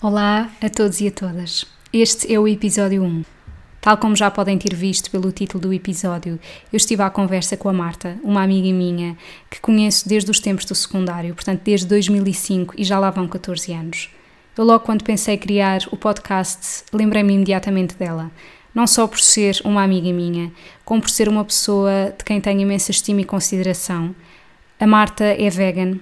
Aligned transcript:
Olá 0.00 0.48
a 0.62 0.70
todos 0.70 1.00
e 1.00 1.08
a 1.08 1.10
todas. 1.10 1.66
Este 1.92 2.32
é 2.32 2.38
o 2.38 2.46
episódio 2.46 3.02
1. 3.02 3.24
Tal 3.80 3.96
como 3.96 4.14
já 4.14 4.30
podem 4.30 4.56
ter 4.56 4.72
visto 4.72 5.10
pelo 5.10 5.32
título 5.32 5.60
do 5.60 5.72
episódio, 5.74 6.38
eu 6.72 6.76
estive 6.76 7.02
à 7.02 7.10
conversa 7.10 7.56
com 7.56 7.68
a 7.68 7.72
Marta, 7.72 8.16
uma 8.22 8.44
amiga 8.44 8.72
minha 8.72 9.18
que 9.50 9.60
conheço 9.60 10.08
desde 10.08 10.30
os 10.30 10.38
tempos 10.38 10.64
do 10.66 10.74
secundário, 10.76 11.34
portanto 11.34 11.62
desde 11.64 11.88
2005 11.88 12.76
e 12.78 12.84
já 12.84 12.96
lá 12.96 13.10
vão 13.10 13.26
14 13.26 13.72
anos. 13.72 14.08
Eu 14.56 14.64
logo 14.64 14.84
quando 14.84 15.02
pensei 15.02 15.36
criar 15.36 15.80
o 15.90 15.96
podcast, 15.96 16.84
lembrei-me 16.92 17.34
imediatamente 17.34 17.96
dela. 17.96 18.30
Não 18.72 18.86
só 18.86 19.04
por 19.08 19.18
ser 19.18 19.60
uma 19.64 19.82
amiga 19.82 20.12
minha, 20.12 20.52
como 20.84 21.00
por 21.00 21.10
ser 21.10 21.28
uma 21.28 21.44
pessoa 21.44 22.14
de 22.16 22.24
quem 22.24 22.40
tenho 22.40 22.60
imensa 22.60 22.92
estima 22.92 23.22
e 23.22 23.24
consideração. 23.24 24.14
A 24.78 24.86
Marta 24.86 25.24
é 25.24 25.50
vegan, 25.50 25.98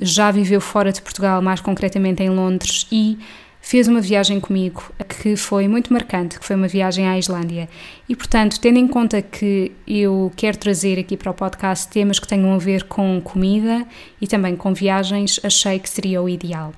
já 0.00 0.30
viveu 0.30 0.60
fora 0.60 0.92
de 0.92 1.00
Portugal, 1.02 1.40
mais 1.40 1.60
concretamente 1.60 2.22
em 2.22 2.30
Londres, 2.30 2.86
e 2.90 3.18
fez 3.60 3.88
uma 3.88 4.00
viagem 4.00 4.40
comigo 4.40 4.82
que 5.08 5.36
foi 5.36 5.68
muito 5.68 5.92
marcante, 5.92 6.38
que 6.38 6.44
foi 6.46 6.56
uma 6.56 6.68
viagem 6.68 7.06
à 7.06 7.18
Islândia. 7.18 7.68
E, 8.08 8.16
portanto, 8.16 8.58
tendo 8.60 8.78
em 8.78 8.88
conta 8.88 9.20
que 9.20 9.72
eu 9.86 10.32
quero 10.36 10.56
trazer 10.56 10.98
aqui 10.98 11.16
para 11.16 11.30
o 11.30 11.34
podcast 11.34 11.88
temas 11.88 12.18
que 12.18 12.26
tenham 12.26 12.52
a 12.54 12.58
ver 12.58 12.84
com 12.84 13.20
comida 13.22 13.86
e 14.20 14.26
também 14.26 14.56
com 14.56 14.72
viagens, 14.72 15.40
achei 15.42 15.78
que 15.78 15.90
seria 15.90 16.22
o 16.22 16.28
ideal. 16.28 16.72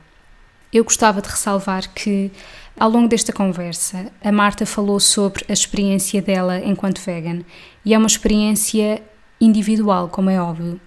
Eu 0.73 0.85
gostava 0.85 1.21
de 1.21 1.29
ressalvar 1.29 1.93
que, 1.93 2.31
ao 2.79 2.91
longo 2.91 3.09
desta 3.09 3.33
conversa, 3.33 4.11
a 4.23 4.33
Marta 4.33 4.65
falou 4.65 5.01
sobre 5.01 5.45
a 5.49 5.53
experiência 5.53 6.23
dela 6.23 6.59
enquanto 6.59 7.01
vegan, 7.01 7.43
e 7.85 7.93
é 7.93 7.99
uma 7.99 8.07
experiência 8.07 9.03
individual, 9.41 10.09
como 10.09 10.31
é 10.31 10.41
óbvio. 10.41 10.81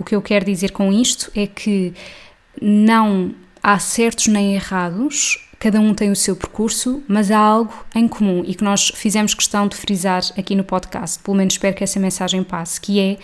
O 0.00 0.04
que 0.04 0.16
eu 0.16 0.22
quero 0.22 0.46
dizer 0.46 0.70
com 0.70 0.90
isto 0.90 1.30
é 1.36 1.46
que 1.46 1.92
não 2.60 3.34
há 3.62 3.78
certos 3.78 4.28
nem 4.28 4.54
errados, 4.54 5.46
cada 5.58 5.78
um 5.78 5.92
tem 5.92 6.10
o 6.10 6.16
seu 6.16 6.34
percurso, 6.34 7.02
mas 7.06 7.30
há 7.30 7.36
algo 7.36 7.74
em 7.94 8.08
comum 8.08 8.42
e 8.46 8.54
que 8.54 8.64
nós 8.64 8.90
fizemos 8.94 9.34
questão 9.34 9.68
de 9.68 9.76
frisar 9.76 10.22
aqui 10.38 10.54
no 10.54 10.64
podcast, 10.64 11.18
pelo 11.18 11.36
menos 11.36 11.52
espero 11.52 11.76
que 11.76 11.84
essa 11.84 12.00
mensagem 12.00 12.42
passe, 12.42 12.80
que 12.80 12.98
é 12.98 13.18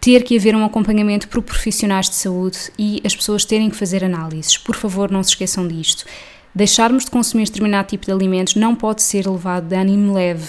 ter 0.00 0.24
que 0.24 0.36
haver 0.36 0.56
um 0.56 0.64
acompanhamento 0.64 1.28
por 1.28 1.40
profissionais 1.40 2.10
de 2.10 2.16
saúde 2.16 2.58
e 2.76 3.00
as 3.04 3.14
pessoas 3.14 3.44
terem 3.44 3.70
que 3.70 3.76
fazer 3.76 4.02
análises. 4.02 4.58
Por 4.58 4.74
favor, 4.74 5.08
não 5.08 5.22
se 5.22 5.30
esqueçam 5.30 5.68
disto. 5.68 6.04
Deixarmos 6.52 7.04
de 7.04 7.12
consumir 7.12 7.44
determinado 7.44 7.86
tipo 7.86 8.06
de 8.06 8.10
alimentos 8.10 8.56
não 8.56 8.74
pode 8.74 9.02
ser 9.02 9.28
levado 9.28 9.68
de 9.68 9.76
ânimo 9.76 10.14
leve 10.14 10.48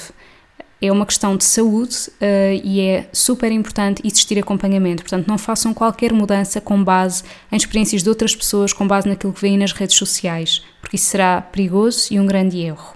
é 0.81 0.91
uma 0.91 1.05
questão 1.05 1.35
de 1.35 1.43
saúde 1.43 1.95
uh, 2.21 2.61
e 2.63 2.81
é 2.81 3.09
super 3.11 3.51
importante 3.51 4.01
existir 4.05 4.37
acompanhamento. 4.37 5.03
Portanto, 5.03 5.27
não 5.27 5.37
façam 5.37 5.73
qualquer 5.73 6.13
mudança 6.13 6.61
com 6.61 6.83
base 6.83 7.23
em 7.51 7.55
experiências 7.55 8.03
de 8.03 8.09
outras 8.09 8.35
pessoas, 8.35 8.73
com 8.73 8.87
base 8.87 9.07
naquilo 9.07 9.33
que 9.33 9.41
veem 9.41 9.57
nas 9.57 9.71
redes 9.71 9.95
sociais, 9.95 10.63
porque 10.79 10.95
isso 10.95 11.05
será 11.05 11.41
perigoso 11.41 12.13
e 12.13 12.19
um 12.19 12.25
grande 12.25 12.59
erro. 12.59 12.95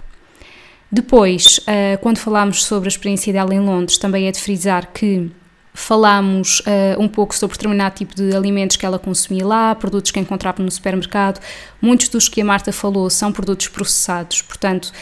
Depois, 0.90 1.58
uh, 1.58 1.98
quando 2.00 2.18
falámos 2.18 2.64
sobre 2.64 2.86
a 2.86 2.90
experiência 2.90 3.32
dela 3.32 3.54
em 3.54 3.60
Londres, 3.60 3.98
também 3.98 4.28
é 4.28 4.30
de 4.30 4.38
frisar 4.38 4.92
que 4.92 5.30
falámos 5.74 6.60
uh, 6.60 7.00
um 7.00 7.08
pouco 7.08 7.34
sobre 7.34 7.56
determinado 7.56 7.94
tipo 7.94 8.14
de 8.14 8.36
alimentos 8.36 8.76
que 8.76 8.84
ela 8.84 8.98
consumia 8.98 9.46
lá, 9.46 9.74
produtos 9.74 10.10
que 10.10 10.20
encontrava 10.20 10.62
no 10.62 10.70
supermercado. 10.70 11.40
Muitos 11.80 12.08
dos 12.08 12.28
que 12.28 12.42
a 12.42 12.44
Marta 12.44 12.72
falou 12.72 13.08
são 13.08 13.32
produtos 13.32 13.68
processados, 13.68 14.42
portanto, 14.42 14.92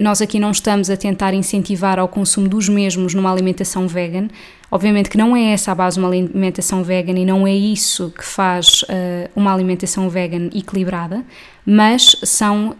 nós 0.00 0.20
aqui 0.20 0.40
não 0.40 0.50
estamos 0.50 0.90
a 0.90 0.96
tentar 0.96 1.34
incentivar 1.34 1.98
ao 1.98 2.08
consumo 2.08 2.48
dos 2.48 2.68
mesmos 2.68 3.14
numa 3.14 3.30
alimentação 3.30 3.86
vegan. 3.86 4.28
Obviamente 4.70 5.08
que 5.08 5.16
não 5.16 5.34
é 5.34 5.52
essa 5.52 5.72
a 5.72 5.74
base 5.74 5.94
de 5.94 6.00
uma 6.00 6.08
alimentação 6.08 6.82
vegan 6.82 7.18
e 7.18 7.24
não 7.24 7.46
é 7.46 7.54
isso 7.54 8.12
que 8.16 8.24
faz 8.24 8.82
uh, 8.82 9.30
uma 9.34 9.52
alimentação 9.52 10.10
vegan 10.10 10.50
equilibrada, 10.54 11.24
mas 11.64 12.16
são 12.22 12.70
uh, 12.70 12.74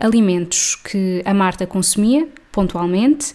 alimentos 0.00 0.76
que 0.76 1.20
a 1.24 1.34
Marta 1.34 1.66
consumia 1.66 2.28
pontualmente 2.52 3.34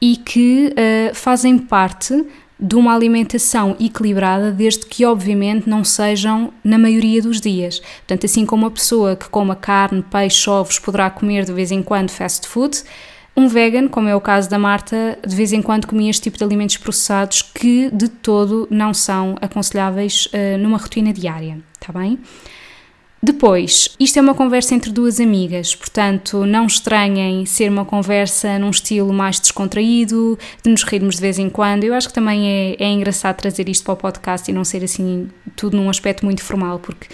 e 0.00 0.16
que 0.16 0.72
uh, 0.72 1.14
fazem 1.14 1.58
parte 1.58 2.14
de 2.62 2.76
uma 2.76 2.94
alimentação 2.94 3.76
equilibrada, 3.80 4.52
desde 4.52 4.86
que, 4.86 5.04
obviamente, 5.04 5.68
não 5.68 5.82
sejam 5.82 6.52
na 6.62 6.78
maioria 6.78 7.20
dos 7.20 7.40
dias. 7.40 7.80
Portanto, 7.80 8.24
assim 8.24 8.46
como 8.46 8.64
uma 8.64 8.70
pessoa 8.70 9.16
que 9.16 9.28
coma 9.28 9.56
carne, 9.56 10.04
peixe, 10.08 10.48
ovos 10.48 10.78
poderá 10.78 11.10
comer 11.10 11.44
de 11.44 11.52
vez 11.52 11.72
em 11.72 11.82
quando 11.82 12.10
fast 12.10 12.46
food, 12.46 12.84
um 13.36 13.48
vegan, 13.48 13.88
como 13.88 14.08
é 14.08 14.14
o 14.14 14.20
caso 14.20 14.48
da 14.48 14.58
Marta, 14.58 15.18
de 15.26 15.34
vez 15.34 15.52
em 15.52 15.60
quando 15.60 15.86
comia 15.88 16.10
este 16.10 16.22
tipo 16.22 16.38
de 16.38 16.44
alimentos 16.44 16.76
processados 16.76 17.42
que 17.42 17.90
de 17.90 18.08
todo 18.08 18.68
não 18.70 18.94
são 18.94 19.36
aconselháveis 19.40 20.26
uh, 20.26 20.58
numa 20.58 20.78
rotina 20.78 21.12
diária, 21.12 21.58
está 21.80 21.98
bem? 21.98 22.18
Depois, 23.24 23.94
isto 24.00 24.18
é 24.18 24.20
uma 24.20 24.34
conversa 24.34 24.74
entre 24.74 24.90
duas 24.90 25.20
amigas, 25.20 25.76
portanto, 25.76 26.44
não 26.44 26.66
estranhem 26.66 27.46
ser 27.46 27.70
uma 27.70 27.84
conversa 27.84 28.58
num 28.58 28.70
estilo 28.70 29.12
mais 29.12 29.38
descontraído, 29.38 30.36
de 30.60 30.68
nos 30.68 30.82
rirmos 30.82 31.14
de 31.14 31.20
vez 31.20 31.38
em 31.38 31.48
quando. 31.48 31.84
Eu 31.84 31.94
acho 31.94 32.08
que 32.08 32.14
também 32.14 32.48
é, 32.48 32.76
é 32.82 32.90
engraçado 32.90 33.36
trazer 33.36 33.68
isto 33.68 33.84
para 33.84 33.94
o 33.94 33.96
podcast 33.96 34.50
e 34.50 34.52
não 34.52 34.64
ser 34.64 34.82
assim 34.82 35.28
tudo 35.54 35.76
num 35.76 35.88
aspecto 35.88 36.24
muito 36.24 36.42
formal, 36.42 36.80
porque 36.80 37.06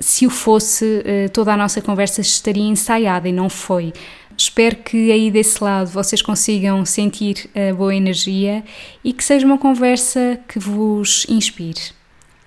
se 0.00 0.26
o 0.26 0.30
fosse, 0.30 1.00
eh, 1.04 1.28
toda 1.28 1.52
a 1.52 1.56
nossa 1.56 1.80
conversa 1.80 2.20
estaria 2.20 2.64
ensaiada 2.64 3.28
e 3.28 3.32
não 3.32 3.48
foi. 3.48 3.92
Espero 4.36 4.74
que 4.76 5.12
aí 5.12 5.30
desse 5.30 5.62
lado 5.62 5.88
vocês 5.90 6.20
consigam 6.22 6.84
sentir 6.84 7.48
a 7.54 7.72
boa 7.72 7.94
energia 7.94 8.64
e 9.04 9.12
que 9.12 9.22
seja 9.22 9.46
uma 9.46 9.58
conversa 9.58 10.40
que 10.48 10.58
vos 10.58 11.24
inspire. 11.28 11.92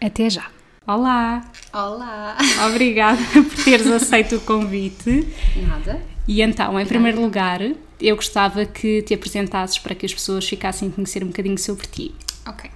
Até 0.02 0.30
já! 0.30 0.55
Olá! 0.88 1.44
Olá! 1.73 2.38
Obrigada 2.68 3.19
por 3.34 3.63
teres 3.63 3.88
aceito 3.88 4.35
o 4.35 4.41
convite. 4.41 5.28
Nada. 5.68 6.00
E 6.28 6.44
então, 6.44 6.79
em 6.79 6.85
primeiro 6.85 7.19
lugar, 7.19 7.59
eu 8.00 8.16
gostava 8.16 8.66
que 8.68 9.01
te 9.01 9.16
apresentasses 9.16 9.79
para 9.79 9.96
que 9.96 10.06
as 10.06 10.13
pessoas 10.13 10.47
ficassem 10.47 10.90
a 10.90 10.91
conhecer 10.91 11.23
um 11.23 11.28
bocadinho 11.28 11.57
sobre 11.57 11.88
ti. 11.88 12.13
Ok. 12.47 12.69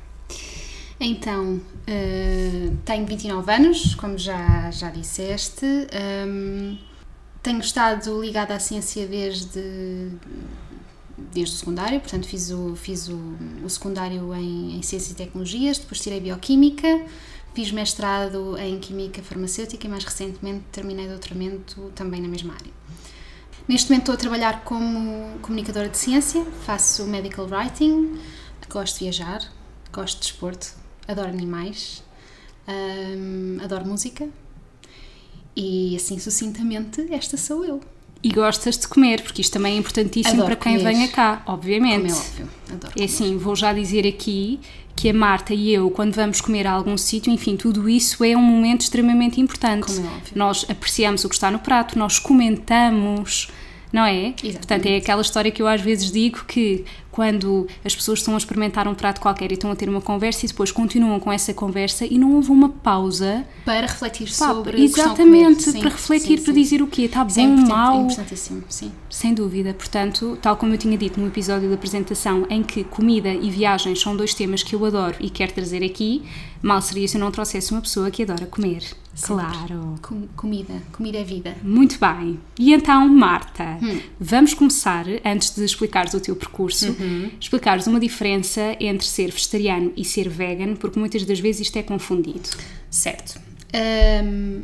Então, 1.00 1.58
uh, 1.58 2.78
tenho 2.84 3.06
29 3.06 3.54
anos, 3.54 3.94
como 3.94 4.18
já, 4.18 4.72
já 4.72 4.90
disseste. 4.90 5.68
Um, 6.28 6.80
tenho 7.44 7.60
estado 7.60 8.20
ligada 8.20 8.56
à 8.56 8.60
ciência 8.60 9.06
desde, 9.06 10.10
desde 11.32 11.54
o 11.54 11.58
secundário, 11.60 12.00
portanto, 12.00 12.28
fiz 12.28 12.50
o, 12.50 12.76
fiz 12.76 13.08
o, 13.08 13.36
o 13.64 13.70
secundário 13.70 14.34
em, 14.34 14.78
em 14.78 14.82
Ciências 14.82 15.12
e 15.12 15.16
Tecnologias, 15.16 15.78
depois 15.78 16.02
tirei 16.02 16.20
Bioquímica 16.20 17.06
Fiz 17.60 17.74
mestrado 17.74 18.58
em 18.58 18.80
Química 18.80 19.22
Farmacêutica 19.22 19.86
e 19.86 19.90
mais 19.90 20.06
recentemente 20.06 20.64
terminei 20.72 21.10
doutoramento 21.10 21.92
também 21.94 22.22
na 22.22 22.30
mesma 22.30 22.54
área. 22.54 22.72
Neste 23.68 23.90
momento 23.90 24.04
estou 24.04 24.14
a 24.14 24.18
trabalhar 24.18 24.64
como 24.64 25.38
comunicadora 25.42 25.90
de 25.90 25.98
ciência, 25.98 26.46
faço 26.66 27.06
medical 27.06 27.46
writing, 27.48 28.18
gosto 28.70 29.00
de 29.00 29.04
viajar, 29.04 29.42
gosto 29.92 30.22
de 30.22 30.28
desporto, 30.30 30.72
adoro 31.06 31.28
animais, 31.28 32.02
hum, 32.66 33.58
adoro 33.62 33.86
música 33.86 34.30
e 35.54 35.98
assim 35.98 36.18
sucintamente 36.18 37.14
esta 37.14 37.36
sou 37.36 37.66
eu. 37.66 37.82
E 38.24 38.30
gostas 38.32 38.78
de 38.78 38.88
comer, 38.88 39.22
porque 39.22 39.42
isto 39.42 39.52
também 39.52 39.76
é 39.76 39.78
importantíssimo 39.78 40.44
Adoro 40.44 40.56
para 40.56 40.64
quem 40.64 40.78
comer. 40.78 40.94
venha 40.94 41.08
cá, 41.10 41.44
obviamente. 41.46 42.04
Como 42.04 42.08
é 42.08 42.26
óbvio, 42.26 42.50
adoro 42.72 42.94
É 42.98 43.04
assim, 43.04 43.38
vou 43.38 43.56
já 43.56 43.74
dizer 43.74 44.08
aqui 44.08 44.62
que 45.00 45.10
a 45.10 45.14
Marta 45.14 45.54
e 45.54 45.74
eu, 45.74 45.90
quando 45.90 46.14
vamos 46.14 46.42
comer 46.42 46.68
a 46.68 46.72
algum 46.72 46.98
sítio, 46.98 47.32
enfim, 47.32 47.56
tudo 47.56 47.88
isso 47.88 48.22
é 48.22 48.36
um 48.36 48.42
momento 48.42 48.82
extremamente 48.82 49.40
importante. 49.40 49.86
Como 49.86 50.06
é 50.06 50.10
óbvio. 50.10 50.32
Nós 50.36 50.66
apreciamos 50.68 51.24
o 51.24 51.30
que 51.30 51.36
está 51.36 51.50
no 51.50 51.60
prato, 51.60 51.98
nós 51.98 52.20
comentamos, 52.20 53.50
não 53.94 54.04
é? 54.04 54.12
Exatamente. 54.26 54.58
Portanto, 54.58 54.86
é 54.88 54.98
aquela 54.98 55.22
história 55.22 55.52
que 55.52 55.62
eu 55.62 55.68
às 55.68 55.80
vezes 55.80 56.12
digo 56.12 56.44
que 56.44 56.84
quando 57.20 57.68
as 57.84 57.94
pessoas 57.94 58.20
estão 58.20 58.34
a 58.34 58.38
experimentar 58.38 58.88
um 58.88 58.96
prato 58.96 59.20
qualquer 59.20 59.52
e 59.52 59.56
estão 59.56 59.70
a 59.70 59.76
ter 59.76 59.90
uma 59.90 60.00
conversa 60.00 60.46
e 60.46 60.48
depois 60.48 60.72
continuam 60.72 61.20
com 61.20 61.30
essa 61.30 61.54
conversa 61.54 62.06
e 62.06 62.18
não 62.18 62.34
houve 62.36 62.50
uma 62.50 62.70
pausa 62.70 63.46
para 63.66 63.88
refletir 63.88 64.28
Pá, 64.28 64.54
sobre 64.54 64.82
exatamente, 64.82 65.64
sim, 65.64 65.82
para 65.82 65.90
refletir, 65.90 66.38
sim, 66.38 66.46
para 66.46 66.54
sim. 66.54 66.62
dizer 66.62 66.82
o 66.82 66.88
quê, 66.88 67.02
está 67.02 67.20
é 67.20 67.24
bom, 67.26 67.42
importante- 67.42 67.68
mau, 67.68 68.00
é 68.00 68.02
importantíssimo, 68.04 68.64
sim. 68.70 68.90
sem 69.10 69.34
dúvida. 69.34 69.74
Portanto, 69.74 70.38
tal 70.42 70.56
como 70.56 70.74
eu 70.74 70.78
tinha 70.78 70.98
dito 70.98 71.20
no 71.20 71.28
episódio 71.28 71.68
da 71.68 71.76
apresentação, 71.76 72.48
em 72.50 72.64
que 72.64 72.86
comida 72.86 73.34
e 73.34 73.52
viagens 73.52 74.00
são 74.00 74.16
dois 74.16 74.34
temas 74.34 74.64
que 74.64 74.74
eu 74.74 74.86
adoro 74.86 75.18
e 75.20 75.30
quero 75.30 75.52
trazer 75.52 75.84
aqui, 75.84 76.24
mal 76.62 76.82
seria 76.82 77.08
se 77.08 77.18
eu 77.18 77.22
não 77.22 77.32
trouxesse 77.32 77.72
uma 77.72 77.82
pessoa 77.82 78.10
que 78.12 78.24
adora 78.24 78.46
comer. 78.46 78.84
Claro. 79.22 79.96
Com- 80.02 80.28
comida, 80.36 80.74
comida 80.94 81.18
é 81.18 81.24
vida. 81.24 81.56
Muito 81.62 81.98
bem. 82.00 82.40
E 82.58 82.74
então, 82.74 83.08
Marta, 83.10 83.78
Hum. 83.82 84.00
vamos 84.20 84.54
começar, 84.54 85.06
antes 85.26 85.54
de 85.56 85.64
explicares 85.66 86.14
o 86.14 86.20
teu 86.22 86.36
percurso, 86.36 86.90
Uhum. 86.92 87.30
explicares 87.40 87.86
uma 87.88 88.00
diferença 88.00 88.76
entre 88.80 89.06
ser 89.06 89.32
vegetariano 89.32 89.92
e 89.98 90.06
ser 90.06 90.30
vegan, 90.30 90.76
porque 90.76 90.98
muitas 91.00 91.26
das 91.26 91.40
vezes 91.40 91.62
isto 91.68 91.78
é 91.78 91.84
confundido. 91.84 92.50
Certo. 92.90 93.40
Um, 94.24 94.64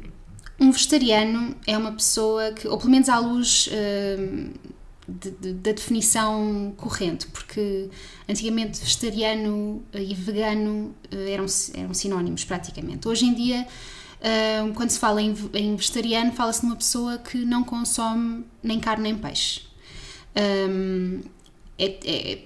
um 0.59 0.71
vegetariano 0.71 1.53
é 1.67 1.77
uma 1.77 1.91
pessoa 1.91 2.51
que, 2.53 2.67
ou 2.67 2.77
pelo 2.77 2.91
menos 2.91 3.09
à 3.09 3.19
luz 3.19 3.69
um, 4.17 4.49
de- 5.07 5.31
de- 5.31 5.53
da 5.53 5.71
definição 5.73 6.73
corrente, 6.77 7.27
porque 7.27 7.89
antigamente 8.27 8.79
vegetariano 8.79 9.83
e 9.93 10.13
vegano 10.15 10.93
eh, 11.11 11.31
eram, 11.31 11.45
eram 11.73 11.93
sinónimos 11.93 12.43
praticamente. 12.43 13.07
Hoje 13.07 13.25
em 13.25 13.33
dia, 13.33 13.67
um, 14.65 14.73
quando 14.73 14.89
se 14.89 14.99
fala 14.99 15.21
em, 15.21 15.33
ve- 15.33 15.57
em 15.59 15.75
vegetariano, 15.75 16.31
fala-se 16.31 16.61
de 16.61 16.65
uma 16.67 16.75
pessoa 16.75 17.17
que 17.19 17.37
não 17.45 17.63
consome 17.63 18.45
nem 18.63 18.79
carne 18.79 19.03
nem 19.03 19.15
peixe. 19.17 19.61
Um, 20.35 21.21
é- 21.77 21.99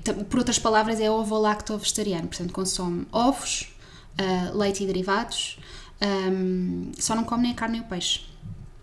é- 0.06 0.14
por 0.30 0.40
outras 0.40 0.60
palavras, 0.60 1.00
é 1.00 1.10
ovo-lacto-vegetariano, 1.10 2.28
portanto, 2.28 2.52
consome 2.52 3.06
ovos, 3.12 3.70
leite 4.54 4.84
e 4.84 4.88
derivados, 4.88 5.58
ahm, 6.02 6.92
só 7.00 7.16
não 7.16 7.24
come 7.24 7.44
nem 7.44 7.52
a 7.52 7.56
carne 7.56 7.78
nem 7.78 7.86
o 7.86 7.90
peixe. 7.90 8.22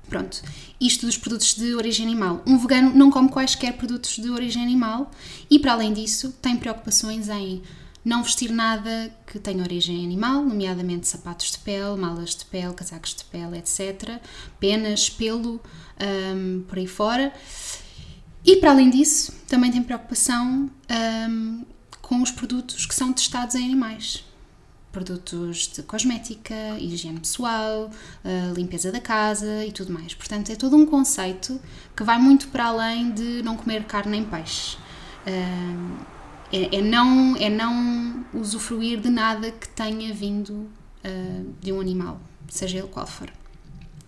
Pronto, 0.08 0.40
isto 0.80 1.04
dos 1.04 1.16
produtos 1.16 1.54
de 1.54 1.74
origem 1.74 2.06
animal. 2.06 2.42
Um 2.46 2.58
vegano 2.58 2.94
não 2.94 3.10
come 3.10 3.28
quaisquer 3.28 3.76
produtos 3.76 4.16
de 4.16 4.30
origem 4.30 4.62
animal 4.62 5.10
e, 5.50 5.58
para 5.58 5.72
além 5.72 5.92
disso, 5.92 6.32
tem 6.40 6.56
preocupações 6.56 7.28
em 7.28 7.62
não 8.04 8.22
vestir 8.22 8.52
nada 8.52 9.12
que 9.26 9.36
tenha 9.40 9.64
origem 9.64 10.04
animal, 10.04 10.44
nomeadamente 10.44 11.08
sapatos 11.08 11.50
de 11.50 11.58
pele, 11.58 11.96
malas 11.96 12.36
de 12.36 12.44
pele, 12.44 12.72
casacos 12.72 13.16
de 13.16 13.24
pele, 13.24 13.58
etc. 13.58 14.20
Penas, 14.60 15.10
pelo, 15.10 15.60
ahm, 15.98 16.62
por 16.68 16.78
aí 16.78 16.86
fora. 16.86 17.32
E 18.44 18.56
para 18.56 18.70
além 18.70 18.90
disso, 18.90 19.32
também 19.48 19.72
tem 19.72 19.82
preocupação 19.82 20.70
hum, 21.28 21.64
com 22.00 22.22
os 22.22 22.30
produtos 22.30 22.86
que 22.86 22.94
são 22.94 23.12
testados 23.12 23.56
em 23.56 23.64
animais. 23.64 24.24
Produtos 24.96 25.68
de 25.74 25.82
cosmética, 25.82 26.54
higiene 26.78 27.20
pessoal, 27.20 27.90
uh, 28.24 28.54
limpeza 28.54 28.90
da 28.90 28.98
casa 28.98 29.62
e 29.62 29.70
tudo 29.70 29.92
mais. 29.92 30.14
Portanto, 30.14 30.50
é 30.50 30.56
todo 30.56 30.74
um 30.74 30.86
conceito 30.86 31.60
que 31.94 32.02
vai 32.02 32.18
muito 32.18 32.48
para 32.48 32.68
além 32.68 33.12
de 33.12 33.42
não 33.42 33.58
comer 33.58 33.84
carne 33.84 34.12
nem 34.12 34.24
peixe. 34.24 34.78
Hum, 35.26 35.98
é, 36.50 36.76
é 36.76 36.80
não, 36.80 37.36
é 37.36 37.50
não 37.50 38.24
usufruir 38.32 38.98
de 38.98 39.10
nada 39.10 39.50
que 39.50 39.68
tenha 39.68 40.14
vindo 40.14 40.52
uh, 40.54 41.54
de 41.60 41.70
um 41.74 41.78
animal, 41.78 42.18
seja 42.48 42.78
ele 42.78 42.88
qual 42.88 43.06
for. 43.06 43.30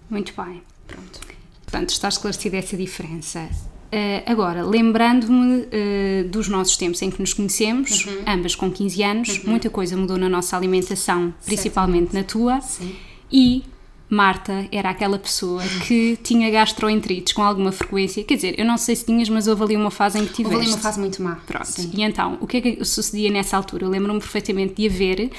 Muito 0.09 0.33
bem. 0.43 0.63
Pronto. 0.87 1.21
Portanto, 1.65 1.91
está 1.91 2.09
esclarecida 2.09 2.57
essa 2.57 2.79
diferença. 2.79 3.47
Eh, 3.91 4.23
agora, 4.27 4.63
lembrando-me 4.65 5.67
eh, 5.73 6.25
dos 6.29 6.47
nossos 6.49 6.77
tempos 6.77 7.01
em 7.01 7.11
que 7.11 7.21
nos 7.21 7.33
conhecemos, 7.33 8.05
Uhum. 8.05 8.23
ambas 8.27 8.55
com 8.55 8.71
15 8.71 9.03
anos, 9.03 9.43
muita 9.45 9.71
coisa 9.71 9.97
mudou 9.97 10.19
na 10.19 10.29
nossa 10.29 10.57
alimentação, 10.57 11.33
principalmente 11.47 12.13
na 12.15 12.23
tua, 12.23 12.61
Sim. 12.61 12.95
e 13.33 13.63
Marta 14.11 14.67
era 14.73 14.89
aquela 14.91 15.19
pessoa 15.19 15.63
que 15.87 16.19
tinha 16.23 16.51
gastroenterites 16.51 17.33
com 17.35 17.43
alguma 17.43 17.73
frequência. 17.73 18.23
Quer 18.25 18.35
dizer, 18.37 18.55
eu 18.59 18.65
não 18.65 18.77
sei 18.79 18.97
se 18.97 19.05
tinhas, 19.07 19.29
mas 19.29 19.47
houve 19.47 19.63
ali 19.63 19.77
uma 19.77 19.91
fase 19.91 20.19
em 20.19 20.27
que 20.27 20.33
tiveste. 20.35 20.55
Houve 20.55 20.67
ali 20.67 20.75
uma 20.75 20.81
fase 20.83 20.99
muito 21.01 21.23
má. 21.23 21.37
Pronto. 21.47 21.67
Sim. 21.67 21.91
E 21.95 22.03
então, 22.03 22.39
o 22.41 22.47
que 22.47 22.57
é 22.57 22.61
que 22.61 22.85
sucedia 22.85 23.31
nessa 23.31 23.57
altura? 23.57 23.85
Eu 23.85 23.91
lembro-me 23.91 24.19
perfeitamente 24.19 24.75
de 24.75 24.87
haver, 24.87 25.31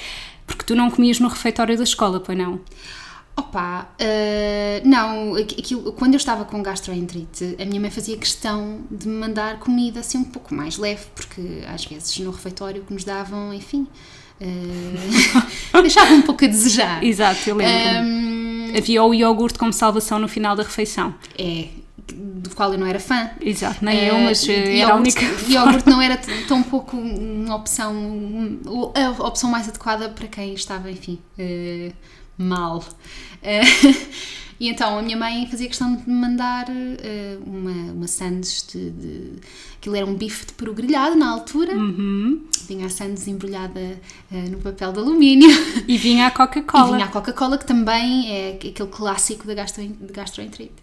porque 0.46 0.64
tu 0.64 0.76
não 0.76 0.90
comias 0.92 1.20
no 1.20 1.28
refeitório 1.28 1.76
da 1.78 1.84
escola, 1.84 2.20
pois 2.20 2.38
não? 2.38 2.60
Opa, 3.40 3.90
eh, 3.98 4.82
não, 4.84 5.34
aqu- 5.36 5.56
aquilo, 5.60 5.94
quando 5.94 6.14
eu 6.14 6.18
estava 6.18 6.44
com 6.44 6.62
gastroenterite, 6.62 7.56
a 7.60 7.66
minha 7.66 7.80
mãe 7.80 7.90
fazia 7.90 8.18
questão 8.18 8.82
de 8.92 9.08
me 9.08 9.16
mandar 9.16 9.60
comida 9.60 10.02
assim 10.02 10.18
um 10.18 10.24
pouco 10.26 10.54
mais 10.54 10.78
leve, 10.78 11.06
porque 11.16 11.42
às 11.74 11.86
vezes 11.86 12.18
no 12.20 12.32
refeitório 12.32 12.84
que 12.84 12.94
nos 12.94 13.06
davam, 13.06 13.54
enfim, 13.54 13.88
eh, 14.42 14.46
deixava 15.82 16.14
um 16.14 16.22
pouco 16.22 16.44
a 16.44 16.48
desejar. 16.48 17.02
Exato, 17.04 17.50
eu 17.50 17.56
lembro. 17.56 18.04
Hum, 18.04 18.74
Havia 18.78 19.04
o 19.04 19.14
iogurte 19.14 19.58
como 19.58 19.72
salvação 19.74 20.20
no 20.20 20.28
final 20.28 20.56
da 20.56 20.64
refeição. 20.64 21.16
é, 21.38 21.70
do 22.12 22.50
qual 22.56 22.74
eu 22.74 22.78
não 22.80 22.88
era 22.88 23.00
fã. 23.00 23.30
Exato, 23.40 23.84
nem 23.86 24.06
eu, 24.06 24.18
mas 24.20 24.48
Eh, 24.50 24.52
eh, 24.54 24.80
era 24.80 24.94
a 24.94 24.96
única. 24.96 25.22
Iogurte 25.48 25.88
não 25.90 26.02
era 26.02 26.18
tão 26.48 26.62
pouco 26.64 26.98
uma 26.98 27.56
opção, 27.56 27.94
um- 27.96 28.60
a 28.96 29.28
opção 29.28 29.50
mais 29.50 29.68
adequada 29.70 30.10
para 30.10 30.28
quem 30.28 30.54
estava, 30.54 30.90
enfim, 30.92 31.20
eh, 31.38 31.92
mal. 32.44 32.84
Eh, 33.42 33.62
e 34.60 34.68
então 34.70 34.98
a 34.98 35.02
minha 35.02 35.16
mãe 35.18 35.48
fazia 35.50 35.68
questão 35.68 35.96
de 35.96 36.08
me 36.10 36.16
mandar 36.16 36.66
eh, 36.70 37.38
uma, 37.46 37.92
uma 37.94 38.08
sandes 38.08 38.66
de, 38.72 38.90
de. 38.92 39.32
Aquilo 39.78 39.96
era 39.96 40.06
um 40.06 40.14
bife 40.16 40.46
de 40.48 40.54
peru 40.54 40.74
grelhado 40.74 41.16
na 41.16 41.30
altura. 41.30 41.74
Uhum. 41.74 42.44
Vinha 42.68 42.86
a 42.88 42.90
sandes 42.90 43.28
embrulhada 43.28 43.80
eh, 43.80 44.50
no 44.50 44.58
papel 44.58 44.92
de 44.92 45.00
alumínio. 45.00 45.50
E 45.88 45.98
vinha 45.98 46.26
a 46.28 46.30
E 46.32 46.32
Coca-Cola. 46.32 46.94
vinha 46.94 47.06
a 47.06 47.10
Coca-Cola, 47.10 47.58
que 47.58 47.66
também 47.66 48.32
é 48.32 48.50
aquele 48.52 48.90
clássico 48.90 49.48
da 49.48 49.54
gastroenterite. 49.54 50.74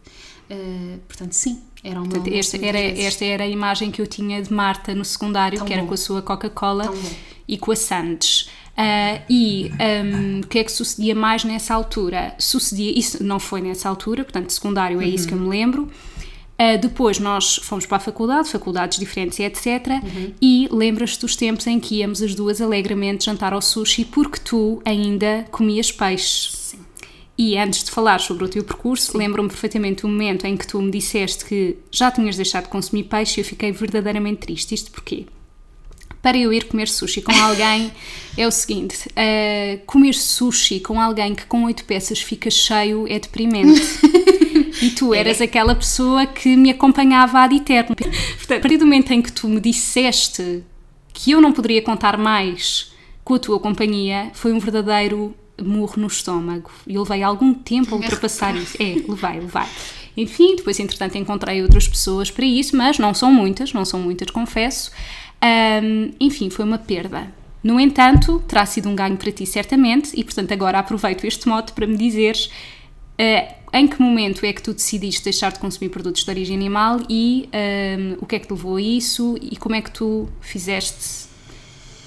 Eh, 0.49 0.99
portanto, 1.09 1.33
sim, 1.33 1.61
era 1.83 2.01
uma. 2.01 2.09
Portanto, 2.09 2.33
esta, 2.33 2.57
era, 2.57 2.79
vezes. 2.79 3.05
esta 3.05 3.25
era 3.25 3.45
a 3.45 3.49
imagem 3.49 3.91
que 3.91 4.01
eu 4.01 4.07
tinha 4.07 4.41
de 4.43 4.53
Marta 4.53 4.95
no 4.95 5.05
secundário, 5.05 5.59
Tão 5.59 5.67
que 5.67 5.73
era 5.73 5.83
bom. 5.83 5.89
com 5.89 5.95
a 5.95 5.97
sua 5.97 6.23
Coca-Cola 6.23 6.95
e 7.49 7.59
com 7.59 7.73
a 7.73 7.77
Sandes. 7.77 8.49
Ah, 8.77 9.21
e 9.29 9.71
ahm, 9.81 10.41
o 10.45 10.47
que 10.47 10.59
é 10.59 10.65
que 10.65 10.71
sucedia 10.71 11.15
mais 11.15 11.45
nessa 11.45 11.75
altura? 11.75 12.35
Sucedia, 12.39 12.93
isso 12.97 13.23
não 13.25 13.41
foi 13.41 13.61
nessa 13.61 13.89
altura, 13.89 14.23
portanto, 14.23 14.51
secundário 14.51 15.01
é 15.01 15.07
isso 15.07 15.27
que 15.27 15.33
eu 15.33 15.39
me 15.39 15.49
lembro. 15.49 15.91
Ah, 16.59 16.77
depois 16.77 17.19
nós 17.19 17.57
fomos 17.57 17.87
para 17.87 17.97
a 17.97 18.01
faculdade, 18.01 18.51
faculdades 18.51 18.99
diferentes 18.99 19.39
e 19.39 19.45
etc. 19.45 20.01
E 20.41 20.69
lembras-te 20.71 21.21
dos 21.21 21.37
tempos 21.37 21.67
em 21.67 21.81
que 21.81 21.97
íamos 21.97 22.23
as 22.23 22.35
duas 22.35 22.61
alegremente 22.61 23.25
jantar 23.25 23.53
ao 23.53 23.63
sushi 23.63 24.05
porque 24.05 24.39
tu 24.41 24.81
ainda 24.85 25.47
comias 25.51 25.91
peixe. 25.91 26.51
Sim. 26.53 26.79
E 27.39 27.59
antes 27.59 27.85
de 27.85 27.91
falar 27.91 28.19
sobre 28.21 28.45
o 28.45 28.49
teu 28.49 28.65
percurso, 28.65 29.17
lembro-me 29.17 29.49
perfeitamente 29.49 30.03
do 30.03 30.09
momento 30.09 30.47
em 30.47 30.57
que 30.57 30.67
tu 30.67 30.81
me 30.81 30.91
disseste 30.91 31.45
que 31.45 31.77
já 31.91 32.11
tinhas 32.11 32.37
deixado 32.37 32.65
de 32.65 32.71
consumir 32.71 33.05
peixe 33.05 33.39
e 33.39 33.43
eu 33.43 33.45
fiquei 33.45 33.73
verdadeiramente 33.73 34.41
triste. 34.41 34.75
Isto 34.75 34.91
porquê? 34.91 35.27
Para 36.23 36.37
eu 36.37 36.53
ir 36.53 36.65
comer 36.65 36.89
sushi 36.89 37.23
com 37.23 37.33
alguém 37.33 37.93
é 38.37 38.47
o 38.47 38.51
seguinte: 38.51 39.09
uh, 39.09 39.85
comer 39.87 40.15
sushi 40.15 40.81
com 40.81 41.01
alguém 41.01 41.35
que 41.35 41.47
com 41.47 41.65
oito 41.65 41.85
peças 41.85 42.21
fica 42.21 42.51
cheio 42.51 43.07
é 43.09 43.19
deprimente. 43.19 43.81
E 44.83 44.91
tu 44.91 45.15
eras 45.15 45.41
aquela 45.41 45.75
pessoa 45.75 46.27
que 46.27 46.55
me 46.55 46.71
acompanhava 46.71 47.39
ad 47.41 47.55
eterno. 47.55 47.97
Portanto, 47.97 48.59
a 48.59 48.61
partir 48.61 48.77
do 48.77 48.85
momento 48.85 49.11
em 49.11 49.23
que 49.23 49.33
tu 49.33 49.49
me 49.49 49.59
disseste 49.59 50.63
que 51.15 51.31
eu 51.31 51.41
não 51.41 51.51
poderia 51.51 51.81
contar 51.81 52.19
mais 52.19 52.93
com 53.25 53.35
a 53.35 53.39
tua 53.39 53.59
companhia, 53.59 54.31
foi 54.35 54.53
um 54.53 54.59
verdadeiro 54.59 55.35
murro 55.63 55.95
no 55.97 56.07
estômago. 56.07 56.71
E 56.87 56.95
eu 56.95 57.03
levei 57.03 57.23
algum 57.23 57.55
tempo 57.55 57.95
a 57.95 57.99
ultrapassar 57.99 58.55
isso. 58.57 58.77
É, 58.81 58.97
levei, 59.09 59.41
levei. 59.41 59.69
Enfim, 60.17 60.57
depois, 60.57 60.79
entretanto, 60.79 61.19
encontrei 61.19 61.63
outras 61.63 61.89
pessoas 61.89 62.31
para 62.31 62.45
isso, 62.45 62.77
mas 62.77 62.99
não 62.99 63.13
são 63.13 63.33
muitas, 63.33 63.73
não 63.73 63.85
são 63.85 64.01
muitas, 64.01 64.31
confesso. 64.31 64.91
Ahm, 65.41 66.13
enfim, 66.21 66.51
foi 66.51 66.65
uma 66.65 66.79
perda. 66.79 67.33
No 67.63 67.81
entanto, 67.81 68.43
terá 68.47 68.65
sido 68.65 68.89
um 68.89 68.95
ganho 68.95 69.17
para 69.17 69.33
ti, 69.33 69.45
certamente, 69.45 70.13
e 70.15 70.23
portanto, 70.23 70.53
agora 70.53 70.79
aproveito 70.79 71.25
este 71.25 71.49
mote 71.49 71.73
para 71.73 71.87
me 71.87 71.97
dizeres 71.97 72.51
eh, 73.19 73.55
em 73.73 73.89
que 73.89 74.01
momento 74.01 74.47
é 74.47 74.53
que 74.53 74.63
tu 74.63 74.73
decidiste 74.73 75.25
deixar 75.25 75.53
de 75.53 75.59
consumir 75.59 75.89
produtos 75.89 76.23
de 76.23 76.31
origem 76.31 76.57
animal 76.57 77.01
e 77.09 77.49
ahm, 77.53 78.17
o 78.21 78.27
que 78.27 78.37
é 78.37 78.39
que 78.39 78.47
te 78.47 78.53
levou 78.53 78.77
a 78.77 78.81
isso 78.81 79.37
e 79.41 79.57
como 79.57 79.75
é 79.75 79.83
que 79.83 79.91
tu 79.91 80.29
fizeste 80.41 81.27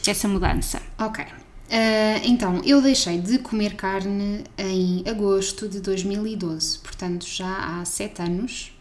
essa 0.08 0.28
mudança? 0.28 0.82
Ok. 0.98 1.26
Ah, 1.72 2.20
então, 2.24 2.62
eu 2.66 2.82
deixei 2.82 3.20
de 3.20 3.38
comer 3.40 3.76
carne 3.76 4.44
em 4.58 5.04
agosto 5.08 5.68
de 5.68 5.80
2012, 5.80 6.80
portanto 6.80 7.26
já 7.28 7.80
há 7.80 7.86
7 7.86 8.22
anos. 8.22 8.72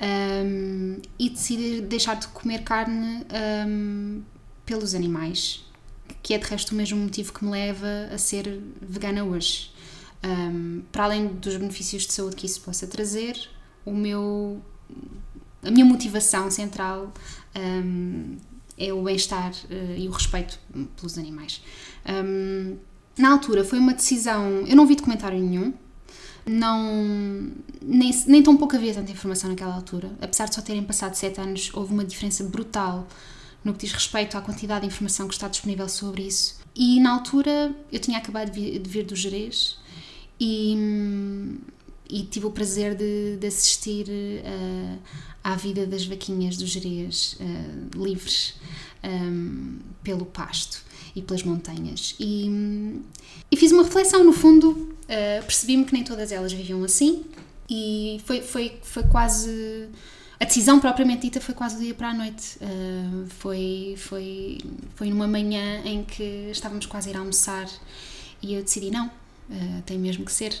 Ahm, 0.00 1.00
e 1.18 1.30
decidi 1.30 1.80
deixar 1.80 2.14
de 2.14 2.28
comer 2.28 2.62
carne 2.62 3.26
ahm, 3.30 4.20
pelos 4.64 4.94
animais, 4.94 5.64
que 6.22 6.34
é 6.34 6.38
de 6.38 6.46
resto 6.46 6.72
o 6.72 6.74
mesmo 6.74 6.98
motivo 6.98 7.32
que 7.32 7.44
me 7.44 7.50
leva 7.50 8.08
a 8.12 8.18
ser 8.18 8.60
vegana 8.80 9.24
hoje. 9.24 9.72
Ahm, 10.22 10.82
para 10.92 11.04
além 11.04 11.26
dos 11.26 11.56
benefícios 11.56 12.06
de 12.06 12.12
saúde 12.12 12.36
que 12.36 12.46
isso 12.46 12.60
possa 12.60 12.86
trazer, 12.86 13.36
o 13.84 13.92
meu, 13.92 14.62
a 15.62 15.70
minha 15.70 15.84
motivação 15.84 16.50
central 16.50 17.12
é 18.76 18.92
o 18.92 19.02
bem-estar 19.02 19.52
uh, 19.52 19.96
e 19.96 20.08
o 20.08 20.12
respeito 20.12 20.58
pelos 20.96 21.18
animais. 21.18 21.60
Um, 22.06 22.76
na 23.18 23.32
altura 23.32 23.64
foi 23.64 23.78
uma 23.78 23.92
decisão. 23.92 24.64
Eu 24.66 24.76
não 24.76 24.86
vi 24.86 24.94
documentário 24.94 25.38
nenhum, 25.38 25.74
não. 26.48 27.50
Nem, 27.80 28.24
nem 28.26 28.42
tão 28.42 28.56
pouco 28.56 28.76
havia 28.76 28.94
tanta 28.94 29.10
informação 29.12 29.50
naquela 29.50 29.74
altura. 29.74 30.10
Apesar 30.20 30.46
de 30.46 30.54
só 30.54 30.62
terem 30.62 30.82
passado 30.82 31.14
sete 31.14 31.40
anos, 31.40 31.70
houve 31.74 31.92
uma 31.92 32.04
diferença 32.04 32.44
brutal 32.44 33.06
no 33.64 33.72
que 33.72 33.80
diz 33.80 33.92
respeito 33.92 34.36
à 34.36 34.40
quantidade 34.40 34.82
de 34.82 34.86
informação 34.86 35.28
que 35.28 35.34
está 35.34 35.48
disponível 35.48 35.88
sobre 35.88 36.22
isso. 36.22 36.58
E 36.74 37.00
na 37.00 37.12
altura 37.12 37.74
eu 37.90 37.98
tinha 37.98 38.18
acabado 38.18 38.50
de 38.50 38.78
vir, 38.78 39.04
do 39.04 39.16
Jerez 39.16 39.78
e, 40.38 40.76
e, 42.08 42.22
tive 42.22 42.46
o 42.46 42.50
prazer 42.50 42.94
de, 42.94 43.36
de 43.36 43.46
assistir 43.46 44.06
uh, 44.08 44.98
à 45.42 45.56
vida 45.56 45.86
das 45.86 46.04
vaquinhas 46.06 46.56
do 46.56 46.66
Jerez 46.66 47.36
uh, 47.40 48.04
livres 48.04 48.54
um, 49.02 49.78
pelo 50.02 50.24
pasto 50.24 50.82
e 51.16 51.22
pelas 51.22 51.42
montanhas. 51.42 52.14
E, 52.20 53.00
e 53.50 53.56
fiz 53.56 53.72
uma 53.72 53.82
reflexão, 53.82 54.22
no 54.22 54.32
fundo, 54.32 54.96
uh, 55.08 55.42
percebi-me 55.44 55.84
que 55.84 55.92
nem 55.92 56.04
todas 56.04 56.30
elas 56.30 56.52
viviam 56.52 56.84
assim 56.84 57.24
e 57.68 58.20
foi, 58.24 58.40
foi, 58.40 58.78
foi 58.82 59.02
quase. 59.04 59.88
A 60.40 60.44
decisão 60.44 60.78
propriamente 60.78 61.22
dita 61.22 61.40
foi 61.40 61.54
quase 61.54 61.76
do 61.76 61.82
dia 61.82 61.94
para 61.94 62.10
a 62.10 62.14
noite. 62.14 62.58
Uh, 62.60 63.26
foi, 63.28 63.94
foi, 63.98 64.58
foi 64.94 65.10
numa 65.10 65.26
manhã 65.26 65.82
em 65.84 66.04
que 66.04 66.48
estávamos 66.50 66.86
quase 66.86 67.08
a 67.08 67.12
ir 67.12 67.16
almoçar 67.16 67.68
e 68.42 68.54
eu 68.54 68.62
decidi: 68.62 68.90
não, 68.90 69.06
uh, 69.06 69.82
tem 69.84 69.98
mesmo 69.98 70.24
que 70.24 70.32
ser. 70.32 70.54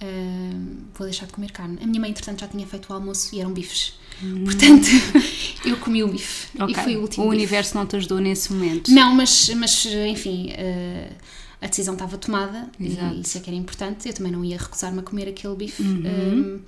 Uh, 0.00 0.76
vou 0.94 1.06
deixar 1.06 1.26
de 1.26 1.32
comer 1.32 1.50
carne. 1.50 1.78
A 1.82 1.86
minha 1.86 2.00
mãe, 2.00 2.10
entretanto, 2.10 2.40
já 2.40 2.48
tinha 2.48 2.66
feito 2.66 2.88
o 2.88 2.92
almoço 2.94 3.34
e 3.34 3.40
eram 3.40 3.52
bifes. 3.52 3.98
Hum. 4.22 4.44
Portanto, 4.44 4.86
eu 5.66 5.76
comi 5.78 6.02
o 6.04 6.08
bife 6.08 6.56
okay. 6.56 6.72
e 6.72 6.74
foi 6.74 6.96
o 6.96 7.02
último. 7.02 7.26
O 7.26 7.30
bife. 7.30 7.36
universo 7.36 7.76
não 7.76 7.84
te 7.84 7.96
ajudou 7.96 8.20
nesse 8.20 8.52
momento. 8.52 8.90
Não, 8.92 9.14
mas, 9.14 9.48
mas 9.50 9.84
enfim, 9.86 10.52
uh, 10.52 11.14
a 11.60 11.66
decisão 11.66 11.94
estava 11.94 12.16
tomada 12.16 12.70
Exato. 12.78 13.14
e 13.14 13.20
isso 13.20 13.36
é 13.36 13.40
que 13.40 13.50
era 13.50 13.56
importante. 13.56 14.08
Eu 14.08 14.14
também 14.14 14.32
não 14.32 14.44
ia 14.44 14.56
recusar-me 14.56 15.00
a 15.00 15.02
comer 15.02 15.28
aquele 15.28 15.54
bife, 15.56 15.82
uhum. 15.82 16.02
um, 16.06 16.60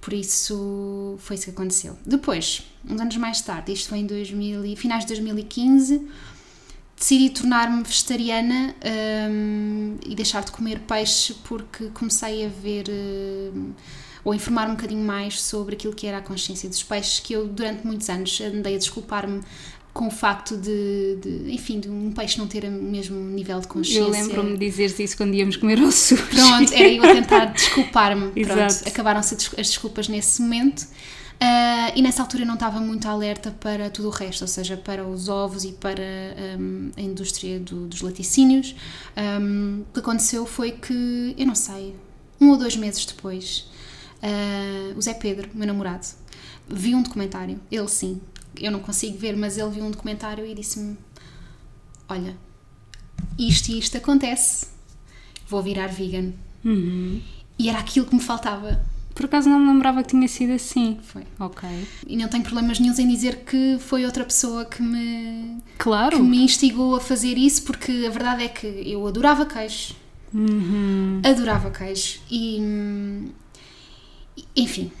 por 0.00 0.12
isso 0.12 1.16
foi 1.18 1.36
isso 1.36 1.44
que 1.44 1.50
aconteceu. 1.50 1.98
Depois, 2.06 2.62
uns 2.88 3.00
anos 3.00 3.16
mais 3.16 3.40
tarde, 3.42 3.72
isto 3.72 3.88
foi 3.88 3.98
em 3.98 4.06
2000, 4.06 4.76
finais 4.76 5.04
de 5.04 5.08
2015 5.08 6.08
decidi 6.98 7.30
tornar-me 7.30 7.82
vegetariana 7.84 8.74
um, 9.30 9.96
e 10.04 10.14
deixar 10.16 10.42
de 10.42 10.50
comer 10.50 10.80
peixe 10.80 11.32
porque 11.44 11.90
comecei 11.90 12.44
a 12.44 12.48
ver 12.48 12.86
um, 12.90 13.72
ou 14.24 14.34
informar 14.34 14.68
um 14.68 14.72
bocadinho 14.72 15.04
mais 15.04 15.40
sobre 15.40 15.76
aquilo 15.76 15.94
que 15.94 16.06
era 16.06 16.18
a 16.18 16.20
consciência 16.20 16.68
dos 16.68 16.82
peixes, 16.82 17.20
que 17.20 17.32
eu 17.32 17.46
durante 17.46 17.86
muitos 17.86 18.10
anos 18.10 18.40
andei 18.40 18.74
a 18.74 18.78
desculpar-me 18.78 19.40
com 19.98 20.06
o 20.06 20.10
facto 20.12 20.56
de, 20.56 21.16
de, 21.20 21.52
enfim, 21.52 21.80
de 21.80 21.90
um 21.90 22.12
peixe 22.12 22.38
não 22.38 22.46
ter 22.46 22.64
o 22.64 22.70
mesmo 22.70 23.18
nível 23.18 23.58
de 23.58 23.66
consciência. 23.66 23.98
Eu 23.98 24.08
lembro-me 24.08 24.56
de 24.56 24.64
dizeres 24.64 24.96
isso 24.96 25.16
quando 25.16 25.34
íamos 25.34 25.56
comer 25.56 25.80
o 25.80 25.90
sushi. 25.90 26.22
Pronto, 26.22 26.72
era 26.72 26.88
eu 26.88 27.02
a 27.02 27.14
tentar 27.14 27.44
desculpar-me. 27.52 28.30
Acabaram-se 28.86 29.34
as 29.34 29.66
desculpas 29.66 30.06
nesse 30.06 30.40
momento. 30.40 30.82
Uh, 30.82 31.90
e 31.96 32.02
nessa 32.02 32.22
altura 32.22 32.44
eu 32.44 32.46
não 32.46 32.54
estava 32.54 32.78
muito 32.78 33.08
alerta 33.08 33.50
para 33.50 33.90
tudo 33.90 34.06
o 34.06 34.10
resto, 34.12 34.42
ou 34.42 34.48
seja, 34.48 34.76
para 34.76 35.04
os 35.04 35.28
ovos 35.28 35.64
e 35.64 35.72
para 35.72 36.00
um, 36.60 36.92
a 36.96 37.00
indústria 37.00 37.58
do, 37.58 37.88
dos 37.88 38.00
laticínios. 38.00 38.76
Um, 39.16 39.82
o 39.90 39.94
que 39.94 39.98
aconteceu 39.98 40.46
foi 40.46 40.70
que, 40.70 41.34
eu 41.36 41.46
não 41.46 41.56
sei, 41.56 41.96
um 42.40 42.50
ou 42.50 42.56
dois 42.56 42.76
meses 42.76 43.04
depois, 43.04 43.68
uh, 44.22 44.96
o 44.96 45.02
Zé 45.02 45.14
Pedro, 45.14 45.50
meu 45.54 45.66
namorado, 45.66 46.06
viu 46.68 46.96
um 46.96 47.02
documentário, 47.02 47.58
ele 47.68 47.88
sim, 47.88 48.20
eu 48.60 48.70
não 48.70 48.80
consigo 48.80 49.18
ver, 49.18 49.36
mas 49.36 49.58
ele 49.58 49.70
viu 49.70 49.84
um 49.84 49.90
documentário 49.90 50.44
e 50.44 50.54
disse-me: 50.54 50.96
Olha, 52.08 52.36
isto 53.38 53.70
e 53.70 53.78
isto 53.78 53.96
acontece, 53.96 54.68
vou 55.46 55.62
virar 55.62 55.88
vegan. 55.88 56.32
Uhum. 56.64 57.20
E 57.58 57.68
era 57.68 57.78
aquilo 57.78 58.06
que 58.06 58.14
me 58.14 58.20
faltava 58.20 58.84
por 59.18 59.24
acaso 59.24 59.50
não 59.50 59.58
me 59.58 59.66
lembrava 59.66 60.00
que 60.04 60.10
tinha 60.10 60.28
sido 60.28 60.52
assim. 60.52 60.96
Foi. 61.02 61.24
Ok. 61.40 61.68
E 62.06 62.16
não 62.16 62.28
tenho 62.28 62.44
problemas 62.44 62.78
nenhums 62.78 63.00
em 63.00 63.08
dizer 63.08 63.38
que 63.44 63.76
foi 63.80 64.04
outra 64.04 64.24
pessoa 64.24 64.64
que 64.64 64.80
me. 64.80 65.60
Claro. 65.76 66.18
Que 66.18 66.22
me 66.22 66.44
instigou 66.44 66.94
a 66.94 67.00
fazer 67.00 67.36
isso, 67.36 67.64
porque 67.64 68.04
a 68.06 68.10
verdade 68.10 68.44
é 68.44 68.48
que 68.48 68.66
eu 68.86 69.04
adorava 69.04 69.44
queijo. 69.44 69.96
Uhum. 70.32 71.20
Adorava 71.24 71.68
queijo. 71.72 72.20
E. 72.30 73.32
Enfim. 74.54 74.92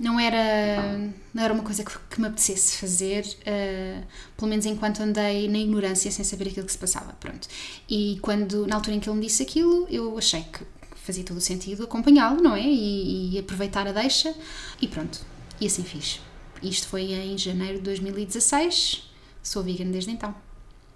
Não 0.00 0.18
era, 0.20 0.96
não 1.34 1.42
era 1.42 1.52
uma 1.52 1.62
coisa 1.62 1.82
que, 1.82 1.92
que 2.10 2.20
me 2.20 2.28
apetecesse 2.28 2.76
fazer, 2.76 3.24
uh, 3.24 4.06
pelo 4.36 4.48
menos 4.48 4.64
enquanto 4.64 5.00
andei 5.00 5.48
na 5.48 5.58
ignorância 5.58 6.10
sem 6.10 6.24
saber 6.24 6.48
aquilo 6.48 6.66
que 6.66 6.72
se 6.72 6.78
passava. 6.78 7.12
Pronto. 7.14 7.48
E 7.88 8.18
quando, 8.22 8.66
na 8.66 8.76
altura 8.76 8.96
em 8.96 9.00
que 9.00 9.08
ele 9.08 9.18
me 9.18 9.26
disse 9.26 9.42
aquilo, 9.42 9.88
eu 9.90 10.16
achei 10.16 10.42
que 10.42 10.64
fazia 11.08 11.24
todo 11.24 11.38
o 11.38 11.40
sentido 11.40 11.84
acompanhá-lo, 11.84 12.40
não 12.40 12.54
é? 12.54 12.62
E, 12.62 13.34
e, 13.34 13.38
aproveitar 13.38 13.88
a 13.88 13.92
deixa 13.92 14.34
e 14.80 14.86
pronto. 14.86 15.20
E 15.60 15.66
assim 15.66 15.82
fiz. 15.82 16.20
Isto 16.62 16.86
foi 16.86 17.12
em 17.12 17.36
janeiro 17.38 17.78
de 17.78 17.84
2016, 17.84 19.10
sou 19.42 19.62
vegan 19.62 19.90
desde 19.90 20.10
então. 20.10 20.34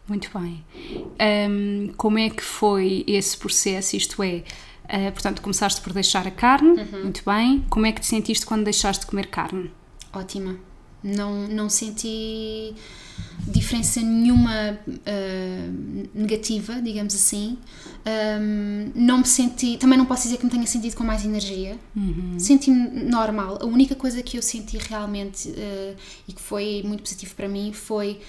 Muito 0.07 0.31
bem. 0.39 0.65
Um, 1.49 1.93
como 1.97 2.19
é 2.19 2.29
que 2.29 2.43
foi 2.43 3.05
esse 3.07 3.37
processo? 3.39 3.97
Isto 3.97 4.23
é, 4.23 4.43
uh, 4.93 5.13
portanto, 5.13 5.43
começaste 5.43 5.81
por 5.81 5.93
deixar 5.93 6.27
a 6.27 6.31
carne, 6.31 6.81
uhum. 6.81 7.03
muito 7.05 7.23
bem. 7.25 7.65
Como 7.71 7.87
é 7.87 7.93
que 7.93 8.01
te 8.01 8.07
sentiste 8.07 8.45
quando 8.45 8.65
deixaste 8.65 9.01
de 9.01 9.07
comer 9.07 9.29
carne? 9.29 9.71
Ótima. 10.13 10.57
Não, 11.03 11.49
não 11.49 11.69
senti 11.69 12.75
diferença 13.49 14.01
nenhuma 14.01 14.79
uh, 14.87 16.09
negativa, 16.15 16.81
digamos 16.81 17.15
assim. 17.15 17.59
Um, 18.41 18.93
não 18.95 19.19
me 19.19 19.27
senti, 19.27 19.77
também 19.79 19.99
não 19.99 20.07
posso 20.07 20.25
dizer 20.25 20.37
que 20.37 20.45
me 20.45 20.51
tenha 20.51 20.67
sentido 20.67 20.95
com 20.95 21.03
mais 21.03 21.25
energia. 21.25 21.77
Uhum. 21.97 22.39
Senti-me 22.39 23.03
normal. 23.03 23.59
A 23.61 23.67
única 23.67 23.97
coisa 23.97 24.23
que 24.23 24.39
eu 24.39 24.43
senti 24.43 24.79
realmente 24.79 25.49
uh, 25.49 25.97
e 26.29 26.33
que 26.33 26.41
foi 26.41 26.83
muito 26.85 27.03
positivo 27.03 27.35
para 27.35 27.49
mim 27.49 27.73
foi 27.73 28.21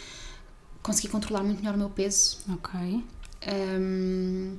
conseguir 0.81 1.09
controlar 1.09 1.43
muito 1.43 1.59
melhor 1.59 1.75
o 1.75 1.77
meu 1.77 1.89
peso. 1.89 2.39
Ok. 2.49 3.03
Um, 3.79 4.57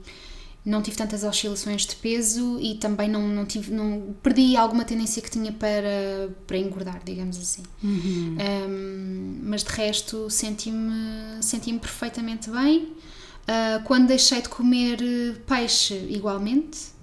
não 0.65 0.81
tive 0.81 0.97
tantas 0.97 1.25
oscilações 1.25 1.83
de 1.83 1.95
peso 1.97 2.59
e 2.59 2.77
também 2.77 3.09
não, 3.09 3.29
não 3.29 3.45
tive 3.45 3.71
não 3.71 4.15
perdi 4.23 4.57
alguma 4.57 4.85
tendência 4.85 5.21
que 5.21 5.31
tinha 5.31 5.53
para, 5.53 6.31
para 6.47 6.57
engordar, 6.57 7.03
digamos 7.05 7.37
assim. 7.37 7.63
Uhum. 7.83 8.37
Um, 8.41 9.41
mas 9.43 9.63
de 9.63 9.71
resto 9.71 10.31
senti-me 10.31 11.43
senti-me 11.43 11.79
perfeitamente 11.79 12.51
bem. 12.51 12.95
Uh, 13.45 13.85
quando 13.85 14.07
deixei 14.07 14.41
de 14.41 14.49
comer 14.49 14.99
peixe, 15.47 15.95
igualmente. 16.09 16.95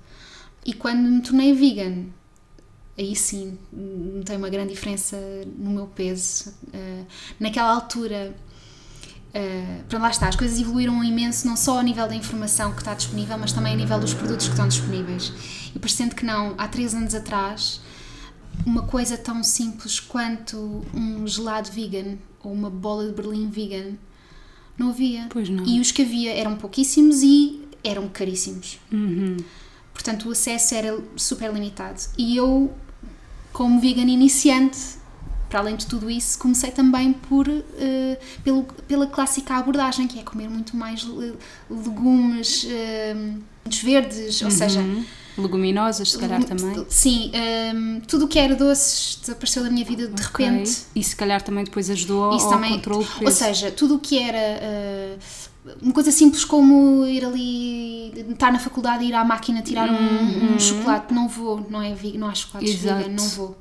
E 0.66 0.74
quando 0.74 1.00
me 1.00 1.22
tornei 1.22 1.54
vegan, 1.54 2.06
aí 2.98 3.16
sim 3.16 3.60
notei 3.72 4.38
uma 4.38 4.50
grande 4.50 4.74
diferença 4.74 5.18
no 5.56 5.70
meu 5.70 5.86
peso. 5.86 6.50
Uh, 6.74 7.06
naquela 7.40 7.72
altura 7.76 8.36
Uh, 9.34 9.84
para 9.88 9.98
lá 9.98 10.10
está, 10.10 10.28
as 10.28 10.36
coisas 10.36 10.60
evoluíram 10.60 11.02
imenso, 11.04 11.48
não 11.48 11.56
só 11.56 11.80
a 11.80 11.84
nível 11.84 12.06
da 12.06 12.16
informação 12.16 12.74
que 12.74 12.80
está 12.80 12.94
disponível, 12.94 13.38
mas 13.38 13.54
também 13.54 13.74
a 13.74 13.76
nível 13.78 13.98
dos 14.00 14.14
produtos 14.14 14.48
que 14.48 14.54
estão 14.54 14.68
disponíveis. 14.68 15.32
E 15.74 15.80
parecendo 15.80 16.16
que 16.16 16.26
não, 16.26 16.54
há 16.58 16.68
três 16.68 16.94
anos 16.94 17.16
atrás, 17.16 17.80
uma 18.66 18.84
coisa 18.84 19.18
tão 19.18 19.42
simples 19.44 20.00
quanto 20.00 20.86
um 20.94 21.26
gelado 21.26 21.72
vegan 21.72 22.18
ou 22.44 22.52
uma 22.52 22.70
bola 22.70 23.08
de 23.08 23.14
berlim 23.14 23.50
vegan 23.50 23.94
não 24.78 24.90
havia. 24.90 25.28
Pois 25.30 25.50
não. 25.50 25.66
E 25.66 25.80
os 25.80 25.92
que 25.92 26.02
havia 26.02 26.34
eram 26.34 26.56
pouquíssimos 26.56 27.22
e 27.24 27.62
eram 27.84 28.08
caríssimos. 28.10 28.80
Uhum. 28.92 29.38
Portanto, 29.94 30.28
o 30.28 30.32
acesso 30.32 30.76
era 30.76 31.00
super 31.16 31.54
limitado. 31.54 32.02
E 32.18 32.36
eu, 32.36 32.74
como 33.54 33.80
vegan 33.80 34.10
iniciante, 34.10 34.80
para 35.52 35.60
além 35.60 35.76
de 35.76 35.86
tudo 35.86 36.10
isso, 36.10 36.40
comecei 36.40 36.72
também 36.72 37.12
por, 37.12 37.46
uh, 37.46 37.62
pelo, 38.42 38.64
pela 38.88 39.06
clássica 39.06 39.56
abordagem, 39.56 40.08
que 40.08 40.18
é 40.18 40.24
comer 40.24 40.50
muito 40.50 40.78
mais 40.78 41.06
legumes, 41.70 42.64
uh, 42.64 43.40
verdes, 43.84 44.42
ou 44.42 44.48
uhum. 44.48 44.52
seja. 44.52 44.82
Leguminosas, 45.38 46.12
se 46.12 46.18
calhar 46.18 46.42
também. 46.44 46.86
Sim, 46.90 47.32
um, 47.74 47.98
eh, 47.98 48.02
tudo 48.06 48.26
o 48.26 48.28
que 48.28 48.38
era 48.38 48.54
doces 48.54 49.18
desapareceu 49.22 49.64
da 49.64 49.70
minha 49.70 49.86
vida 49.86 50.08
de 50.08 50.14
okay. 50.26 50.46
repente. 50.46 50.80
E 50.94 51.02
se 51.02 51.16
calhar 51.16 51.42
também 51.42 51.64
depois 51.64 51.90
ajudou 51.90 52.36
Isso 52.36 52.46
ao 52.46 52.52
também, 52.52 52.74
controle 52.74 53.06
peso. 53.06 53.26
Ou 53.26 53.32
seja, 53.32 53.72
tudo 53.72 53.96
o 53.96 54.00
que 54.00 54.20
era 54.20 55.18
uh, 55.18 55.76
uma 55.82 55.94
coisa 55.94 56.12
simples 56.12 56.44
como 56.44 57.06
ir 57.06 57.24
ali, 57.24 58.12
estar 58.30 58.52
na 58.52 58.60
faculdade 58.60 59.06
e 59.06 59.08
ir 59.08 59.14
à 59.14 59.24
máquina 59.24 59.62
tirar 59.62 59.90
um, 59.90 59.94
um, 59.94 60.52
uhum. 60.52 60.60
chocolate, 60.60 61.14
não 61.14 61.30
vou, 61.30 61.66
não 61.70 61.82
é 61.82 61.96
não 62.16 62.28
há 62.28 62.36
chocolates 62.36 62.76
vegan, 62.76 63.08
não 63.08 63.28
vou 63.30 63.58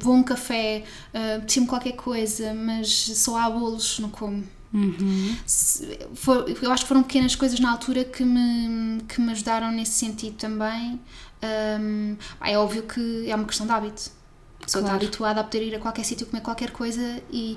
vou 0.00 0.14
a 0.14 0.16
um 0.16 0.22
café, 0.22 0.84
uh, 1.14 1.66
qualquer 1.66 1.92
coisa, 1.92 2.54
mas 2.54 2.88
só 3.16 3.36
há 3.38 3.50
bolos, 3.50 3.98
não 3.98 4.10
como. 4.10 4.44
Uhum. 4.72 5.36
For, 6.14 6.48
eu 6.62 6.70
acho 6.70 6.84
que 6.84 6.88
foram 6.88 7.02
pequenas 7.02 7.34
coisas 7.34 7.58
na 7.58 7.72
altura 7.72 8.04
que 8.04 8.24
me, 8.24 9.02
que 9.02 9.20
me 9.20 9.32
ajudaram 9.32 9.72
nesse 9.72 9.92
sentido 9.92 10.36
também. 10.36 11.00
Um, 11.80 12.16
é 12.40 12.56
óbvio 12.56 12.84
que 12.84 13.28
é 13.28 13.34
uma 13.34 13.44
questão 13.46 13.66
de 13.66 13.72
hábito. 13.72 14.10
A 14.60 14.64
pessoa 14.64 14.82
claro. 14.82 14.96
está 14.96 15.06
habituada 15.06 15.40
a 15.40 15.44
poder 15.44 15.66
ir 15.66 15.74
a 15.74 15.78
qualquer 15.78 16.04
sítio 16.04 16.26
comer 16.26 16.42
qualquer 16.42 16.70
coisa 16.70 17.20
e 17.32 17.56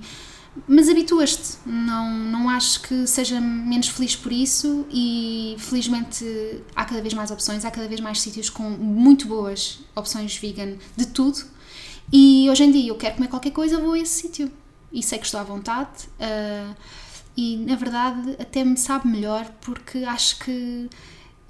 mas 0.67 0.87
habituas-te, 0.87 1.57
não, 1.65 2.11
não 2.13 2.49
acho 2.49 2.81
que 2.81 3.07
seja 3.07 3.41
menos 3.41 3.87
feliz 3.87 4.15
por 4.15 4.31
isso 4.31 4.85
e 4.91 5.55
felizmente 5.57 6.25
há 6.75 6.85
cada 6.85 7.01
vez 7.01 7.13
mais 7.13 7.31
opções, 7.31 7.65
há 7.65 7.71
cada 7.71 7.87
vez 7.87 7.99
mais 7.99 8.21
sítios 8.21 8.49
com 8.49 8.63
muito 8.69 9.27
boas 9.27 9.79
opções 9.95 10.37
vegan 10.37 10.75
de 10.95 11.07
tudo. 11.07 11.43
E 12.11 12.47
hoje 12.49 12.63
em 12.63 12.71
dia 12.71 12.89
eu 12.89 12.95
quero 12.95 13.15
comer 13.15 13.27
qualquer 13.29 13.51
coisa, 13.51 13.79
vou 13.79 13.93
a 13.93 13.99
esse 13.99 14.21
sítio. 14.21 14.51
E 14.91 15.01
sei 15.01 15.17
que 15.17 15.25
estou 15.25 15.39
à 15.39 15.43
vontade 15.43 16.07
uh, 16.19 16.75
e 17.35 17.57
na 17.57 17.75
verdade 17.75 18.35
até 18.39 18.63
me 18.63 18.77
sabe 18.77 19.07
melhor 19.07 19.49
porque 19.61 19.99
acho 20.03 20.37
que 20.37 20.87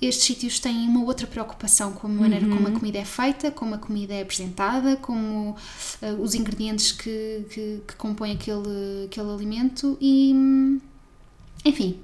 estes 0.06 0.26
sítios 0.26 0.60
têm 0.60 0.88
uma 0.88 1.04
outra 1.04 1.28
preocupação 1.28 1.94
com 1.94 2.08
a 2.08 2.10
maneira 2.10 2.46
uhum. 2.46 2.58
como 2.58 2.68
a 2.68 2.72
comida 2.72 2.98
é 2.98 3.06
feita, 3.06 3.52
como 3.52 3.76
a 3.76 3.78
comida 3.78 4.14
é 4.14 4.22
apresentada, 4.22 4.96
como 4.98 5.52
uh, 5.52 6.22
os 6.22 6.34
ingredientes 6.36 6.92
que, 6.92 7.46
que, 7.50 7.82
que, 7.88 7.96
compõem 7.96 8.34
aquele, 8.34 9.06
aquele 9.06 9.30
alimento 9.30 9.98
e 10.00 10.80
enfim, 11.66 12.00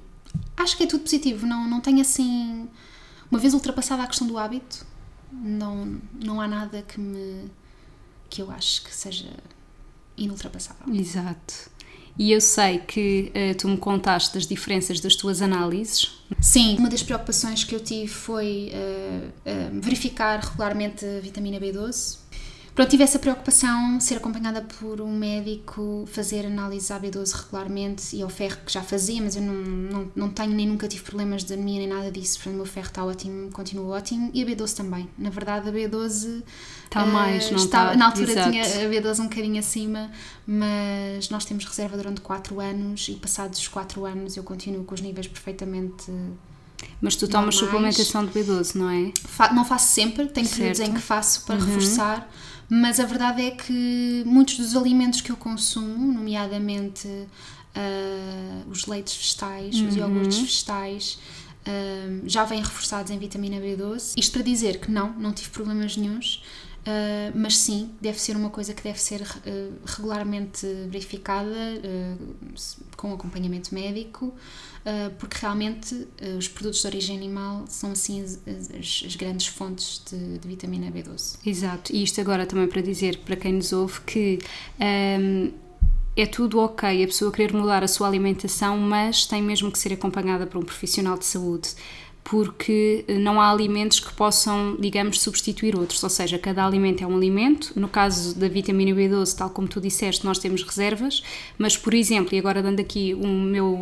acho 0.56 0.76
que 0.76 0.84
é 0.84 0.86
tudo 0.86 1.02
positivo, 1.02 1.46
não, 1.46 1.68
não 1.68 1.80
tem 1.80 2.00
assim 2.00 2.68
uma 3.30 3.38
vez 3.38 3.54
ultrapassada 3.54 4.02
a 4.02 4.06
questão 4.06 4.26
do 4.26 4.38
hábito 4.38 4.86
não, 5.32 6.00
não 6.12 6.40
há 6.40 6.48
nada 6.48 6.82
que 6.82 6.98
me 7.00 7.50
que 8.28 8.40
eu 8.40 8.50
acho 8.50 8.84
que 8.84 8.94
seja 8.94 9.28
inultrapassável. 10.16 10.94
Exato. 10.94 11.69
E 12.20 12.32
eu 12.32 12.40
sei 12.42 12.76
que 12.80 13.32
uh, 13.34 13.54
tu 13.56 13.66
me 13.66 13.78
contaste 13.78 14.34
das 14.34 14.46
diferenças 14.46 15.00
das 15.00 15.16
tuas 15.16 15.40
análises. 15.40 16.20
Sim, 16.38 16.76
uma 16.76 16.90
das 16.90 17.02
preocupações 17.02 17.64
que 17.64 17.74
eu 17.74 17.80
tive 17.80 18.08
foi 18.08 18.70
uh, 18.74 19.26
uh, 19.26 19.80
verificar 19.80 20.38
regularmente 20.38 21.02
a 21.02 21.18
vitamina 21.18 21.58
B12 21.58 22.19
Pronto, 22.80 22.92
tive 22.92 23.04
essa 23.04 23.18
preocupação, 23.18 24.00
ser 24.00 24.16
acompanhada 24.16 24.62
por 24.62 25.02
um 25.02 25.14
médico, 25.14 26.08
fazer 26.10 26.46
análise 26.46 26.90
à 26.90 26.98
B12 26.98 27.30
regularmente 27.42 28.16
e 28.16 28.22
ao 28.22 28.30
ferro 28.30 28.56
que 28.64 28.72
já 28.72 28.80
fazia, 28.80 29.20
mas 29.20 29.36
eu 29.36 29.42
não, 29.42 29.52
não, 29.52 30.12
não 30.16 30.30
tenho 30.30 30.54
nem 30.54 30.66
nunca 30.66 30.88
tive 30.88 31.02
problemas 31.02 31.44
de 31.44 31.52
anemia 31.52 31.80
nem 31.80 31.88
nada 31.88 32.10
disso, 32.10 32.38
portanto 32.38 32.54
o 32.54 32.56
meu 32.56 32.64
ferro 32.64 32.86
está 32.86 33.04
ótimo, 33.04 33.50
continua 33.50 33.98
ótimo 33.98 34.30
e 34.32 34.42
a 34.42 34.46
B12 34.46 34.74
também. 34.74 35.06
Na 35.18 35.28
verdade 35.28 35.68
a 35.68 35.72
B12 35.72 36.42
está 36.86 37.04
mais, 37.04 37.48
uh, 37.48 37.52
não 37.52 37.58
está, 37.58 37.84
está, 37.88 37.96
Na 37.98 38.06
altura 38.06 38.32
exato. 38.32 38.50
tinha 38.50 38.64
a 38.64 38.90
B12 38.90 39.18
um 39.18 39.24
bocadinho 39.24 39.58
acima, 39.58 40.10
mas 40.46 41.28
nós 41.28 41.44
temos 41.44 41.66
reserva 41.66 41.98
durante 41.98 42.22
4 42.22 42.60
anos 42.60 43.08
e 43.10 43.12
passados 43.12 43.58
os 43.58 43.68
4 43.68 44.06
anos 44.06 44.38
eu 44.38 44.42
continuo 44.42 44.84
com 44.84 44.94
os 44.94 45.02
níveis 45.02 45.26
perfeitamente 45.26 46.10
mas 46.98 47.14
tu 47.14 47.28
tomas 47.28 47.56
suplementação 47.56 48.24
de 48.24 48.32
B12, 48.32 48.74
não 48.74 48.88
é? 48.88 49.12
Fa 49.26 49.52
não 49.52 49.66
faço 49.66 49.92
sempre, 49.92 50.26
tenho 50.28 50.48
períodos 50.48 50.80
em 50.80 50.94
que 50.94 51.00
faço 51.00 51.44
para 51.44 51.56
uhum. 51.56 51.66
reforçar, 51.66 52.30
mas 52.70 53.00
a 53.00 53.04
verdade 53.04 53.42
é 53.42 53.50
que 53.50 54.22
muitos 54.24 54.56
dos 54.56 54.76
alimentos 54.76 55.20
que 55.20 55.32
eu 55.32 55.36
consumo, 55.36 56.12
nomeadamente 56.12 57.08
uh, 57.08 58.70
os 58.70 58.86
leites 58.86 59.16
vegetais, 59.16 59.74
uhum. 59.74 59.88
os 59.88 59.96
iogurtes 59.96 60.38
vegetais, 60.38 61.18
uh, 61.66 62.28
já 62.28 62.44
vêm 62.44 62.60
reforçados 62.60 63.10
em 63.10 63.18
vitamina 63.18 63.56
B12. 63.56 64.14
Isto 64.16 64.32
para 64.34 64.42
dizer 64.42 64.78
que 64.78 64.88
não, 64.88 65.12
não 65.14 65.32
tive 65.32 65.50
problemas 65.50 65.96
nenhums. 65.96 66.44
Uh, 66.80 67.30
mas 67.34 67.58
sim, 67.58 67.90
deve 68.00 68.18
ser 68.18 68.36
uma 68.36 68.48
coisa 68.48 68.72
que 68.72 68.82
deve 68.82 68.98
ser 68.98 69.20
uh, 69.20 69.72
regularmente 69.84 70.66
verificada 70.88 71.46
uh, 71.46 72.18
com 72.96 73.12
acompanhamento 73.12 73.74
médico, 73.74 74.32
porque 75.18 75.36
realmente 75.38 76.08
os 76.38 76.48
produtos 76.48 76.80
de 76.80 76.86
origem 76.86 77.14
animal 77.14 77.64
são 77.68 77.92
assim 77.92 78.22
as, 78.22 78.40
as, 78.46 79.02
as 79.06 79.14
grandes 79.14 79.46
fontes 79.46 80.02
de, 80.10 80.38
de, 80.38 80.48
vitamina 80.48 80.90
B12. 80.90 81.36
Exato, 81.44 81.94
e 81.94 82.02
isto 82.02 82.18
agora 82.18 82.46
também 82.46 82.66
para 82.66 82.80
dizer 82.80 83.18
para 83.18 83.36
quem 83.36 83.52
nos 83.52 83.72
ouve 83.72 84.00
que. 84.00 84.38
Um, 84.80 85.52
é 86.16 86.26
tudo 86.26 86.58
ok 86.58 87.04
a 87.04 87.06
pessoa 87.06 87.30
querer 87.30 87.52
mudar 87.54 87.84
a 87.84 87.88
sua 87.88 88.08
alimentação, 88.08 88.76
mas 88.76 89.26
tem 89.26 89.40
mesmo 89.42 89.70
que 89.70 89.78
ser 89.78 89.92
acompanhada 89.92 90.46
por 90.46 90.58
um 90.58 90.64
profissional 90.64 91.16
de 91.16 91.24
saúde 91.24 91.70
porque 92.22 93.04
eh, 93.08 93.18
não 93.18 93.40
há 93.40 93.50
alimentos 93.50 94.00
que 94.00 94.12
possam, 94.12 94.76
digamos, 94.78 95.20
substituir 95.20 95.76
outros, 95.76 96.02
ou 96.02 96.10
seja, 96.10 96.38
cada 96.38 96.64
alimento 96.64 97.02
é 97.02 97.06
um 97.06 97.16
alimento. 97.16 97.72
No 97.76 97.88
caso 97.88 98.38
da 98.38 98.48
vitamina 98.48 98.92
B12, 98.92 99.36
tal 99.36 99.50
como 99.50 99.68
tu 99.68 99.80
disseste, 99.80 100.24
nós 100.24 100.38
temos 100.38 100.62
reservas, 100.62 101.22
mas, 101.58 101.76
por 101.76 101.94
exemplo, 101.94 102.34
e 102.34 102.38
agora 102.38 102.62
dando 102.62 102.80
aqui 102.80 103.14
o 103.14 103.26
meu, 103.26 103.74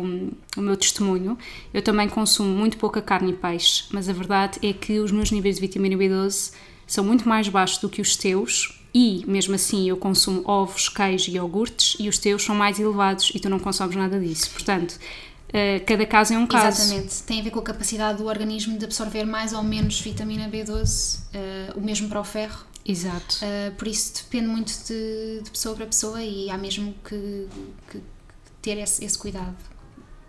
o 0.57 0.61
meu 0.61 0.77
testemunho, 0.77 1.37
eu 1.73 1.81
também 1.81 2.07
consumo 2.09 2.49
muito 2.49 2.77
pouca 2.77 3.01
carne 3.01 3.31
e 3.31 3.35
peixe, 3.35 3.85
mas 3.91 4.09
a 4.09 4.13
verdade 4.13 4.59
é 4.61 4.73
que 4.73 4.99
os 4.99 5.11
meus 5.11 5.31
níveis 5.31 5.55
de 5.55 5.61
vitamina 5.61 5.95
B12 5.95 6.53
são 6.87 7.03
muito 7.03 7.29
mais 7.29 7.47
baixos 7.47 7.77
do 7.77 7.87
que 7.87 8.01
os 8.01 8.15
teus 8.15 8.79
e, 8.93 9.23
mesmo 9.27 9.53
assim, 9.53 9.87
eu 9.87 9.97
consumo 9.97 10.41
ovos, 10.45 10.89
queijo 10.89 11.29
e 11.29 11.35
iogurtes 11.35 11.95
e 11.99 12.09
os 12.09 12.17
teus 12.17 12.43
são 12.43 12.55
mais 12.55 12.79
elevados 12.79 13.31
e 13.35 13.39
tu 13.39 13.47
não 13.47 13.59
consomes 13.59 13.95
nada 13.95 14.19
disso. 14.19 14.49
Portanto, 14.49 14.97
cada 15.85 16.05
caso 16.05 16.33
é 16.33 16.37
um 16.37 16.45
caso. 16.45 16.81
Exatamente, 16.81 17.23
tem 17.23 17.39
a 17.39 17.43
ver 17.43 17.49
com 17.51 17.59
a 17.59 17.63
capacidade 17.63 18.19
do 18.19 18.25
organismo 18.25 18.77
de 18.77 18.85
absorver 18.85 19.25
mais 19.25 19.53
ou 19.53 19.63
menos 19.63 19.99
vitamina 19.99 20.47
B12, 20.47 21.19
uh, 21.19 21.21
eh, 21.33 21.73
o 21.75 21.81
mesmo 21.81 22.07
para 22.07 22.19
o 22.19 22.23
ferro. 22.23 22.65
Exato. 22.85 23.37
Uh, 23.37 23.75
por 23.75 23.87
isso 23.87 24.13
depende 24.23 24.47
muito 24.47 24.71
de, 24.87 25.41
de, 25.43 25.51
pessoa 25.51 25.75
para 25.75 25.85
pessoa 25.85 26.21
e 26.21 26.49
há 26.49 26.57
mesmo 26.57 26.93
que, 27.03 27.47
que 27.91 28.01
ter 28.61 28.77
esse, 28.77 29.03
esse 29.03 29.17
cuidado 29.17 29.55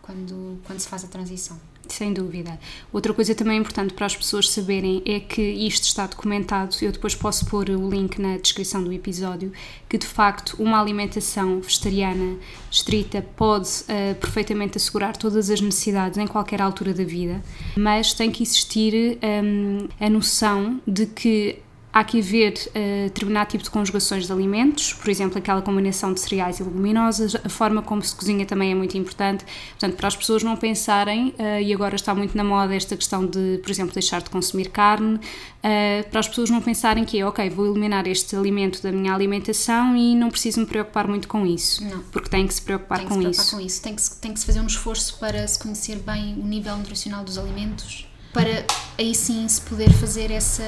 quando, 0.02 0.60
quando 0.64 0.78
se 0.78 0.88
faz 0.88 1.04
a 1.04 1.08
transição. 1.08 1.58
Sem 1.90 2.12
dúvida. 2.12 2.58
Outra 2.92 3.12
coisa 3.12 3.34
também 3.34 3.58
importante 3.58 3.92
para 3.94 4.06
as 4.06 4.14
pessoas 4.14 4.48
saberem 4.48 5.02
é 5.04 5.18
que 5.18 5.42
isto 5.42 5.84
está 5.84 6.06
documentado, 6.06 6.76
eu 6.82 6.92
depois 6.92 7.14
posso 7.14 7.44
pôr 7.46 7.68
o 7.68 7.90
link 7.90 8.20
na 8.20 8.36
descrição 8.36 8.82
do 8.82 8.92
episódio, 8.92 9.52
que 9.88 9.98
de 9.98 10.06
facto 10.06 10.54
uma 10.60 10.80
alimentação 10.80 11.60
vegetariana 11.60 12.38
estrita 12.70 13.20
pode 13.36 13.68
uh, 13.68 14.14
perfeitamente 14.20 14.76
assegurar 14.76 15.16
todas 15.16 15.50
as 15.50 15.60
necessidades 15.60 16.16
em 16.16 16.26
qualquer 16.26 16.62
altura 16.62 16.94
da 16.94 17.04
vida, 17.04 17.42
mas 17.76 18.14
tem 18.14 18.30
que 18.30 18.44
existir 18.44 19.18
um, 19.42 19.88
a 19.98 20.08
noção 20.08 20.80
de 20.86 21.06
que 21.06 21.58
Há 21.92 22.04
que 22.04 22.20
haver 22.20 22.54
uh, 22.68 23.04
determinado 23.04 23.50
tipo 23.50 23.64
de 23.64 23.70
conjugações 23.70 24.26
de 24.26 24.32
alimentos, 24.32 24.92
por 24.92 25.10
exemplo, 25.10 25.38
aquela 25.38 25.60
combinação 25.60 26.12
de 26.12 26.20
cereais 26.20 26.60
e 26.60 26.62
leguminosas, 26.62 27.34
a 27.34 27.48
forma 27.48 27.82
como 27.82 28.00
se 28.02 28.14
cozinha 28.14 28.46
também 28.46 28.70
é 28.70 28.74
muito 28.76 28.96
importante. 28.96 29.44
Portanto, 29.70 29.96
para 29.96 30.06
as 30.06 30.14
pessoas 30.14 30.44
não 30.44 30.56
pensarem, 30.56 31.30
uh, 31.30 31.60
e 31.60 31.74
agora 31.74 31.96
está 31.96 32.14
muito 32.14 32.36
na 32.36 32.44
moda 32.44 32.74
esta 32.74 32.96
questão 32.96 33.26
de, 33.26 33.58
por 33.60 33.70
exemplo, 33.70 33.92
deixar 33.92 34.22
de 34.22 34.30
consumir 34.30 34.70
carne, 34.70 35.16
uh, 35.16 36.08
para 36.10 36.20
as 36.20 36.28
pessoas 36.28 36.48
não 36.48 36.60
pensarem 36.60 37.04
que 37.04 37.18
é, 37.18 37.26
ok, 37.26 37.50
vou 37.50 37.66
eliminar 37.66 38.06
este 38.06 38.36
alimento 38.36 38.80
da 38.80 38.92
minha 38.92 39.12
alimentação 39.12 39.96
e 39.96 40.14
não 40.14 40.30
preciso 40.30 40.60
me 40.60 40.66
preocupar 40.66 41.08
muito 41.08 41.26
com 41.26 41.44
isso. 41.44 41.82
Não. 41.82 42.04
Porque 42.12 42.28
tem 42.28 42.46
que 42.46 42.54
se 42.54 42.62
preocupar, 42.62 42.98
tem 42.98 43.08
que 43.08 43.14
com, 43.14 43.16
se 43.16 43.22
preocupar 43.22 43.44
isso. 43.44 43.56
com 43.56 43.60
isso. 43.60 43.82
Tem 43.82 43.94
que, 43.96 44.02
se, 44.02 44.20
tem 44.20 44.32
que 44.32 44.38
se 44.38 44.46
fazer 44.46 44.60
um 44.60 44.66
esforço 44.66 45.18
para 45.18 45.46
se 45.48 45.58
conhecer 45.58 45.96
bem 45.96 46.34
o 46.34 46.46
nível 46.46 46.76
nutricional 46.76 47.24
dos 47.24 47.36
alimentos 47.36 48.09
para 48.32 48.64
aí 48.98 49.14
sim 49.14 49.46
se 49.48 49.60
poder 49.62 49.90
fazer 49.92 50.30
essa, 50.30 50.62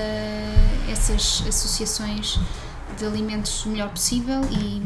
essas 0.90 1.44
associações 1.46 2.38
de 2.98 3.04
alimentos 3.04 3.64
o 3.64 3.70
melhor 3.70 3.90
possível 3.90 4.40
e, 4.50 4.82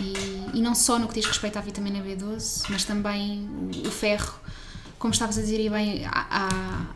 e, 0.00 0.58
e, 0.58 0.62
não 0.62 0.74
só 0.74 0.98
no 0.98 1.08
que 1.08 1.14
diz 1.14 1.26
respeito 1.26 1.58
à 1.58 1.60
vitamina 1.60 2.00
B12, 2.00 2.66
mas 2.68 2.84
também 2.84 3.48
o, 3.84 3.90
ferro, 3.90 4.38
como 4.98 5.12
estavas 5.12 5.38
a 5.38 5.40
dizer, 5.40 5.60
e 5.60 5.68
bem, 5.68 6.02
há, 6.06 6.86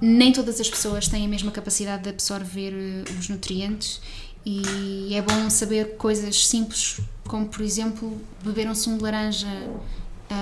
nem 0.00 0.32
todas 0.32 0.60
as 0.60 0.68
pessoas 0.68 1.08
têm 1.08 1.24
a 1.24 1.28
mesma 1.28 1.50
capacidade 1.50 2.04
de 2.04 2.10
absorver 2.10 2.72
eh, 2.72 3.18
os 3.18 3.28
nutrientes 3.28 4.00
e 4.44 5.14
é 5.14 5.20
bom 5.20 5.50
saber 5.50 5.96
coisas 5.96 6.46
simples, 6.46 7.00
como 7.26 7.46
por 7.46 7.60
exemplo 7.62 8.20
beber 8.42 8.68
um 8.68 8.74
sumo 8.74 8.96
de 8.96 9.02
laranja 9.02 9.48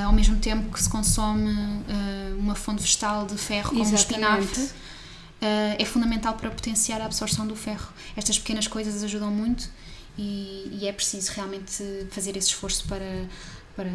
ao 0.05 0.13
mesmo 0.13 0.37
tempo 0.37 0.73
que 0.73 0.83
se 0.83 0.89
consome 0.89 1.51
uh, 1.51 2.39
uma 2.39 2.55
fonte 2.55 2.83
vegetal 2.83 3.27
de 3.27 3.37
ferro 3.37 3.71
como 3.71 3.83
Exatamente. 3.83 4.13
o 4.13 4.17
espinafre, 4.17 4.63
uh, 4.63 5.77
é 5.79 5.85
fundamental 5.85 6.35
para 6.35 6.51
potenciar 6.51 7.01
a 7.01 7.07
absorção 7.07 7.47
do 7.47 7.57
ferro. 7.57 7.93
Estas 8.17 8.39
pequenas 8.39 8.67
coisas 8.67 9.03
ajudam 9.05 9.31
muito 9.31 9.69
e, 10.19 10.79
e 10.81 10.89
é 10.89 10.93
preciso 10.93 11.33
realmente 11.33 11.83
fazer 12.11 12.37
esse 12.37 12.49
esforço 12.49 12.87
para, 12.89 13.27
para 13.75 13.91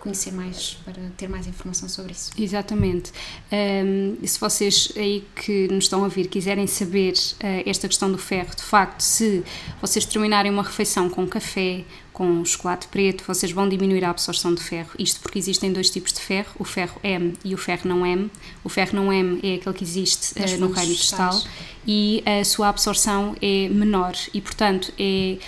conhecer 0.00 0.32
mais, 0.32 0.78
para 0.84 1.00
ter 1.16 1.28
mais 1.28 1.46
informação 1.46 1.88
sobre 1.88 2.12
isso. 2.12 2.32
Exatamente. 2.36 3.12
Um, 3.52 4.16
se 4.26 4.40
vocês 4.40 4.92
aí 4.96 5.24
que 5.36 5.68
nos 5.68 5.84
estão 5.84 6.00
a 6.00 6.04
ouvir 6.04 6.26
quiserem 6.26 6.66
saber 6.66 7.12
uh, 7.12 7.68
esta 7.68 7.86
questão 7.86 8.10
do 8.10 8.18
ferro, 8.18 8.54
de 8.56 8.62
facto, 8.62 9.00
se 9.00 9.44
vocês 9.80 10.04
terminarem 10.04 10.50
uma 10.50 10.62
refeição 10.62 11.08
com 11.08 11.26
café, 11.26 11.84
com 12.12 12.44
chocolate 12.44 12.88
preto, 12.88 13.24
vocês 13.26 13.52
vão 13.52 13.68
diminuir 13.68 14.04
a 14.04 14.10
absorção 14.10 14.54
de 14.54 14.62
ferro. 14.62 14.90
Isto 14.98 15.20
porque 15.20 15.38
existem 15.38 15.72
dois 15.72 15.90
tipos 15.90 16.12
de 16.12 16.20
ferro, 16.20 16.50
o 16.58 16.64
ferro 16.64 17.00
M 17.02 17.34
e 17.44 17.54
o 17.54 17.58
ferro 17.58 17.88
não 17.88 18.04
M. 18.04 18.30
O 18.64 18.68
ferro 18.68 18.94
não 18.94 19.12
M 19.12 19.40
é 19.42 19.54
aquele 19.54 19.74
que 19.74 19.84
existe 19.84 20.32
uh, 20.38 20.58
no 20.58 20.70
reino 20.70 20.94
vegetal 20.94 21.42
e 21.86 22.22
a 22.26 22.44
sua 22.44 22.68
absorção 22.68 23.34
é 23.40 23.68
menor 23.68 24.14
e, 24.34 24.40
portanto, 24.40 24.92
é 24.98 25.38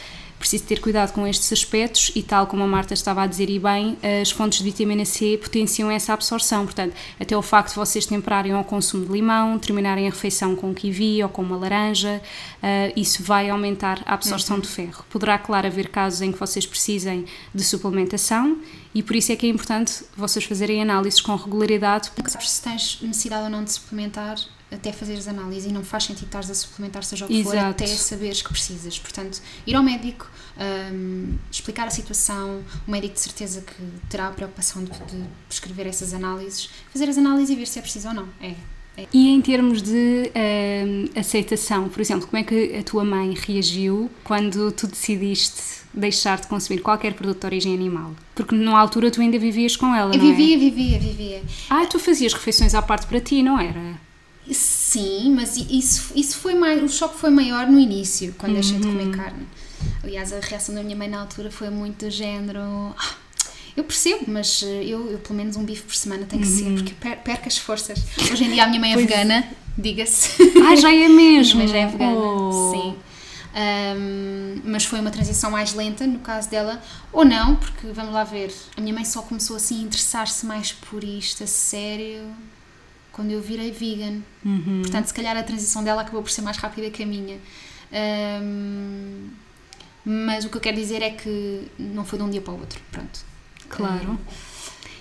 preciso 0.43 0.65
ter 0.65 0.81
cuidado 0.81 1.13
com 1.13 1.25
estes 1.25 1.53
aspectos 1.53 2.11
e, 2.17 2.23
tal 2.23 2.49
como 2.49 2.65
a 2.65 2.67
Marta 2.67 2.93
estava 2.93 3.23
a 3.23 3.27
dizer 3.29 3.49
e 3.49 3.61
bem, 3.61 3.97
as 4.21 4.33
fontes 4.33 4.59
de 4.59 4.65
vitamina 4.65 5.05
C 5.05 5.39
potenciam 5.41 5.89
essa 5.89 6.13
absorção. 6.13 6.65
Portanto, 6.65 6.95
até 7.19 7.37
o 7.37 7.43
facto 7.43 7.71
de 7.71 7.77
vocês 7.77 8.05
temperarem 8.07 8.53
ao 8.53 8.65
consumo 8.65 9.07
de 9.07 9.13
limão, 9.13 9.57
terminarem 9.59 10.09
a 10.09 10.11
refeição 10.11 10.57
com 10.57 10.75
kiwi 10.75 11.23
ou 11.23 11.29
com 11.29 11.43
uma 11.43 11.57
laranja, 11.57 12.21
uh, 12.57 12.93
isso 12.97 13.23
vai 13.23 13.49
aumentar 13.51 14.03
a 14.05 14.15
absorção 14.15 14.57
uhum. 14.57 14.63
de 14.63 14.69
ferro. 14.69 15.05
Poderá, 15.09 15.39
claro, 15.39 15.69
haver 15.69 15.89
casos 15.89 16.21
em 16.21 16.33
que 16.33 16.39
vocês 16.39 16.67
precisem 16.67 17.25
de 17.55 17.63
suplementação 17.63 18.59
e 18.93 19.03
por 19.03 19.15
isso 19.15 19.31
é 19.31 19.37
que 19.37 19.47
é 19.47 19.49
importante 19.49 20.05
vocês 20.17 20.45
fazerem 20.45 20.83
análises 20.83 21.21
com 21.21 21.37
regularidade. 21.37 22.11
Porque 22.17 22.31
se 22.31 22.63
tens 22.63 22.99
necessidade 23.01 23.45
ou 23.45 23.51
não 23.51 23.63
de 23.63 23.71
suplementar, 23.71 24.37
até 24.73 24.93
fazeres 24.93 25.29
análise 25.29 25.69
e 25.69 25.73
não 25.73 25.85
faz 25.85 26.05
sentido 26.05 26.27
estares 26.27 26.51
a 26.51 26.55
suplementar 26.55 27.05
seja 27.05 27.25
o 27.25 27.29
que 27.29 27.39
Exato. 27.39 27.57
for, 27.57 27.59
até 27.59 27.87
saberes 27.87 28.43
que 28.43 28.49
precisas. 28.49 28.99
Portanto, 28.99 29.41
ir 29.67 29.75
ao 29.75 29.83
médico, 29.83 30.31
um, 30.93 31.35
explicar 31.51 31.87
a 31.87 31.91
situação, 31.91 32.63
o 32.87 32.91
médico 32.91 33.15
de 33.15 33.21
certeza 33.21 33.61
que 33.61 33.75
terá 34.09 34.29
a 34.29 34.31
preocupação 34.31 34.83
de, 34.83 34.91
de 34.91 35.25
prescrever 35.49 35.87
essas 35.87 36.15
análises, 36.15 36.71
fazer 36.93 37.09
as 37.09 37.19
análises 37.19 37.51
e 37.51 37.57
ver 37.57 37.67
se 37.67 37.79
é 37.79 37.83
preciso 37.83 38.09
ou 38.09 38.15
não. 38.15 38.29
É, 38.41 38.55
é. 38.97 39.07
E 39.13 39.31
em 39.31 39.41
termos 39.41 39.83
de 39.83 40.31
uh, 40.31 41.19
aceitação, 41.19 41.89
por 41.89 42.01
exemplo, 42.01 42.27
como 42.27 42.41
é 42.41 42.45
que 42.45 42.77
a 42.77 42.83
tua 42.83 43.05
mãe 43.05 43.35
reagiu 43.35 44.11
quando 44.23 44.71
tu 44.73 44.87
decidiste 44.87 45.83
deixar 45.95 46.41
de 46.41 46.47
consumir 46.47 46.81
qualquer 46.81 47.15
produto 47.15 47.41
de 47.41 47.47
origem 47.47 47.75
animal? 47.75 48.15
Porque 48.35 48.55
na 48.55 48.79
altura 48.79 49.11
tu 49.11 49.21
ainda 49.21 49.39
vivias 49.39 49.77
com 49.77 49.95
ela, 49.95 50.15
eu 50.15 50.19
não 50.19 50.27
vivia, 50.27 50.57
é? 50.57 50.59
Vivia, 50.59 50.99
vivia, 50.99 51.13
vivia. 51.13 51.43
Ah, 51.71 51.87
tu 51.87 51.99
fazias 51.99 52.35
refeições 52.35 52.75
à 52.75 52.83
parte 52.83 53.07
para 53.07 53.21
ti, 53.21 53.43
não 53.43 53.59
era? 53.59 53.99
Sim, 54.55 55.33
mas 55.35 55.57
isso, 55.57 56.13
isso 56.15 56.39
foi 56.39 56.55
mais, 56.55 56.83
o 56.83 56.89
choque 56.89 57.19
foi 57.19 57.31
maior 57.31 57.67
no 57.67 57.79
início, 57.79 58.35
quando 58.39 58.51
uhum. 58.53 58.61
deixei 58.61 58.79
de 58.79 58.87
comer 58.87 59.07
uhum. 59.07 59.13
carne. 59.13 59.47
Aliás, 60.03 60.33
a 60.33 60.41
reação 60.41 60.75
da 60.75 60.83
minha 60.83 60.97
mãe 60.97 61.09
na 61.09 61.21
altura 61.21 61.51
foi 61.51 61.71
muito 61.71 62.05
do 62.05 62.11
género. 62.11 62.61
Ah, 62.61 63.15
eu 63.77 63.85
percebo, 63.85 64.25
mas 64.29 64.63
eh, 64.63 64.85
eu, 64.85 65.11
eu, 65.11 65.19
pelo 65.19 65.37
menos 65.37 65.57
um 65.57 65.65
bife 65.65 65.83
por 65.83 65.95
semana 65.95 66.27
tem 66.27 66.41
que 66.41 66.47
uhum. 66.47 66.59
ser, 66.59 66.75
porque 66.75 66.93
per, 66.95 67.19
perca 67.19 67.49
as 67.49 67.57
forças. 67.59 67.99
Hoje 68.31 68.45
em 68.45 68.51
dia 68.51 68.65
a 68.65 68.67
minha 68.67 68.81
mãe 68.81 68.93
é 68.93 68.95
pois. 68.95 69.07
vegana, 69.07 69.49
diga-se. 69.79 70.43
Ah, 70.67 70.77
já 70.77 70.93
é 70.93 71.09
mesmo? 71.09 71.61
Mas 71.61 71.71
já 71.71 71.79
é 71.79 71.87
vegana, 71.87 72.15
oh. 72.15 72.73
sim. 72.73 72.97
Um, 73.55 74.63
mas 74.65 74.85
foi 74.85 74.99
uma 75.01 75.11
transição 75.11 75.51
mais 75.51 75.75
lenta 75.75 76.07
no 76.07 76.21
caso 76.21 76.49
dela, 76.49 76.83
ou 77.13 77.25
não, 77.25 77.57
porque 77.57 77.89
vamos 77.89 78.13
lá 78.13 78.25
ver, 78.25 78.51
a 78.77 78.81
minha 78.81 78.95
mãe 78.95 79.05
só 79.05 79.21
começou 79.21 79.57
assim 79.57 79.81
a 79.81 79.83
interessar-se 79.83 80.47
mais 80.47 80.73
por 80.73 81.05
isto, 81.05 81.45
a 81.45 81.47
sério, 81.47 82.25
quando 83.13 83.31
eu 83.31 83.41
virei 83.41 83.71
vegan. 83.71 84.21
Uhum. 84.45 84.83
Portanto, 84.83 85.07
se 85.07 85.15
calhar 85.15 85.37
a 85.37 85.43
transição 85.43 85.85
dela 85.85 86.03
acabou 86.03 86.23
por 86.23 86.31
ser 86.31 86.43
mais 86.43 86.57
rápida 86.57 86.91
que 86.91 87.03
a 87.03 87.07
minha. 87.07 87.39
Um, 88.43 89.29
mas 90.05 90.45
o 90.45 90.49
que 90.49 90.57
eu 90.57 90.61
quero 90.61 90.77
dizer 90.77 91.03
é 91.03 91.11
que 91.11 91.69
não 91.79 92.05
foi 92.05 92.19
de 92.19 92.25
um 92.25 92.31
dia 92.31 92.41
para 92.41 92.55
o 92.55 92.59
outro. 92.59 92.81
Pronto. 92.91 93.21
Claro. 93.69 94.19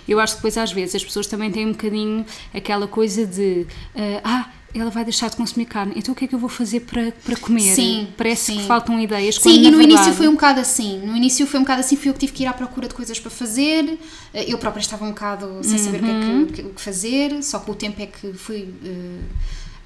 Eu 0.06 0.18
acho 0.20 0.34
que 0.34 0.38
depois, 0.38 0.58
às 0.58 0.72
vezes, 0.72 0.96
as 0.96 1.04
pessoas 1.04 1.26
também 1.26 1.50
têm 1.50 1.66
um 1.66 1.72
bocadinho 1.72 2.24
aquela 2.52 2.86
coisa 2.86 3.26
de 3.26 3.66
uh, 3.94 4.20
ah, 4.24 4.50
ela 4.74 4.90
vai 4.90 5.04
deixar 5.04 5.28
de 5.28 5.36
consumir 5.36 5.66
carne, 5.66 5.92
então 5.96 6.12
o 6.12 6.16
que 6.16 6.24
é 6.24 6.28
que 6.28 6.34
eu 6.34 6.38
vou 6.38 6.48
fazer 6.48 6.80
para, 6.80 7.12
para 7.24 7.36
comer? 7.36 7.74
Sim, 7.74 8.08
Parece 8.16 8.52
sim. 8.52 8.58
que 8.58 8.66
faltam 8.66 8.98
ideias. 8.98 9.36
Sim, 9.36 9.50
e 9.50 9.70
no 9.70 9.76
verdade... 9.76 9.92
início 9.92 10.14
foi 10.14 10.28
um 10.28 10.32
bocado 10.32 10.60
assim. 10.60 10.98
No 11.00 11.16
início 11.16 11.46
foi 11.46 11.60
um 11.60 11.62
bocado 11.62 11.80
assim, 11.80 11.96
fui 11.96 12.08
eu 12.08 12.14
que 12.14 12.20
tive 12.20 12.32
que 12.32 12.42
ir 12.44 12.46
à 12.46 12.52
procura 12.52 12.88
de 12.88 12.94
coisas 12.94 13.18
para 13.20 13.30
fazer. 13.30 13.98
Eh, 14.32 14.50
eu 14.50 14.58
própria 14.58 14.80
estava 14.80 15.04
um 15.04 15.10
bocado 15.10 15.60
sem 15.62 15.78
saber 15.78 15.98
o, 15.98 16.00
que, 16.00 16.10
é 16.10 16.20
que, 16.20 16.62
uhum. 16.62 16.68
o 16.68 16.74
que 16.74 16.80
fazer, 16.80 17.42
só 17.42 17.58
com 17.58 17.72
o 17.72 17.74
tempo 17.74 18.00
é 18.00 18.06
que 18.06 18.32
fui. 18.32 18.62
Uh, 18.62 19.20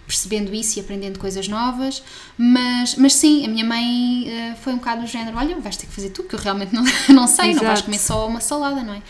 percebendo 0.07 0.55
isso 0.55 0.79
e 0.79 0.81
aprendendo 0.81 1.19
coisas 1.19 1.49
novas, 1.49 2.01
mas, 2.39 2.95
mas 2.95 3.13
sim, 3.13 3.45
a 3.45 3.49
minha 3.49 3.65
mãe 3.65 4.29
uh, 4.29 4.57
foi 4.63 4.73
um 4.73 4.77
bocado 4.77 5.01
do 5.01 5.07
género, 5.09 5.37
olha, 5.37 5.59
vais 5.59 5.77
ter 5.77 5.87
que 5.87 5.93
fazer 5.93 6.11
tu, 6.11 6.23
que 6.23 6.35
eu 6.35 6.39
realmente 6.39 6.73
não, 6.73 6.85
não 7.13 7.27
sei, 7.27 7.51
Exato. 7.51 7.65
não 7.65 7.73
vais 7.73 7.83
comer 7.83 7.99
só 7.99 8.29
uma 8.29 8.41
salada, 8.41 8.85
não 8.85 8.95
é? 8.95 9.03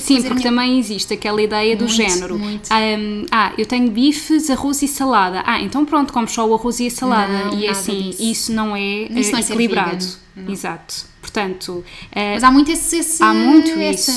Sim, 0.00 0.22
porque 0.22 0.34
minha... 0.34 0.42
também 0.42 0.78
existe 0.78 1.12
aquela 1.14 1.40
ideia 1.40 1.76
do 1.76 1.84
muito, 1.84 1.94
género. 1.94 2.38
Muito. 2.38 2.68
Um, 2.72 3.26
ah, 3.30 3.52
eu 3.56 3.66
tenho 3.66 3.90
bifes, 3.90 4.50
arroz 4.50 4.82
e 4.82 4.88
salada. 4.88 5.42
Ah, 5.46 5.60
então 5.60 5.84
pronto, 5.84 6.12
como 6.12 6.26
só 6.28 6.46
o 6.46 6.54
arroz 6.54 6.80
e 6.80 6.86
a 6.86 6.90
salada. 6.90 7.44
Não, 7.46 7.58
e 7.58 7.68
assim, 7.68 8.10
disso. 8.10 8.22
isso 8.22 8.52
não 8.52 8.74
é 8.74 8.80
isso 8.80 9.32
não 9.32 9.38
é 9.38 9.42
equilibrado. 9.42 10.06
Exato. 10.48 11.06
Portanto, 11.20 11.72
uh, 11.72 11.84
mas 12.12 12.44
há 12.44 12.50
muito 12.50 12.70
esse, 12.70 12.96
esse 12.96 13.22
há 13.22 13.34
muito 13.34 13.70
esse, 13.70 14.10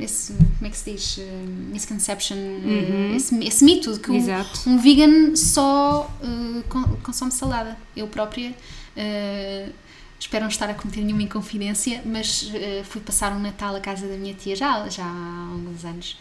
esse, 0.00 0.32
como 0.32 0.66
é 0.66 0.70
que 0.70 0.76
se 0.76 0.92
diz, 0.92 1.16
uh, 1.18 1.22
misconception, 1.72 2.36
uhum. 2.36 3.12
uh, 3.12 3.16
esse, 3.16 3.44
esse, 3.44 3.64
mito 3.64 3.92
de 3.92 3.98
que 3.98 4.10
um, 4.10 4.16
um, 4.66 4.78
vegan 4.78 5.34
só 5.34 6.10
consome 7.02 7.32
salada. 7.32 7.76
Eu 7.96 8.06
própria 8.06 8.54
espero 10.24 10.44
não 10.44 10.50
estar 10.50 10.68
a 10.70 10.74
cometer 10.74 11.02
nenhuma 11.02 11.22
inconfidência, 11.22 12.02
mas 12.04 12.44
uh, 12.44 12.84
fui 12.84 13.00
passar 13.00 13.32
um 13.32 13.38
Natal 13.38 13.76
à 13.76 13.80
casa 13.80 14.06
da 14.06 14.16
minha 14.16 14.34
tia 14.34 14.56
já, 14.56 14.88
já 14.88 15.04
há 15.04 15.48
alguns 15.52 15.84
anos. 15.84 16.16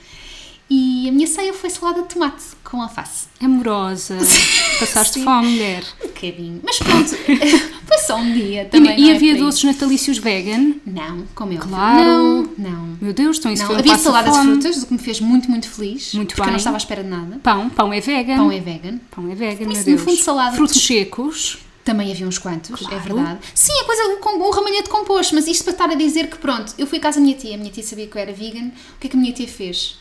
E 0.70 1.08
a 1.08 1.12
minha 1.12 1.28
ceia 1.28 1.54
foi 1.54 1.70
salada 1.70 2.02
de 2.02 2.10
tomate 2.10 2.44
com 2.64 2.82
alface. 2.82 3.28
Amorosa. 3.42 4.18
Passaste 4.80 5.20
Sim. 5.20 5.24
fome, 5.24 5.52
mulher. 5.52 5.84
Um 6.04 6.08
bocadinho. 6.08 6.62
Mas 6.64 6.80
pronto, 6.80 7.10
foi 7.86 7.98
só 8.00 8.18
um 8.18 8.34
dia 8.34 8.66
também. 8.66 9.00
E, 9.00 9.06
e 9.06 9.12
é 9.12 9.16
havia 9.16 9.36
doces 9.36 9.64
natalícios 9.64 10.18
vegan? 10.18 10.74
Não, 10.86 11.26
como 11.36 11.54
eu. 11.54 11.60
Claro. 11.60 12.04
Não, 12.04 12.50
não. 12.58 12.98
Meu 13.00 13.14
Deus, 13.14 13.38
então 13.38 13.52
isso 13.52 13.64
não. 13.64 13.70
foi 13.70 13.80
Havia 13.80 13.98
salada 13.98 14.32
de 14.32 14.38
frutas, 14.38 14.84
o 14.84 14.88
que 14.88 14.94
me 14.94 15.00
fez 15.00 15.20
muito, 15.20 15.50
muito 15.50 15.70
feliz. 15.70 16.14
Muito 16.14 16.30
porque 16.30 16.42
bem. 16.42 16.50
eu 16.50 16.52
não 16.54 16.58
estava 16.58 16.78
à 16.78 16.80
espera 16.80 17.04
de 17.04 17.10
nada. 17.10 17.40
Pão, 17.44 17.70
pão 17.70 17.94
é 17.94 18.00
vegan. 18.00 18.38
Pão 18.38 18.52
é 18.52 18.60
vegan. 18.60 19.00
Pão 19.12 19.32
é 19.32 19.36
vegan, 19.36 19.68
meu 19.68 19.84
Deus. 19.84 19.86
no 19.86 19.98
fundo 19.98 20.18
salada. 20.18 20.56
Frutos 20.56 20.82
secos. 20.82 21.63
Também 21.84 22.12
havia 22.12 22.26
uns 22.26 22.38
quantos, 22.38 22.72
é 22.72 22.78
claro. 22.78 22.96
é 22.96 23.00
verdade. 23.00 23.40
Sim, 23.54 23.74
a 23.82 23.84
coisa 23.84 24.16
com 24.18 24.38
um 24.38 24.52
ramalhete 24.52 24.90
composto, 24.90 25.36
mas 25.36 25.48
isto 25.48 25.64
para 25.64 25.74
estar 25.74 25.90
a 25.90 25.96
dizer 25.96 26.28
que 26.28 26.38
pronto, 26.38 26.74
eu 26.78 26.88
fui 26.88 26.98
à 26.98 27.02
casa 27.02 27.20
da 27.20 27.26
minha 27.26 27.36
tia, 27.36 27.56
a 27.56 27.58
minha 27.58 27.72
tia 27.72 27.84
sabia 27.84 28.08
que 28.08 28.18
eu 28.18 28.22
era 28.22 28.32
vegan, 28.32 28.68
o 28.68 29.00
que 29.00 29.08
é 29.08 29.10
que 29.10 29.18
a 29.18 29.20
minha 29.20 29.34
tia 29.34 29.48
fez? 29.48 29.98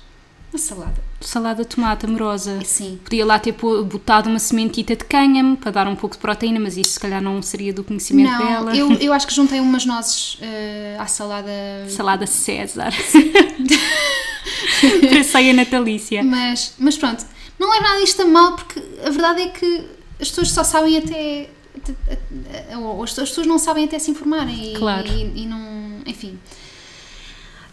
Uma 0.53 0.59
salada. 0.59 1.03
Salada 1.19 1.63
de 1.63 1.69
tomate 1.69 2.05
amorosa. 2.05 2.61
Sim. 2.63 3.01
Podia 3.03 3.25
lá 3.25 3.39
ter 3.39 3.53
botado 3.53 4.29
uma 4.29 4.39
sementita 4.39 4.95
de 4.95 5.03
cânhamo 5.03 5.57
para 5.57 5.71
dar 5.71 5.89
um 5.89 5.97
pouco 5.97 6.15
de 6.15 6.21
proteína, 6.21 6.61
mas 6.61 6.77
isso 6.77 6.93
se 6.93 7.01
calhar 7.01 7.23
não 7.23 7.41
seria 7.41 7.73
do 7.73 7.83
conhecimento 7.83 8.31
não, 8.31 8.39
dela. 8.39 8.77
Eu, 8.77 8.93
eu 9.01 9.15
acho 9.15 9.27
que 9.27 9.35
juntei 9.35 9.61
umas 9.61 9.87
nozes 9.87 10.35
uh, 10.35 11.01
à 11.01 11.07
salada. 11.07 11.51
Salada 11.89 12.27
César. 12.27 12.93
para 15.09 15.25
ceia 15.25 15.55
natalícia. 15.55 16.23
Mas, 16.23 16.75
mas 16.79 16.99
pronto, 16.99 17.25
não 17.59 17.71
leva 17.71 17.85
nada 17.85 18.01
isto 18.03 18.21
a 18.21 18.27
mal, 18.27 18.55
porque 18.55 18.83
a 19.07 19.11
verdade 19.11 19.43
é 19.43 19.49
que 19.49 19.87
as 20.21 20.29
pessoas 20.29 20.51
só 20.51 20.63
sabem 20.63 20.99
até 20.99 21.49
as 23.01 23.29
pessoas 23.29 23.47
não 23.47 23.59
sabem 23.59 23.85
até 23.85 23.99
se 23.99 24.11
informarem 24.11 24.75
claro. 24.75 25.07
e, 25.07 25.43
e, 25.43 25.47
não, 25.47 26.01
enfim 26.07 26.39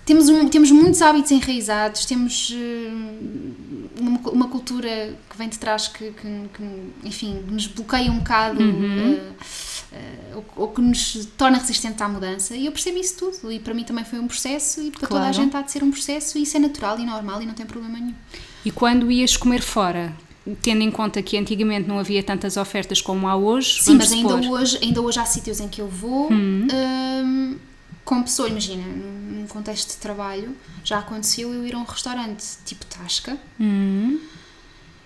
temos, 0.09 0.27
um, 0.27 0.47
temos 0.47 0.71
muitos 0.71 1.03
hábitos 1.03 1.29
enraizados, 1.29 2.03
temos 2.03 2.49
uh, 2.49 3.99
uma, 3.99 4.19
uma, 4.31 4.47
cultura 4.47 5.15
que 5.29 5.37
vem 5.37 5.47
de 5.47 5.59
trás 5.59 5.87
que, 5.87 6.11
que, 6.11 6.49
que 6.51 7.07
enfim, 7.07 7.45
nos 7.47 7.67
bloqueia 7.67 8.11
um 8.11 8.17
bocado 8.17 8.59
uhum. 8.59 9.13
uh, 9.13 9.17
uh, 9.19 10.37
ou, 10.37 10.63
ou, 10.63 10.67
que 10.69 10.81
nos 10.81 11.27
torna 11.37 11.59
resistentes 11.59 12.01
à 12.01 12.09
mudança 12.09 12.55
e 12.55 12.65
eu 12.65 12.71
percebo 12.71 12.97
isso 12.97 13.17
tudo 13.17 13.51
e 13.51 13.59
para 13.59 13.71
mim 13.71 13.83
também 13.83 14.03
foi 14.03 14.17
um 14.17 14.27
processo 14.27 14.81
e 14.81 14.89
para 14.89 15.07
claro. 15.07 15.13
toda 15.13 15.27
a 15.27 15.31
gente 15.31 15.55
há 15.55 15.61
de 15.61 15.71
ser 15.71 15.83
um 15.83 15.91
processo 15.91 16.39
e 16.39 16.41
isso 16.41 16.57
é 16.57 16.59
natural 16.59 16.99
e 16.99 17.05
normal 17.05 17.43
e 17.43 17.45
não 17.45 17.53
tem 17.53 17.67
problema 17.67 17.99
nenhum. 17.99 18.15
E 18.65 18.71
quando 18.71 19.11
ias 19.11 19.37
comer 19.37 19.61
fora, 19.61 20.11
tendo 20.61 20.81
em 20.81 20.91
conta 20.91 21.21
que 21.21 21.37
antigamente 21.37 21.87
não 21.87 21.99
havia 21.99 22.23
tantas 22.23 22.57
ofertas 22.57 23.01
como 23.01 23.27
há 23.27 23.35
hoje. 23.35 23.83
Sim, 23.83 23.95
mas 23.95 24.11
ainda 24.11 24.35
hoje, 24.35 24.79
ainda 24.81 25.01
hoje 25.01 25.19
há 25.19 25.25
sítios 25.25 25.59
em 25.59 25.67
que 25.67 25.81
eu 25.81 25.87
vou 25.87 26.31
hum. 26.31 26.67
um, 26.71 27.57
com 28.03 28.23
pessoas, 28.23 28.49
imagina, 28.49 28.83
num 28.83 29.45
contexto 29.47 29.89
de 29.89 29.97
trabalho, 29.97 30.55
já 30.83 30.99
aconteceu 30.99 31.53
eu 31.53 31.65
ir 31.65 31.75
a 31.75 31.77
um 31.77 31.83
restaurante 31.83 32.43
tipo 32.65 32.85
Tasca 32.85 33.37
hum. 33.59 34.19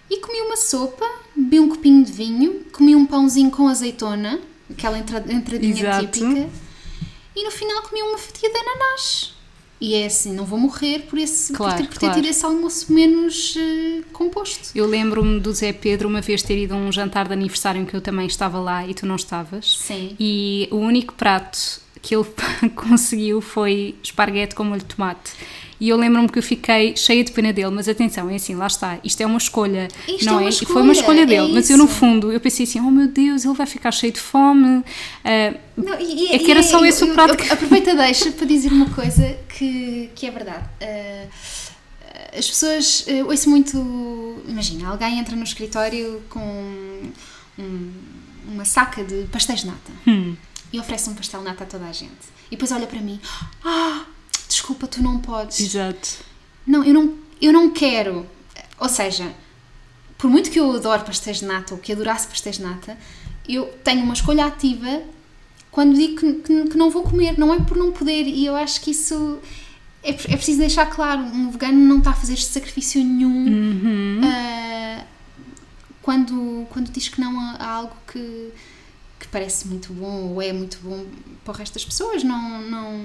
e 0.09 0.19
comi 0.21 0.39
uma 0.41 0.55
sopa, 0.55 1.05
bebi 1.35 1.59
um 1.59 1.69
copinho 1.69 2.03
de 2.03 2.11
vinho, 2.11 2.65
comi 2.71 2.95
um 2.95 3.05
pãozinho 3.05 3.51
com 3.51 3.67
azeitona, 3.67 4.39
aquela 4.69 4.97
entradinha 4.97 5.73
Exato. 5.73 6.07
típica, 6.07 6.49
e 7.35 7.43
no 7.43 7.51
final 7.51 7.81
comi 7.83 8.01
uma 8.01 8.17
fatia 8.17 8.49
de 8.49 8.57
ananás. 8.57 9.32
E 9.83 9.95
é 9.95 10.05
assim, 10.05 10.31
não 10.31 10.45
vou 10.45 10.57
morrer 10.57 10.99
por, 11.09 11.19
esse, 11.19 11.51
claro, 11.51 11.75
por, 11.75 11.81
ter, 11.81 11.89
por 11.89 11.97
ter 11.97 12.13
tido 12.13 12.25
esse 12.25 12.45
almoço 12.45 12.93
menos 12.93 13.53
uh, 13.57 14.05
composto. 14.13 14.69
Eu 14.73 14.85
lembro-me 14.85 15.41
do 15.41 15.51
Zé 15.51 15.73
Pedro 15.73 16.07
uma 16.07 16.21
vez 16.21 16.41
ter 16.41 16.57
ido 16.57 16.73
a 16.73 16.77
um 16.77 16.89
jantar 16.89 17.27
de 17.27 17.33
aniversário 17.33 17.81
em 17.81 17.85
que 17.85 17.93
eu 17.93 17.99
também 17.99 18.25
estava 18.25 18.61
lá 18.61 18.87
e 18.87 18.93
tu 18.93 19.05
não 19.05 19.17
estavas. 19.17 19.77
Sim. 19.79 20.15
E 20.17 20.69
o 20.71 20.77
único 20.77 21.13
prato 21.15 21.82
que 22.03 22.13
ele 22.13 22.25
conseguiu 22.75 23.41
foi 23.41 23.95
esparguete 24.03 24.53
com 24.53 24.63
molho 24.65 24.81
de 24.81 24.85
tomate. 24.85 25.31
E 25.79 25.89
eu 25.89 25.97
lembro-me 25.97 26.29
que 26.29 26.37
eu 26.37 26.43
fiquei 26.43 26.95
cheia 26.95 27.23
de 27.23 27.31
pena 27.31 27.51
dele, 27.51 27.71
mas 27.71 27.89
atenção, 27.89 28.29
é 28.29 28.35
assim, 28.35 28.55
lá 28.55 28.67
está, 28.67 28.99
isto 29.03 29.19
é 29.21 29.25
uma 29.25 29.37
escolha, 29.37 29.87
isto 30.07 30.25
não 30.25 30.39
é? 30.39 30.45
é? 30.45 30.49
Escolha, 30.49 30.71
foi 30.71 30.81
uma 30.81 30.93
escolha 30.93 31.25
dele, 31.25 31.51
é 31.51 31.53
mas 31.53 31.69
eu 31.69 31.77
no 31.77 31.87
fundo, 31.87 32.31
eu 32.31 32.39
pensei 32.39 32.65
assim, 32.65 32.79
oh 32.79 32.91
meu 32.91 33.07
Deus, 33.07 33.43
ele 33.43 33.53
vai 33.53 33.65
ficar 33.65 33.91
cheio 33.91 34.13
de 34.13 34.19
fome. 34.19 34.79
Uh, 34.79 34.83
não, 35.75 35.99
e, 35.99 36.27
é 36.27 36.39
que 36.39 36.51
era 36.51 36.59
e, 36.59 36.63
só 36.63 36.85
esse 36.85 37.03
o 37.03 37.13
prato. 37.13 37.35
que... 37.35 37.51
Aproveita, 37.51 37.95
deixa 37.95 38.31
para 38.31 38.45
dizer 38.45 38.71
uma 38.71 38.89
coisa 38.91 39.37
que, 39.49 40.09
que 40.13 40.25
é 40.27 40.31
verdade. 40.31 40.65
Uh, 40.81 41.29
as 42.37 42.47
pessoas, 42.47 43.05
uh, 43.07 43.27
ouço 43.27 43.49
muito, 43.49 44.41
imagina, 44.47 44.89
alguém 44.89 45.19
entra 45.19 45.35
no 45.35 45.43
escritório 45.43 46.21
com 46.29 47.11
um, 47.59 47.91
uma 48.47 48.63
saca 48.63 49.03
de 49.03 49.25
pastéis 49.31 49.61
de 49.61 49.67
nata. 49.67 49.91
Hum 50.07 50.35
e 50.73 50.79
oferece 50.79 51.07
um 51.09 51.13
pastel 51.13 51.43
nata 51.43 51.63
a 51.63 51.67
toda 51.67 51.85
a 51.85 51.91
gente. 51.91 52.11
E 52.47 52.55
depois 52.55 52.71
olha 52.71 52.87
para 52.87 52.99
mim: 52.99 53.21
Ah, 53.63 54.05
desculpa, 54.49 54.87
tu 54.87 55.01
não 55.03 55.19
podes. 55.19 55.59
Exato. 55.59 56.17
Não, 56.65 56.83
eu 56.83 56.93
não, 56.93 57.17
eu 57.39 57.53
não 57.53 57.69
quero. 57.69 58.27
Ou 58.79 58.89
seja, 58.89 59.31
por 60.17 60.29
muito 60.29 60.49
que 60.49 60.59
eu 60.59 60.71
adore 60.71 61.03
pastéis 61.03 61.37
de 61.37 61.45
nata 61.45 61.75
ou 61.75 61.79
que 61.79 61.93
adorasse 61.93 62.27
pastéis 62.27 62.57
de 62.57 62.63
nata, 62.63 62.97
eu 63.47 63.65
tenho 63.83 64.03
uma 64.03 64.15
escolha 64.15 64.45
ativa 64.45 65.03
quando 65.69 65.95
digo 65.95 66.15
que, 66.17 66.33
que, 66.33 66.69
que 66.69 66.77
não 66.77 66.89
vou 66.89 67.03
comer. 67.03 67.37
Não 67.37 67.53
é 67.53 67.59
por 67.59 67.77
não 67.77 67.91
poder. 67.91 68.23
E 68.23 68.45
eu 68.45 68.55
acho 68.55 68.81
que 68.81 68.91
isso 68.91 69.39
é, 70.01 70.09
é 70.09 70.13
preciso 70.13 70.57
deixar 70.57 70.87
claro: 70.87 71.21
um 71.21 71.51
vegano 71.51 71.77
não 71.77 71.99
está 71.99 72.09
a 72.11 72.15
fazer 72.15 72.33
este 72.33 72.47
sacrifício 72.47 73.03
nenhum. 73.03 73.47
Uhum. 73.47 74.21
Uh, 74.23 75.03
quando, 76.01 76.67
quando 76.71 76.91
diz 76.91 77.07
que 77.07 77.21
não 77.21 77.39
a, 77.39 77.55
a 77.59 77.69
algo 77.69 77.95
que, 78.11 78.51
que 79.23 79.29
parece 79.29 79.67
muito 79.69 79.93
bom 79.93 80.33
ou 80.33 80.41
é 80.41 80.51
muito 80.51 80.77
bom 80.83 81.05
para 81.45 81.53
o 81.53 81.55
resto 81.55 81.73
das 81.75 81.85
pessoas, 81.85 82.25
não, 82.25 82.61
não, 82.61 83.01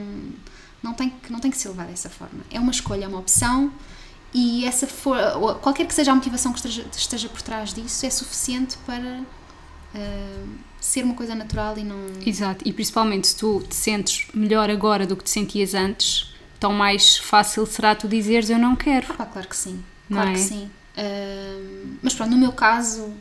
não, 0.82 0.92
tem, 0.92 1.10
que, 1.10 1.32
não 1.32 1.38
tem 1.38 1.48
que 1.48 1.56
ser 1.56 1.68
levado 1.68 1.88
dessa 1.90 2.10
forma. 2.10 2.40
É 2.50 2.58
uma 2.58 2.72
escolha, 2.72 3.04
é 3.04 3.08
uma 3.08 3.20
opção 3.20 3.72
e 4.34 4.64
essa 4.64 4.86
for, 4.86 5.16
qualquer 5.62 5.86
que 5.86 5.94
seja 5.94 6.10
a 6.10 6.14
motivação 6.14 6.52
que 6.52 6.58
esteja, 6.58 6.84
esteja 6.92 7.28
por 7.28 7.40
trás 7.40 7.72
disso 7.72 8.04
é 8.04 8.10
suficiente 8.10 8.76
para 8.84 9.20
uh, 9.94 10.48
ser 10.80 11.04
uma 11.04 11.14
coisa 11.14 11.36
natural 11.36 11.78
e 11.78 11.84
não. 11.84 11.96
Exato, 12.26 12.66
e 12.66 12.72
principalmente 12.72 13.28
se 13.28 13.36
tu 13.36 13.62
te 13.68 13.76
sentes 13.76 14.26
melhor 14.34 14.68
agora 14.68 15.06
do 15.06 15.16
que 15.16 15.22
te 15.22 15.30
sentias 15.30 15.72
antes, 15.72 16.34
tão 16.58 16.72
mais 16.72 17.16
fácil 17.16 17.64
será 17.64 17.94
tu 17.94 18.08
dizeres 18.08 18.50
eu 18.50 18.58
não 18.58 18.74
quero. 18.74 19.06
Ah, 19.10 19.14
pá, 19.14 19.26
claro 19.26 19.48
que 19.48 19.56
sim, 19.56 19.82
Não 20.10 20.16
claro 20.18 20.30
é? 20.30 20.32
que 20.32 20.40
sim. 20.40 20.68
Uh, 20.98 21.96
mas 22.02 22.12
pronto, 22.12 22.32
no 22.32 22.38
meu 22.38 22.50
caso, 22.50 23.14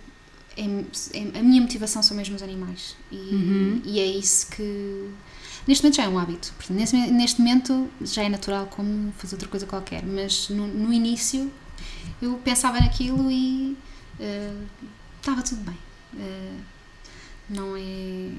é, 0.57 1.17
é- 1.17 1.39
a 1.39 1.43
minha 1.43 1.61
motivação 1.61 2.01
são 2.03 2.17
mesmo 2.17 2.35
os 2.35 2.41
animais 2.41 2.95
e, 3.11 3.15
Uhum. 3.15 3.81
e 3.85 3.99
é 3.99 4.05
isso 4.05 4.47
que. 4.51 5.09
Neste 5.67 5.83
momento 5.83 5.97
já 5.97 6.03
é 6.03 6.09
um 6.09 6.17
hábito, 6.17 6.53
portanto, 6.55 6.77
neste, 6.77 6.95
neste 6.95 7.39
momento 7.41 7.89
já 8.01 8.23
é 8.23 8.29
natural 8.29 8.67
como 8.67 9.11
fazer 9.17 9.35
outra 9.35 9.49
coisa 9.49 9.65
qualquer, 9.65 10.03
mas 10.05 10.49
no, 10.49 10.65
no 10.67 10.93
início 10.93 11.51
eu 12.21 12.35
pensava 12.43 12.79
naquilo 12.79 13.29
e 13.29 13.77
uh, 14.19 14.65
estava 15.19 15.41
tudo 15.43 15.61
bem. 15.61 15.77
Uh, 16.13 16.59
não 17.49 17.75
é. 17.75 18.31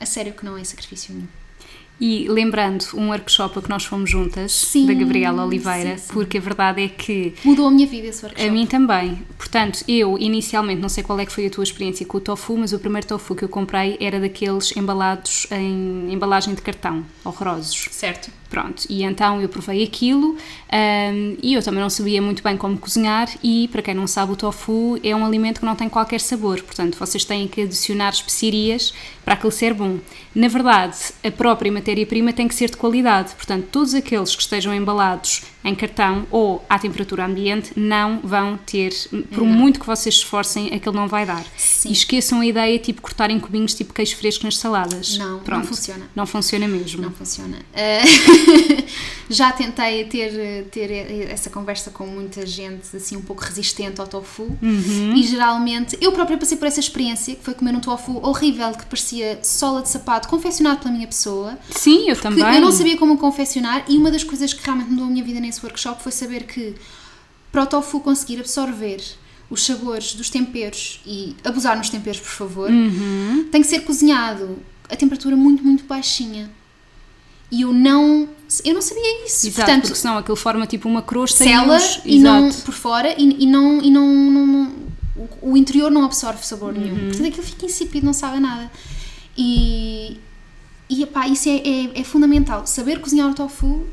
A 0.00 0.06
sério 0.06 0.34
que 0.34 0.44
não 0.44 0.56
é 0.58 0.64
sacrifício 0.64 1.14
nenhum. 1.14 1.28
E 2.04 2.26
lembrando 2.28 2.84
um 2.94 3.10
workshop 3.10 3.60
a 3.60 3.62
que 3.62 3.68
nós 3.68 3.84
fomos 3.84 4.10
juntas, 4.10 4.50
Sim, 4.50 4.86
da 4.86 4.92
Gabriela 4.92 5.46
Oliveira, 5.46 5.96
sim, 5.96 6.06
sim. 6.08 6.12
porque 6.12 6.38
a 6.38 6.40
verdade 6.40 6.82
é 6.82 6.88
que 6.88 7.32
Mudou 7.44 7.68
a 7.68 7.70
minha 7.70 7.86
vida 7.86 8.08
esse 8.08 8.24
workshop. 8.24 8.48
A 8.48 8.52
mim 8.52 8.66
também. 8.66 9.22
Portanto, 9.38 9.84
eu 9.86 10.18
inicialmente, 10.18 10.82
não 10.82 10.88
sei 10.88 11.04
qual 11.04 11.20
é 11.20 11.24
que 11.24 11.30
foi 11.30 11.46
a 11.46 11.50
tua 11.50 11.62
experiência 11.62 12.04
com 12.04 12.18
o 12.18 12.20
tofu, 12.20 12.56
mas 12.56 12.72
o 12.72 12.78
primeiro 12.80 13.06
tofu 13.06 13.36
que 13.36 13.44
eu 13.44 13.48
comprei 13.48 13.96
era 14.00 14.18
daqueles 14.18 14.76
embalados 14.76 15.46
em 15.52 16.12
embalagem 16.12 16.54
de 16.54 16.60
cartão, 16.60 17.04
horrorosos. 17.24 17.86
Certo. 17.92 18.32
Pronto, 18.52 18.84
e 18.90 19.02
então 19.02 19.40
eu 19.40 19.48
provei 19.48 19.82
aquilo 19.82 20.36
hum, 20.70 21.36
e 21.42 21.54
eu 21.54 21.62
também 21.62 21.80
não 21.80 21.88
sabia 21.88 22.20
muito 22.20 22.42
bem 22.42 22.54
como 22.54 22.76
cozinhar 22.76 23.26
e, 23.42 23.66
para 23.68 23.80
quem 23.80 23.94
não 23.94 24.06
sabe, 24.06 24.32
o 24.32 24.36
tofu 24.36 25.00
é 25.02 25.16
um 25.16 25.24
alimento 25.24 25.60
que 25.60 25.64
não 25.64 25.74
tem 25.74 25.88
qualquer 25.88 26.20
sabor, 26.20 26.60
portanto 26.62 26.98
vocês 26.98 27.24
têm 27.24 27.48
que 27.48 27.62
adicionar 27.62 28.10
especiarias 28.10 28.92
para 29.24 29.32
aquele 29.34 29.54
ser 29.54 29.72
bom. 29.72 29.96
Na 30.34 30.48
verdade, 30.48 30.98
a 31.24 31.30
própria 31.30 31.72
matéria-prima 31.92 32.32
tem 32.32 32.48
que 32.48 32.54
ser 32.54 32.70
de 32.70 32.76
qualidade, 32.76 33.34
portanto 33.34 33.66
todos 33.70 33.94
aqueles 33.94 34.34
que 34.34 34.40
estejam 34.42 34.72
embalados 34.72 35.42
em 35.64 35.74
cartão 35.74 36.26
ou 36.30 36.64
à 36.68 36.78
temperatura 36.78 37.24
ambiente 37.24 37.72
não 37.76 38.18
vão 38.22 38.56
ter, 38.56 38.92
por 39.32 39.44
muito 39.44 39.78
que 39.80 39.86
vocês 39.86 40.14
se 40.16 40.20
esforcem, 40.22 40.74
aquele 40.74 40.96
não 40.96 41.06
vai 41.08 41.24
dar. 41.24 41.44
Sim. 41.56 41.88
E 41.90 41.92
esqueçam 41.92 42.40
a 42.40 42.46
ideia 42.46 42.78
tipo 42.78 43.00
cortar 43.02 43.30
em 43.30 43.38
cubinhos 43.38 43.74
tipo 43.74 43.92
queijo 43.94 44.16
fresco 44.16 44.44
nas 44.44 44.56
saladas. 44.56 45.16
Não, 45.18 45.32
não 45.32 45.38
Pronto, 45.40 45.66
funciona. 45.68 46.04
Não 46.14 46.26
funciona 46.26 46.66
mesmo. 46.68 47.02
Não 47.02 47.10
funciona. 47.12 47.58
Eh, 47.74 48.02
já 49.30 49.52
tentei 49.52 50.04
ter, 50.04 50.64
ter 50.70 50.90
essa 51.30 51.48
conversa 51.50 51.90
com 51.90 52.06
muita 52.06 52.44
gente 52.46 52.96
assim 52.96 53.16
um 53.16 53.22
pouco 53.22 53.42
resistente 53.42 54.00
ao 54.00 54.06
tofu 54.06 54.42
Uhum. 54.62 55.14
e 55.16 55.22
geralmente 55.22 55.96
eu 56.00 56.12
própria 56.12 56.36
passei 56.36 56.56
por 56.56 56.66
essa 56.66 56.80
experiência 56.80 57.34
que 57.34 57.42
foi 57.44 57.54
comer 57.54 57.74
um 57.74 57.80
tofu 57.80 58.18
horrível 58.26 58.70
que 58.72 58.84
parecia 58.86 59.38
sola 59.42 59.82
de 59.82 59.88
sapato 59.88 60.28
confeccionado 60.28 60.80
pela 60.80 60.92
minha 60.92 61.06
pessoa 61.06 61.58
Sim, 61.70 62.08
eu 62.08 62.16
também. 62.16 62.44
eu 62.54 62.60
não 62.60 62.72
sabia 62.72 62.96
como 62.96 63.16
confeccionar 63.18 63.84
e 63.88 63.96
uma 63.96 64.10
das 64.10 64.24
coisas 64.24 64.52
que 64.52 64.62
realmente 64.64 64.90
mudou 64.90 65.06
a 65.06 65.10
minha 65.10 65.24
vida 65.24 65.40
nesse 65.40 65.51
workshop 65.62 66.02
foi 66.02 66.12
saber 66.12 66.44
que 66.44 66.74
para 67.50 67.62
o 67.64 67.66
tofu 67.66 68.00
conseguir 68.00 68.38
absorver 68.40 69.02
os 69.50 69.64
sabores 69.66 70.14
dos 70.14 70.30
temperos 70.30 71.00
e 71.06 71.36
abusar 71.44 71.76
nos 71.76 71.90
temperos 71.90 72.20
por 72.20 72.30
favor 72.30 72.70
Uhum. 72.70 73.48
tem 73.50 73.60
que 73.60 73.66
ser 73.66 73.80
cozinhado 73.80 74.58
a 74.88 74.96
temperatura 74.96 75.36
muito, 75.36 75.62
muito 75.62 75.84
baixinha. 75.84 76.50
E 77.50 77.60
eu 77.62 77.72
não, 77.72 78.26
eu 78.64 78.72
não 78.72 78.80
sabia 78.80 79.26
isso. 79.26 79.46
Exato, 79.46 79.56
Portanto, 79.66 79.82
porque 79.82 79.98
senão 79.98 80.16
aquilo 80.16 80.36
forma 80.36 80.66
tipo 80.66 80.88
uma 80.88 81.02
crosta 81.02 81.44
sela 81.44 81.78
e, 82.04 82.16
e 82.16 82.20
não 82.20 82.50
por 82.50 82.72
fora 82.72 83.14
e, 83.20 83.42
e 83.44 83.46
não, 83.46 83.82
e 83.82 83.90
não, 83.90 84.06
não- 84.08 84.46
não- 84.46 84.72
o, 85.42 85.50
o 85.52 85.56
interior 85.58 85.90
não 85.90 86.04
absorve 86.04 86.44
sabor 86.46 86.72
nenhum. 86.72 86.94
Uhum. 86.94 87.08
Portanto, 87.08 87.26
aquilo 87.28 87.42
fica 87.46 87.66
insípido, 87.66 88.06
não 88.06 88.14
sabe 88.14 88.40
nada. 88.40 88.70
E, 89.36 90.18
e 90.88 91.02
epá, 91.02 91.28
isso 91.28 91.48
é, 91.48 91.56
é, 91.56 92.00
é 92.00 92.04
fundamental. 92.04 92.66
Saber 92.66 93.00
cozinhar 93.00 93.30
o 93.30 93.34
tofu 93.34 93.86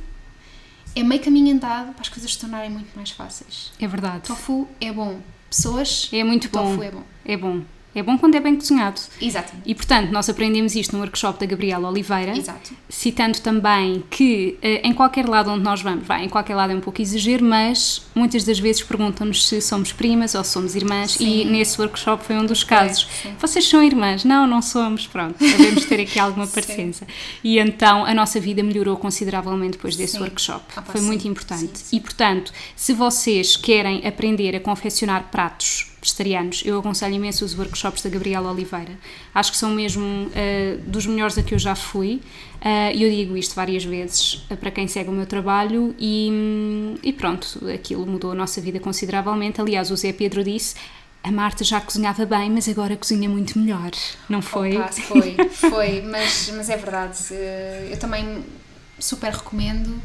é 0.95 1.03
meio 1.03 1.21
caminho 1.21 1.53
andado 1.55 1.91
para 1.93 2.01
as 2.01 2.09
coisas 2.09 2.33
se 2.33 2.39
tornarem 2.39 2.69
muito 2.69 2.89
mais 2.95 3.11
fáceis. 3.11 3.71
É 3.79 3.87
verdade. 3.87 4.21
Tofu 4.27 4.67
é 4.81 4.91
bom. 4.91 5.19
Pessoas, 5.49 6.09
É 6.11 6.23
muito 6.23 6.45
o 6.45 6.49
tofu 6.49 6.77
bom. 6.77 6.83
é 6.83 6.91
bom. 6.91 7.03
É 7.25 7.37
bom. 7.37 7.61
É 7.93 8.03
bom 8.03 8.17
quando 8.17 8.35
é 8.35 8.39
bem 8.39 8.55
cozinhado. 8.55 9.01
Exatamente. 9.19 9.63
E 9.65 9.73
portanto, 9.73 10.11
nós 10.11 10.29
aprendemos 10.29 10.75
isto 10.75 10.95
no 10.95 11.01
workshop 11.01 11.39
da 11.39 11.45
Gabriela 11.45 11.89
Oliveira. 11.89 12.37
Exato. 12.37 12.73
Citando 12.87 13.39
também 13.39 14.03
que 14.09 14.57
eh, 14.61 14.81
em 14.87 14.93
qualquer 14.93 15.27
lado 15.27 15.49
onde 15.49 15.63
nós 15.63 15.81
vamos, 15.81 16.05
vai, 16.05 16.23
em 16.23 16.29
qualquer 16.29 16.55
lado 16.55 16.71
é 16.71 16.75
um 16.75 16.79
pouco 16.79 17.01
exagero, 17.01 17.43
mas 17.43 18.03
muitas 18.13 18.43
das 18.43 18.59
vezes 18.59 18.83
perguntam-nos 18.83 19.47
se 19.47 19.59
somos 19.59 19.91
primas 19.91 20.35
ou 20.35 20.43
somos 20.43 20.75
irmãs 20.75 21.15
e 21.15 21.17
Sim. 21.17 21.45
nesse 21.45 21.81
workshop 21.81 22.23
foi 22.23 22.35
um 22.35 22.45
dos 22.45 22.63
casos. 22.63 23.07
sim. 23.21 23.33
Vocês 23.39 23.67
são 23.67 23.81
irmãs? 23.83 24.23
Não, 24.23 24.45
não 24.45 24.61
somos. 24.61 25.07
Pronto, 25.07 25.37
devemos 25.39 25.85
ter 25.85 26.01
aqui 26.01 26.19
alguma 26.19 26.45
parecença. 26.47 27.07
E 27.43 27.57
então 27.57 28.05
a 28.05 28.13
nossa 28.13 28.39
vida 28.39 28.61
melhorou 28.61 28.97
consideravelmente 28.97 29.73
depois 29.73 29.95
desse 29.95 30.13
Sim. 30.13 30.19
workshop. 30.19 30.63
Ah, 30.75 30.83
foi 30.83 31.01
sim. 31.01 31.07
muito 31.07 31.27
importante. 31.27 31.79
Sim. 31.79 31.97
E 31.97 31.99
portanto, 31.99 32.53
se 32.75 32.93
vocês 32.93 33.57
querem 33.57 34.05
aprender 34.07 34.55
a 34.55 34.59
confeccionar 34.59 35.29
pratos 35.31 35.89
vegetarianos, 36.01 36.61
eu 36.65 36.79
aconselho 36.79 37.15
imenso 37.15 37.43
os 37.43 37.57
workshops 37.57 38.01
da 38.03 38.09
Gabriela 38.09 38.51
Oliveira. 38.51 38.97
Acho 39.33 39.51
que 39.51 39.57
são 39.57 39.69
mesmo 39.71 40.29
eh, 40.33 40.77
dos 40.85 41.05
melhores 41.05 41.37
a 41.37 41.43
que 41.43 41.53
eu 41.53 41.59
já 41.59 41.75
fui. 41.75 42.21
Eh, 42.61 42.95
E 42.95 43.03
eu 43.03 43.09
digo 43.09 43.35
isto 43.37 43.53
várias 43.55 43.83
vezes 43.83 44.45
eh, 44.49 44.55
para 44.55 44.71
quem 44.71 44.87
segue 44.87 45.09
o 45.09 45.13
meu 45.13 45.25
trabalho 45.25 45.93
e, 45.99 46.29
hum, 46.31 46.95
e 47.03 47.11
pronto, 47.13 47.59
aquilo 47.69 48.05
mudou 48.05 48.31
a 48.31 48.35
nossa 48.35 48.61
vida 48.61 48.79
consideravelmente. 48.79 49.59
Aliás, 49.61 49.91
o 49.91 49.95
Zé 49.95 50.13
Pedro 50.13 50.43
disse. 50.43 50.75
A 51.21 51.31
Marta 51.31 51.65
já 51.65 51.81
cozinhava 51.81 52.25
bem, 52.25 52.49
mas 52.49 52.69
agora 52.69 52.95
cozinha 52.95 53.27
muito 53.27 53.59
melhor, 53.59 53.91
não 54.29 54.41
foi? 54.41 54.77
Opa, 54.77 54.87
foi, 54.93 55.35
foi, 55.49 56.01
mas, 56.01 56.49
mas 56.55 56.69
é 56.69 56.77
verdade. 56.77 57.17
Eu 57.91 57.97
também 57.99 58.41
super 58.97 59.33
recomendo. 59.33 60.01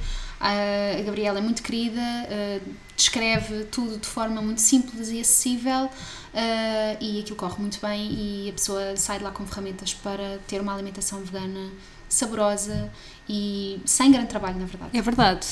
A 0.46 1.00
Gabriela 1.00 1.38
é 1.38 1.40
muito 1.40 1.62
querida, 1.62 2.02
eh, 2.02 2.60
descreve 2.94 3.64
tudo 3.64 3.96
de 3.96 4.06
forma 4.06 4.42
muito 4.42 4.60
simples 4.60 5.08
e 5.08 5.18
acessível 5.18 5.88
eh, 6.34 6.98
e 7.00 7.20
aquilo 7.20 7.36
corre 7.36 7.58
muito 7.58 7.80
bem 7.80 8.12
e 8.12 8.50
a 8.50 8.52
pessoa 8.52 8.94
sai 8.94 9.16
de 9.16 9.24
lá 9.24 9.30
com 9.30 9.46
ferramentas 9.46 9.94
para 9.94 10.38
ter 10.46 10.60
uma 10.60 10.74
alimentação 10.74 11.20
vegana 11.20 11.70
saborosa 12.10 12.92
e 13.26 13.80
sem 13.86 14.12
grande 14.12 14.26
trabalho, 14.26 14.58
na 14.58 14.66
verdade. 14.66 14.90
É 14.92 15.00
verdade, 15.00 15.46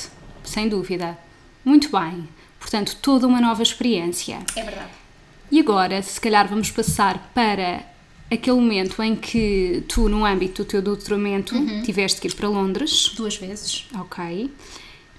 sem 0.44 0.68
dúvida. 0.68 1.16
Muito 1.64 1.88
bem. 1.90 2.28
Portanto, 2.61 2.94
toda 3.00 3.26
uma 3.26 3.40
nova 3.40 3.62
experiência. 3.62 4.40
É 4.55 4.62
verdade. 4.62 4.90
E 5.50 5.59
agora, 5.59 6.02
se 6.02 6.20
calhar, 6.20 6.46
vamos 6.46 6.70
passar 6.70 7.31
para 7.33 7.83
aquele 8.33 8.57
momento 8.57 9.03
em 9.03 9.14
que 9.14 9.83
tu, 9.87 10.09
no 10.09 10.25
âmbito 10.25 10.64
do 10.64 10.68
teu 10.68 10.81
doutoramento, 10.81 11.55
tiveste 11.85 12.21
que 12.21 12.29
ir 12.29 12.35
para 12.35 12.49
Londres. 12.49 13.12
Duas 13.14 13.37
vezes. 13.37 13.87
Ok. 13.99 14.51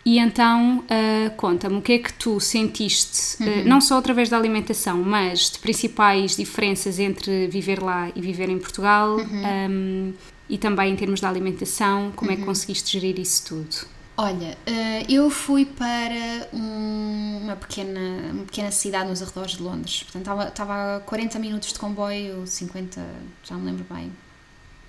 E 0.05 0.19
então, 0.19 0.83
ah, 0.89 1.29
conta-me, 1.37 1.77
o 1.77 1.81
que 1.81 1.93
é 1.93 1.99
que 1.99 2.11
tu 2.13 2.39
sentiste, 2.39 3.37
ah, 3.41 3.63
não 3.65 3.79
só 3.79 3.97
através 3.97 4.29
da 4.29 4.37
alimentação, 4.37 5.01
mas 5.01 5.51
de 5.51 5.59
principais 5.59 6.35
diferenças 6.35 6.99
entre 6.99 7.47
viver 7.47 7.81
lá 7.81 8.11
e 8.15 8.21
viver 8.21 8.49
em 8.49 8.59
Portugal, 8.59 9.19
ahm, 9.19 10.11
e 10.49 10.57
também 10.57 10.91
em 10.91 10.95
termos 10.95 11.21
da 11.21 11.29
alimentação, 11.29 12.11
como 12.15 12.31
é 12.31 12.35
que 12.35 12.43
conseguiste 12.43 12.99
gerir 12.99 13.17
isso 13.17 13.45
tudo? 13.45 13.87
Olha, 14.15 14.55
eh, 14.67 15.05
eu 15.09 15.27
fui 15.31 15.65
para 15.65 16.47
um- 16.53 17.39
uma, 17.41 17.55
pequena, 17.55 17.99
uma 18.31 18.43
pequena 18.45 18.69
cidade 18.69 19.09
nos 19.09 19.21
arredores 19.23 19.53
de 19.57 19.63
Londres. 19.63 20.03
Portanto, 20.03 20.21
estava, 20.21 20.47
estava 20.49 20.97
a 20.97 20.99
40 20.99 21.39
minutos 21.39 21.73
de 21.73 21.79
comboio, 21.79 22.45
50, 22.45 23.03
já 23.43 23.55
me 23.55 23.65
lembro 23.65 23.85
bem. 23.91 24.11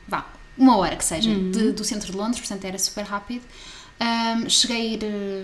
Vá, 0.06 0.26
uma 0.58 0.76
hora 0.76 0.94
que 0.96 1.04
seja, 1.04 1.30
de- 1.34 1.72
do 1.72 1.82
centro 1.84 2.12
de 2.12 2.18
Londres, 2.18 2.38
portanto 2.40 2.64
era 2.66 2.78
super 2.78 3.04
rápido. 3.04 3.42
Ahm, 3.98 4.46
cheguei 4.50 4.76
a 4.76 4.94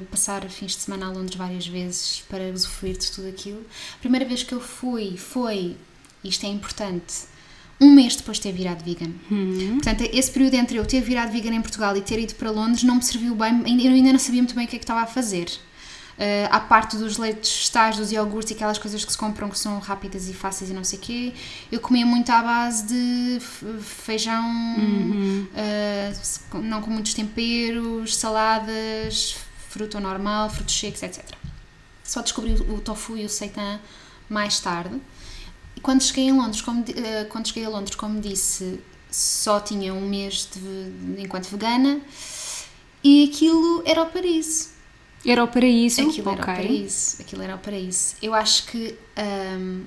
ir 0.00 0.02
passar 0.10 0.42
fins 0.50 0.72
de 0.72 0.82
semana 0.82 1.06
a 1.06 1.10
Londres 1.10 1.36
várias 1.36 1.66
vezes 1.66 2.22
para 2.28 2.50
usufruir 2.52 2.98
de 2.98 3.10
tudo 3.10 3.28
aquilo. 3.28 3.64
A 3.94 3.98
primeira 3.98 4.26
vez 4.26 4.42
que 4.42 4.52
eu 4.52 4.60
fui 4.60 5.16
foi, 5.16 5.76
isto 6.22 6.44
é 6.44 6.48
importante, 6.50 7.14
um 7.80 7.94
mês 7.94 8.14
depois 8.16 8.36
de 8.36 8.42
ter 8.42 8.52
virado 8.52 8.84
vegan. 8.84 9.10
Hum. 9.30 9.78
Portanto, 9.82 10.02
esse 10.12 10.30
período 10.30 10.54
entre 10.54 10.76
eu 10.78 10.84
ter 10.84 11.00
virado 11.00 11.32
vegan 11.32 11.54
em 11.54 11.62
Portugal 11.62 11.96
e 11.96 12.00
ter 12.02 12.18
ido 12.18 12.34
para 12.34 12.50
Londres 12.50 12.82
não 12.82 12.96
me 12.96 13.02
serviu 13.02 13.34
bem, 13.34 13.62
eu 13.84 13.92
ainda 13.92 14.12
não 14.12 14.18
sabia 14.18 14.42
muito 14.42 14.54
bem 14.54 14.66
o 14.66 14.68
que 14.68 14.76
é 14.76 14.78
que 14.78 14.84
estava 14.84 15.00
a 15.00 15.06
fazer. 15.06 15.48
Uh, 16.18 16.48
à 16.50 16.60
parte 16.60 16.98
dos 16.98 17.16
leites 17.16 17.50
vegetais, 17.56 17.96
dos 17.96 18.12
iogurtes 18.12 18.50
e 18.50 18.54
aquelas 18.54 18.76
coisas 18.76 19.02
que 19.02 19.10
se 19.10 19.16
compram 19.16 19.48
que 19.48 19.58
são 19.58 19.78
rápidas 19.78 20.28
e 20.28 20.34
fáceis 20.34 20.70
e 20.70 20.74
não 20.74 20.84
sei 20.84 20.98
o 20.98 21.00
quê, 21.02 21.32
eu 21.72 21.80
comia 21.80 22.04
muito 22.04 22.28
à 22.30 22.42
base 22.42 22.86
de 22.86 23.38
feijão, 23.80 24.44
Uhum. 24.76 25.46
uh, 25.54 26.58
não 26.58 26.82
com 26.82 26.90
muitos 26.90 27.14
temperos, 27.14 28.16
saladas, 28.16 29.36
fruta 29.70 29.98
normal, 29.98 30.50
frutos 30.50 30.78
secos, 30.78 31.02
etc. 31.02 31.24
Só 32.04 32.20
descobri 32.20 32.52
o 32.52 32.80
tofu 32.80 33.16
e 33.16 33.24
o 33.24 33.28
seitan 33.28 33.80
mais 34.28 34.60
tarde. 34.60 35.00
Quando 35.82 36.02
cheguei, 36.02 36.24
em 36.24 36.32
Londres, 36.32 36.60
como, 36.60 36.80
uh, 36.82 36.84
quando 37.28 37.48
cheguei 37.48 37.64
a 37.64 37.68
Londres, 37.68 37.94
como 37.96 38.20
disse, 38.20 38.80
só 39.10 39.60
tinha 39.60 39.92
um 39.94 40.08
mês 40.08 40.48
de, 40.54 41.22
enquanto 41.22 41.46
vegana 41.48 42.00
e 43.02 43.24
aquilo 43.24 43.82
era 43.86 44.02
o 44.02 44.06
paraíso. 44.06 44.68
Era 45.26 45.44
o 45.44 45.48
paraíso. 45.48 46.00
Aquilo 46.02 46.30
era 46.30 46.40
ok. 46.42 46.54
o 46.54 46.56
paraíso. 46.56 47.16
Aquilo 47.20 47.42
era 47.42 47.54
o 47.54 47.58
paraíso. 47.58 48.14
Eu 48.22 48.34
acho 48.34 48.66
que 48.66 48.94
hum, 49.58 49.84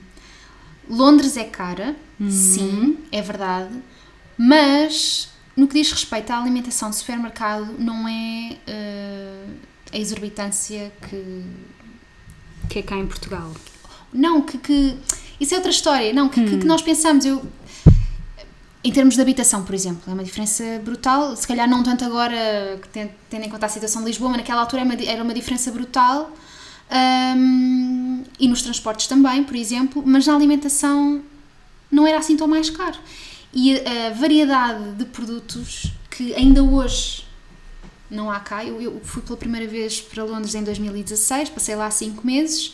Londres 0.89 1.37
é 1.37 1.43
cara, 1.45 1.95
Uhum. 2.19 2.29
sim, 2.31 2.97
é 3.11 3.21
verdade, 3.21 3.73
mas 4.37 5.29
no 5.55 5.67
que 5.67 5.73
diz 5.75 5.91
respeito 5.91 6.31
à 6.31 6.37
alimentação 6.39 6.89
de 6.89 6.95
supermercado, 6.95 7.73
não 7.79 8.07
é 8.07 8.57
uh, 8.67 9.51
a 9.91 9.97
exorbitância 9.97 10.91
que. 11.09 11.43
Que 12.69 12.79
é 12.79 12.81
cá 12.81 12.95
em 12.97 13.05
Portugal. 13.07 13.51
Não, 14.11 14.41
que. 14.41 14.57
que- 14.57 14.97
isso 15.43 15.53
é 15.53 15.57
outra 15.57 15.71
história. 15.71 16.11
Não, 16.13 16.27
que, 16.29 16.43
que- 16.43 16.57
que 16.59 16.65
nós 16.65 16.81
pensamos. 16.81 17.23
Eu, 17.25 17.45
em 18.83 18.91
termos 18.91 19.15
de 19.15 19.21
habitação, 19.21 19.63
por 19.63 19.73
exemplo, 19.73 20.01
é 20.07 20.13
uma 20.13 20.23
diferença 20.23 20.63
brutal. 20.83 21.35
Se 21.37 21.47
calhar 21.47 21.69
não 21.69 21.83
tanto 21.83 22.03
agora, 22.03 22.79
tendo 22.91 23.43
em 23.45 23.49
conta 23.49 23.65
a 23.65 23.69
situação 23.69 24.01
de 24.01 24.07
Lisboa, 24.09 24.31
mas 24.31 24.39
naquela 24.39 24.59
altura 24.61 24.81
era 24.81 24.89
uma, 24.89 24.95
di- 24.97 25.07
era 25.07 25.23
uma 25.23 25.33
diferença 25.33 25.71
brutal. 25.71 26.31
Hum, 26.91 28.23
e 28.39 28.47
nos 28.47 28.61
transportes 28.61 29.07
também, 29.07 29.43
por 29.43 29.55
exemplo, 29.55 30.03
mas 30.05 30.27
na 30.27 30.35
alimentação 30.35 31.21
não 31.91 32.05
era 32.05 32.17
assim 32.17 32.35
tão 32.35 32.47
mais 32.47 32.69
caro. 32.69 32.97
E 33.53 33.77
a, 33.79 34.07
a 34.07 34.09
variedade 34.11 34.91
de 34.93 35.05
produtos 35.05 35.91
que 36.09 36.33
ainda 36.35 36.61
hoje 36.63 37.25
não 38.11 38.29
há 38.29 38.39
cá. 38.39 38.63
Eu, 38.65 38.81
eu 38.81 39.01
fui 39.03 39.21
pela 39.21 39.37
primeira 39.37 39.67
vez 39.67 40.01
para 40.01 40.23
Londres 40.23 40.53
em 40.55 40.63
2016, 40.63 41.49
passei 41.49 41.75
lá 41.75 41.89
cinco 41.89 42.25
meses 42.27 42.73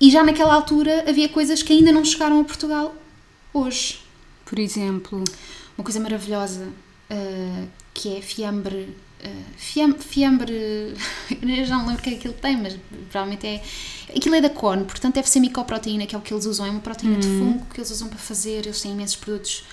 e 0.00 0.10
já 0.10 0.22
naquela 0.24 0.54
altura 0.54 1.04
havia 1.08 1.28
coisas 1.28 1.62
que 1.62 1.72
ainda 1.72 1.92
não 1.92 2.04
chegaram 2.04 2.40
a 2.40 2.44
Portugal 2.44 2.94
hoje. 3.52 4.00
Por 4.44 4.58
exemplo. 4.58 5.22
Uma 5.76 5.84
coisa 5.84 6.00
maravilhosa 6.00 6.68
uh, 7.10 7.68
que 7.94 8.16
é 8.16 8.20
fiambre. 8.20 8.96
Uh, 9.24 9.44
fiam, 9.56 9.92
fiambre. 9.98 10.54
eu 11.30 11.64
já 11.64 11.76
não 11.76 11.86
lembro 11.86 12.00
o 12.00 12.02
que 12.02 12.08
é 12.10 12.12
que 12.12 12.18
aquilo 12.18 12.34
tem, 12.34 12.56
mas 12.56 12.76
provavelmente 13.10 13.46
é. 13.46 13.62
Aquilo 14.16 14.34
é 14.34 14.40
da 14.40 14.50
corn, 14.50 14.84
portanto 14.84 15.14
deve 15.14 15.28
ser 15.28 15.40
micoproteína, 15.40 16.06
que 16.06 16.14
é 16.14 16.18
o 16.18 16.20
que 16.20 16.32
eles 16.32 16.46
usam. 16.46 16.66
É 16.66 16.70
uma 16.70 16.80
proteína 16.80 17.18
de 17.18 17.26
fungo 17.26 17.66
que 17.72 17.78
eles 17.78 17.90
usam 17.90 18.08
para 18.08 18.18
fazer. 18.18 18.66
Eles 18.66 18.80
têm 18.80 18.92
imensos 18.92 19.16
produtos 19.16 19.64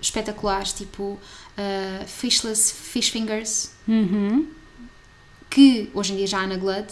espetaculares, 0.00 0.72
tipo 0.72 1.02
uh, 1.02 2.06
fishless 2.06 2.72
fish 2.72 3.10
fingers, 3.10 3.70
Uhum. 3.86 4.46
que 5.50 5.90
hoje 5.94 6.12
em 6.12 6.16
dia 6.16 6.26
já 6.26 6.40
há 6.40 6.46
na 6.46 6.56
Glad, 6.56 6.88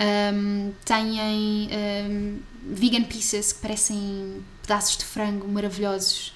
um, 0.00 0.72
têm 0.84 1.68
um, 1.70 2.38
vegan 2.66 3.04
pieces 3.04 3.52
que 3.52 3.60
parecem 3.60 4.42
pedaços 4.62 4.96
de 4.96 5.04
frango 5.04 5.46
maravilhosos. 5.48 6.32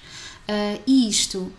Uh, 0.47 0.79
e 0.87 1.09
isto 1.09 1.51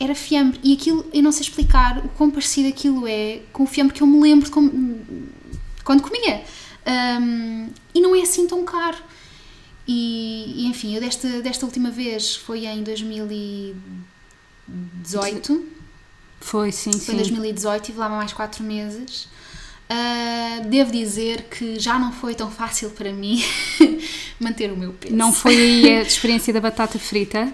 era 0.00 0.14
fiambre. 0.14 0.58
E 0.62 0.72
aquilo, 0.74 1.04
eu 1.12 1.22
não 1.22 1.32
sei 1.32 1.42
explicar 1.42 1.98
o 2.04 2.08
quão 2.10 2.30
parecido 2.30 2.68
aquilo 2.68 3.06
é 3.06 3.40
com 3.52 3.64
o 3.64 3.66
fiambre 3.66 3.94
que 3.94 4.02
eu 4.02 4.06
me 4.06 4.20
lembro 4.20 4.44
de 4.46 4.50
como- 4.50 5.00
quando 5.84 6.02
comia. 6.02 6.44
Um, 7.20 7.68
e 7.94 8.00
não 8.00 8.14
é 8.14 8.22
assim 8.22 8.46
tão 8.46 8.64
caro. 8.64 8.96
E, 9.86 10.64
e, 10.64 10.66
enfim, 10.66 10.94
eu 10.94 11.00
desta, 11.00 11.40
desta 11.40 11.64
última 11.64 11.90
vez 11.90 12.36
foi 12.36 12.66
em 12.66 12.82
2018. 12.82 15.66
Foi, 16.40 16.70
sim, 16.70 16.92
Foi 16.92 16.98
em 16.98 17.10
sim. 17.16 17.16
2018, 17.16 17.80
estive 17.82 17.98
lá 17.98 18.08
mais 18.08 18.32
4 18.32 18.62
meses. 18.62 19.26
Ah, 19.88 20.60
devo 20.66 20.92
dizer 20.92 21.44
que 21.44 21.78
já 21.80 21.98
não 21.98 22.12
foi 22.12 22.34
tão 22.34 22.50
fácil 22.50 22.90
para 22.90 23.12
mim 23.12 23.42
manter 24.38 24.70
o 24.70 24.76
meu 24.76 24.92
peso. 24.92 25.16
Não 25.16 25.32
foi 25.32 25.56
aí 25.56 25.98
a 25.98 26.02
experiência 26.02 26.52
da 26.52 26.60
batata 26.60 26.98
frita? 26.98 27.52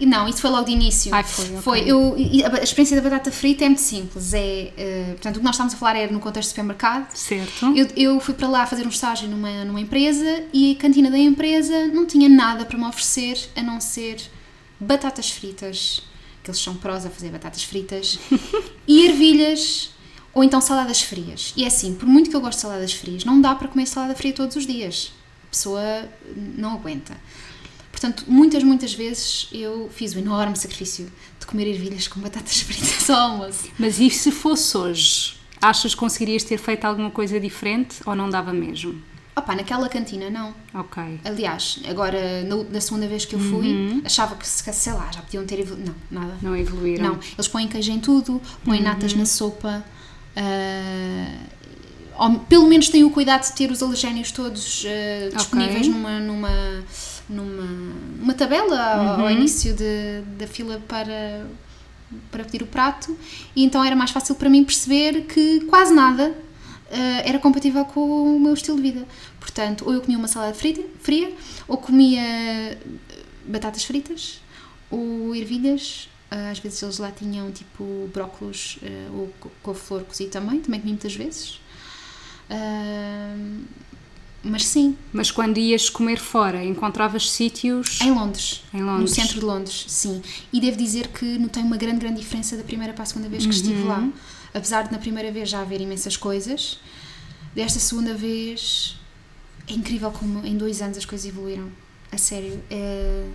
E 0.00 0.06
não, 0.06 0.28
isso 0.28 0.40
foi 0.40 0.50
logo 0.50 0.64
de 0.64 0.72
início. 0.72 1.14
Ai, 1.14 1.22
foi, 1.22 1.44
ok. 1.44 1.58
Foi, 1.60 1.80
eu, 1.86 2.16
a 2.60 2.62
experiência 2.62 3.00
da 3.00 3.08
batata 3.08 3.30
frita 3.30 3.64
é 3.64 3.68
muito 3.68 3.80
simples. 3.80 4.32
É, 4.34 4.72
ah, 4.76 5.10
portanto, 5.12 5.36
o 5.36 5.38
que 5.38 5.44
nós 5.44 5.54
estamos 5.54 5.74
a 5.74 5.76
falar 5.76 5.96
era 5.96 6.12
no 6.12 6.18
contexto 6.18 6.48
de 6.48 6.54
supermercado. 6.54 7.14
Certo. 7.14 7.72
Eu, 7.76 7.86
eu 7.96 8.20
fui 8.20 8.34
para 8.34 8.48
lá 8.48 8.66
fazer 8.66 8.84
um 8.84 8.90
estágio 8.90 9.28
numa, 9.28 9.64
numa 9.64 9.80
empresa 9.80 10.44
e 10.52 10.72
a 10.72 10.80
cantina 10.80 11.10
da 11.10 11.18
empresa 11.18 11.86
não 11.88 12.04
tinha 12.04 12.28
nada 12.28 12.64
para 12.64 12.76
me 12.76 12.84
oferecer 12.84 13.38
a 13.54 13.62
não 13.62 13.80
ser 13.80 14.20
batatas 14.78 15.30
fritas, 15.30 16.02
que 16.42 16.50
eles 16.50 16.60
são 16.60 16.74
prós 16.74 17.06
a 17.06 17.10
fazer 17.10 17.28
batatas 17.28 17.62
fritas, 17.62 18.18
e 18.88 19.06
ervilhas 19.06 19.90
ou 20.34 20.42
então 20.44 20.60
saladas 20.60 21.02
frias. 21.02 21.52
E 21.56 21.64
é 21.64 21.66
assim, 21.66 21.94
por 21.94 22.06
muito 22.06 22.30
que 22.30 22.36
eu 22.36 22.40
goste 22.40 22.56
de 22.56 22.62
saladas 22.62 22.92
frias, 22.92 23.24
não 23.24 23.40
dá 23.40 23.54
para 23.54 23.68
comer 23.68 23.86
salada 23.86 24.14
fria 24.14 24.32
todos 24.32 24.56
os 24.56 24.66
dias. 24.66 25.12
A 25.44 25.50
pessoa 25.50 25.82
não 26.36 26.72
aguenta. 26.74 27.14
Portanto, 27.90 28.24
muitas, 28.26 28.62
muitas 28.64 28.94
vezes 28.94 29.48
eu 29.52 29.88
fiz 29.94 30.14
o 30.14 30.18
enorme 30.18 30.56
sacrifício 30.56 31.12
de 31.38 31.46
comer 31.46 31.66
ervilhas 31.68 32.08
com 32.08 32.20
batatas 32.20 32.60
fritas 32.62 33.08
ao 33.10 33.30
almoço. 33.32 33.68
Mas 33.78 34.00
e 34.00 34.10
se 34.10 34.32
fosse 34.32 34.76
hoje? 34.76 35.34
Achas 35.60 35.94
que 35.94 36.00
conseguirias 36.00 36.42
ter 36.42 36.58
feito 36.58 36.84
alguma 36.84 37.10
coisa 37.10 37.38
diferente 37.38 37.98
ou 38.04 38.16
não 38.16 38.28
dava 38.28 38.52
mesmo? 38.52 39.00
Opa, 39.36 39.54
naquela 39.54 39.88
cantina 39.88 40.28
não. 40.28 40.52
Ok. 40.74 41.20
Aliás, 41.24 41.80
agora 41.88 42.42
na, 42.42 42.56
na 42.64 42.80
segunda 42.80 43.06
vez 43.06 43.24
que 43.24 43.34
eu 43.34 43.38
fui, 43.40 44.02
achava 44.04 44.34
que, 44.36 44.46
se- 44.46 44.70
sei 44.72 44.92
lá, 44.92 45.10
já 45.12 45.22
podiam 45.22 45.46
ter 45.46 45.60
evoluído. 45.60 45.94
Não, 46.10 46.20
nada. 46.22 46.36
Não 46.42 46.56
evoluíram? 46.56 47.12
Não, 47.14 47.20
eles 47.34 47.48
põem 47.48 47.68
queijo 47.68 47.92
em 47.92 48.00
tudo, 48.00 48.42
põem 48.64 48.82
natas 48.82 49.14
na 49.14 49.24
sopa. 49.24 49.84
Ah, 50.36 51.34
ou 52.18 52.38
pelo 52.40 52.66
menos 52.66 52.88
têm 52.88 53.04
o 53.04 53.10
cuidado 53.10 53.42
de 53.42 53.52
ter 53.52 53.70
os 53.70 53.82
alergénios 53.82 54.30
todos 54.30 54.84
ah, 54.86 55.36
disponíveis 55.36 55.86
numa, 55.88 56.20
numa, 56.20 56.84
numa 57.28 57.94
uma 58.22 58.34
tabela 58.34 58.78
ao- 58.80 59.20
ao 59.22 59.30
início 59.30 59.74
de- 59.74 60.22
da 60.38 60.46
fila 60.46 60.80
para, 60.86 61.46
para 62.30 62.44
pedir 62.44 62.62
o 62.62 62.66
prato. 62.66 63.16
E 63.56 63.64
então 63.64 63.82
era 63.84 63.96
mais 63.96 64.10
fácil 64.10 64.34
para 64.34 64.48
mim 64.50 64.62
perceber 64.64 65.22
que 65.22 65.60
quase 65.66 65.92
nada 65.94 66.34
ah, 66.90 67.22
era 67.24 67.38
compatível 67.38 67.84
com 67.86 68.00
o 68.36 68.38
meu 68.40 68.54
estilo 68.54 68.76
de 68.76 68.82
vida. 68.82 69.06
Portanto, 69.40 69.84
ou 69.86 69.92
eu 69.94 70.00
comia 70.00 70.16
uma 70.18 70.28
salada 70.28 70.54
frita, 70.54 70.82
fria, 71.00 71.32
ou 71.66 71.76
comia 71.76 72.78
batatas 73.46 73.84
fritas, 73.84 74.40
ou 74.90 75.34
ervilhas. 75.34 76.08
Ah, 76.34 76.50
às 76.50 76.58
vezes 76.58 76.80
eles 76.82 76.96
lá 76.96 77.10
tinham 77.10 77.50
tipo 77.52 78.08
brócolos 78.14 78.78
ah, 78.82 79.10
ou 79.12 79.26
co- 79.38 79.50
couve-flor 79.62 80.02
cozido 80.04 80.30
também, 80.30 80.60
também 80.60 80.80
comi 80.80 80.92
muitas 80.92 81.14
vezes. 81.14 81.60
Ah, 82.48 83.36
mas 84.44 84.66
sim, 84.66 84.96
Mas 85.12 85.30
quando 85.30 85.58
ias 85.58 85.88
comer 85.88 86.18
fora, 86.18 86.64
encontravas 86.64 87.30
sítios 87.30 88.00
em 88.00 88.10
Londres. 88.10 88.64
em 88.74 88.80
No 88.80 88.86
Londres? 88.94 89.12
centro 89.12 89.38
de 89.38 89.44
Londres, 89.46 89.84
sim. 89.86 90.20
E 90.52 90.60
devo 90.60 90.76
dizer 90.76 91.08
que 91.08 91.38
notei 91.38 91.62
uma 91.62 91.76
grande, 91.76 92.00
grande 92.00 92.20
diferença 92.20 92.56
da 92.56 92.64
primeira 92.64 92.92
para 92.92 93.04
a 93.04 93.06
segunda 93.06 93.28
vez 93.28 93.44
que 93.46 93.52
estive 93.52 93.82
lá. 93.84 94.08
Apesar 94.52 94.82
de 94.82 94.92
na 94.92 94.98
primeira 94.98 95.30
vez 95.30 95.48
já 95.48 95.60
haver 95.60 95.80
imensas 95.80 96.16
coisas, 96.16 96.80
desta 97.54 97.78
segunda 97.78 98.14
vez 98.14 98.96
é 99.68 99.74
incrível 99.74 100.10
como 100.10 100.44
em 100.44 100.56
dois 100.56 100.82
anos 100.82 100.98
as 100.98 101.04
coisas 101.04 101.26
evoluíram. 101.26 101.70
A 102.10 102.18
sério. 102.18 102.60
é- 102.70 103.26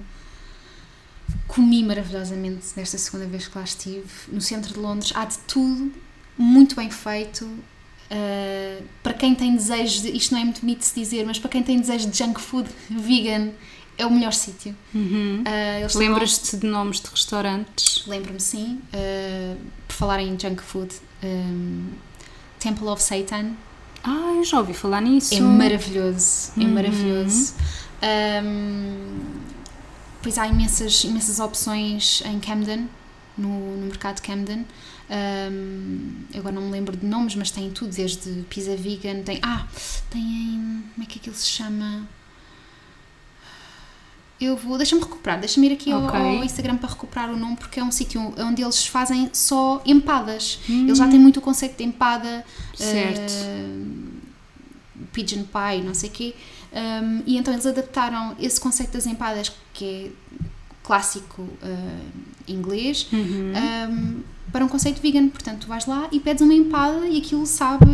Comi 1.47 1.83
maravilhosamente 1.83 2.67
nesta 2.75 2.97
segunda 2.97 3.25
vez 3.25 3.47
que 3.47 3.57
lá 3.57 3.63
estive. 3.63 4.05
No 4.27 4.41
centro 4.41 4.73
de 4.73 4.79
Londres 4.79 5.11
há 5.15 5.25
de 5.25 5.37
tudo, 5.39 5.91
muito 6.37 6.75
bem 6.75 6.89
feito. 6.89 7.45
Uh, 7.45 8.83
para 9.03 9.13
quem 9.13 9.35
tem 9.35 9.55
desejo 9.55 10.03
de, 10.03 10.15
isto 10.15 10.33
não 10.33 10.39
é 10.41 10.43
muito 10.45 10.61
bonito 10.61 10.79
de 10.79 10.85
se 10.85 10.97
dizer, 10.99 11.25
mas 11.25 11.37
para 11.39 11.49
quem 11.49 11.61
tem 11.63 11.79
desejo 11.79 12.09
de 12.09 12.17
junk 12.17 12.39
food 12.39 12.69
vegan, 12.89 13.49
é 13.97 14.05
o 14.05 14.11
melhor 14.11 14.31
sítio. 14.33 14.75
Uhum. 14.93 15.43
Uh, 15.43 15.97
Lembras-te 15.97 16.55
de 16.57 16.67
nomes 16.67 17.01
de 17.01 17.09
restaurantes? 17.09 18.05
Lembro-me 18.07 18.39
sim, 18.39 18.79
uh, 18.93 19.57
por 19.87 19.93
falar 19.95 20.21
em 20.21 20.39
junk 20.39 20.61
food, 20.61 20.93
um, 21.23 21.89
Temple 22.59 22.87
of 22.87 23.01
Satan 23.03 23.51
Ah, 24.03 24.33
eu 24.35 24.43
já 24.43 24.59
ouvi 24.59 24.73
falar 24.73 25.01
nisso. 25.01 25.33
é 25.35 25.39
maravilhoso, 25.41 26.51
é 26.57 26.61
Uhum. 26.61 26.73
maravilhoso. 26.73 27.53
Um, 28.01 29.46
pois 30.21 30.37
há 30.37 30.47
imensas, 30.47 31.03
imensas 31.03 31.39
opções 31.39 32.21
em 32.25 32.39
Camden, 32.39 32.89
no, 33.37 33.77
no 33.77 33.85
mercado 33.87 34.15
de 34.15 34.21
Camden. 34.23 34.65
Um, 35.09 36.11
agora 36.35 36.53
não 36.53 36.63
me 36.63 36.71
lembro 36.71 36.97
de 36.97 37.05
nomes, 37.05 37.33
mas 37.35 37.49
tem 37.51 37.69
tudo, 37.71 37.91
desde 37.95 38.43
pizza 38.49 38.75
vegan, 38.75 39.21
tem. 39.23 39.39
Ah, 39.41 39.65
tem. 40.09 40.83
Como 40.93 41.03
é 41.03 41.05
que 41.05 41.19
aquilo 41.19 41.35
se 41.35 41.47
chama? 41.47 42.07
Eu 44.39 44.55
vou. 44.55 44.77
Deixa-me 44.77 45.01
recuperar, 45.01 45.39
deixa-me 45.39 45.67
ir 45.67 45.73
aqui 45.73 45.91
ao- 45.91 46.03
Ok. 46.05 46.19
ao, 46.19 46.43
Instagram 46.43 46.77
para 46.77 46.89
recuperar 46.89 47.29
o 47.31 47.37
nome, 47.37 47.55
porque 47.55 47.79
é 47.79 47.83
um 47.83 47.91
sítio 47.91 48.21
onde 48.37 48.61
eles 48.61 48.85
fazem 48.85 49.29
só 49.33 49.81
empadas. 49.85 50.59
Eles 50.69 50.91
Hum. 50.91 50.95
já 50.95 51.07
têm 51.07 51.19
muito 51.19 51.37
o 51.37 51.41
conceito 51.41 51.77
de 51.77 51.83
empada, 51.83 52.45
Certo. 52.75 53.31
eh, 53.33 53.67
pigeon 55.11 55.43
pie, 55.43 55.81
não 55.83 55.93
sei 55.95 56.09
o 56.09 56.11
quê. 56.13 56.35
Um, 56.73 57.23
e 57.25 57.37
então 57.37 57.53
eles 57.53 57.65
adaptaram 57.65 58.35
esse 58.39 58.59
conceito 58.59 58.91
das 58.93 59.05
empadas, 59.05 59.51
que 59.73 59.85
é 59.85 60.41
clássico 60.83 61.47
eh, 61.63 61.99
inglês, 62.47 63.07
Uhum. 63.11 63.53
um, 63.89 64.23
para 64.51 64.63
um 64.63 64.67
conceito 64.67 65.01
vegan. 65.01 65.27
Portanto, 65.29 65.61
tu 65.61 65.67
vais 65.67 65.85
lá 65.85 66.07
e 66.11 66.19
pedes 66.19 66.41
uma 66.41 66.53
empada 66.53 67.07
e 67.07 67.17
aquilo 67.17 67.45
sabe. 67.45 67.85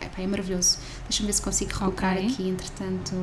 epá, 0.00 0.22
é 0.22 0.26
maravilhoso. 0.26 0.78
Deixa-me 1.08 1.26
ver 1.26 1.32
se 1.32 1.42
consigo 1.42 1.72
recuperar 1.72 2.14
Ok. 2.16 2.26
aqui, 2.26 2.48
entretanto. 2.48 3.14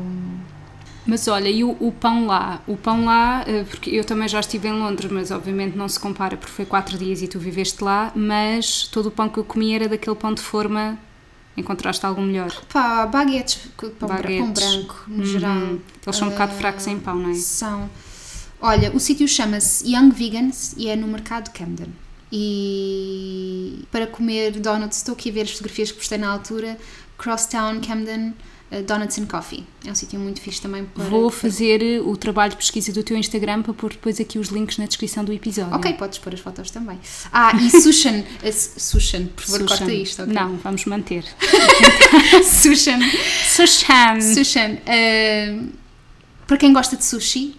Mas 1.05 1.28
olha, 1.28 1.49
e 1.49 1.63
o, 1.63 1.72
o 1.80 1.91
pão 1.91 2.28
lá? 2.28 2.61
O 2.67 2.78
pão 2.78 3.05
lá, 3.05 3.43
eh, 3.47 3.63
porque 3.63 3.89
eu 3.89 4.03
também 4.03 4.28
já 4.28 4.39
estive 4.39 4.67
em 4.67 4.74
Londres, 4.74 5.11
mas 5.11 5.32
obviamente 5.32 5.76
não 5.76 5.88
se 5.89 5.99
compara 5.99 6.38
porque 6.38 6.51
foi 6.53 6.65
quatro 6.65 6.97
dias 6.97 7.22
e 7.22 7.28
tu 7.28 7.39
viveste 7.39 7.84
lá, 7.84 8.11
mas 8.15 8.84
todo 8.88 9.07
o 9.07 9.11
pão 9.11 9.28
que 9.28 9.38
eu 9.39 9.43
comi 9.43 9.74
era 9.74 9.88
daquele 9.89 10.15
pão 10.15 10.34
de 10.34 10.41
forma. 10.41 10.97
Encontraste 11.58 12.06
algo 12.06 12.22
melhor? 12.22 12.49
Pá, 12.72 13.06
baguetes, 13.06 13.60
pão, 13.78 13.89
bra- 13.89 14.08
pão 14.08 14.08
Baguetes. 14.10 14.52
branco, 14.64 15.04
no 15.08 15.18
Uhum. 15.18 15.26
geral. 15.26 15.58
Eles 16.06 16.16
são 16.16 16.28
um 16.28 16.32
bocado 16.32 16.54
Ah, 16.54 16.58
fracos 16.58 16.88
em 16.88 16.97
pão, 16.99 17.16
não 17.16 17.30
é? 17.32 17.34
São. 17.36 17.89
Olha, 18.62 18.91
o 18.95 18.99
sítio 18.99 19.28
chama-se 19.28 19.86
Young 19.93 20.12
Vegans 20.12 20.74
e 20.78 20.88
é 20.88 20.95
no 20.95 21.08
mercado 21.08 21.45
de 21.45 21.52
Camden. 21.52 21.88
E 22.32 23.84
para 23.91 24.08
comer 24.08 24.52
donuts, 24.60 24.97
estou 24.97 25.14
aqui 25.14 25.30
a 25.30 25.34
ver 25.34 25.41
as 25.41 25.52
fotografias 25.52 25.91
que 25.91 25.97
postei 25.97 26.18
na 26.18 26.32
altura. 26.32 26.78
Crosstown, 27.18 27.80
Camden, 27.82 28.30
uh, 28.30 28.34
Donuts 28.88 29.17
and 29.19 29.26
Coffee. 29.26 29.65
É 29.86 29.91
um 29.91 29.95
sítio 29.95 30.17
muito 30.19 30.39
fixe 30.39 30.61
também 30.61 30.86
para. 30.86 31.03
Vou 31.03 31.30
fazer 31.30 31.82
eh, 31.84 31.99
o 31.99 32.15
trabalho 32.15 32.51
de 32.51 32.57
pesquisa 32.57 32.93
do 32.93 33.03
teu 33.03 33.17
Instagram 33.17 33.61
para 33.63 33.74
pôr 33.74 33.91
depois 33.91 34.19
aqui 34.19 34.39
os 34.39 34.47
links 34.47 34.78
na 34.78 34.86
descrição 34.86 35.26
do 35.26 35.34
episódio. 35.34 35.76
Ok, 35.76 35.93
podes 35.95 36.19
pôr 36.19 36.34
as 36.34 36.39
fotos 36.39 36.72
também. 36.72 36.97
Ah, 37.34 37.51
e 37.55 37.69
Sushan. 37.69 38.24
eh, 38.41 38.51
Sushan, 38.51 39.26
por 39.28 39.43
favor, 39.43 39.59
Sushan. 39.61 39.78
corta 39.78 39.93
isto. 39.93 40.22
ok? 40.24 40.34
Não, 40.34 40.55
vamos 40.57 40.86
manter. 40.86 41.26
Sushan. 42.45 42.99
Sushan! 43.49 44.22
Sushan, 44.22 44.74
uh, 44.76 45.69
para 46.47 46.57
quem 46.57 46.72
gosta 46.74 46.95
de 46.95 47.03
sushi, 47.03 47.55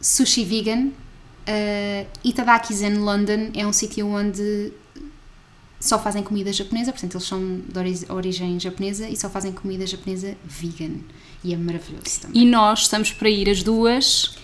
sushi 0.00 0.44
vegan, 0.44 0.88
uh, 0.88 2.06
Itadaki's 2.24 2.82
in 2.82 2.98
London 2.98 3.50
é 3.54 3.66
um 3.66 3.72
sítio 3.72 4.06
onde 4.08 4.72
só 5.80 5.98
fazem 5.98 6.22
comida 6.22 6.52
japonesa, 6.52 6.92
portanto 6.92 7.14
eles 7.14 7.26
são 7.26 7.60
de 7.66 7.78
ori- 7.78 8.06
origem 8.10 8.60
japonesa 8.60 9.08
e 9.08 9.16
só 9.16 9.28
fazem 9.30 9.50
comida 9.52 9.86
japonesa 9.86 10.36
vegan. 10.44 10.98
E 11.42 11.54
é 11.54 11.56
maravilhoso 11.56 12.20
também. 12.20 12.42
E 12.42 12.46
nós 12.46 12.82
estamos 12.82 13.12
para 13.12 13.30
ir 13.30 13.48
as 13.48 13.62
duas, 13.62 14.34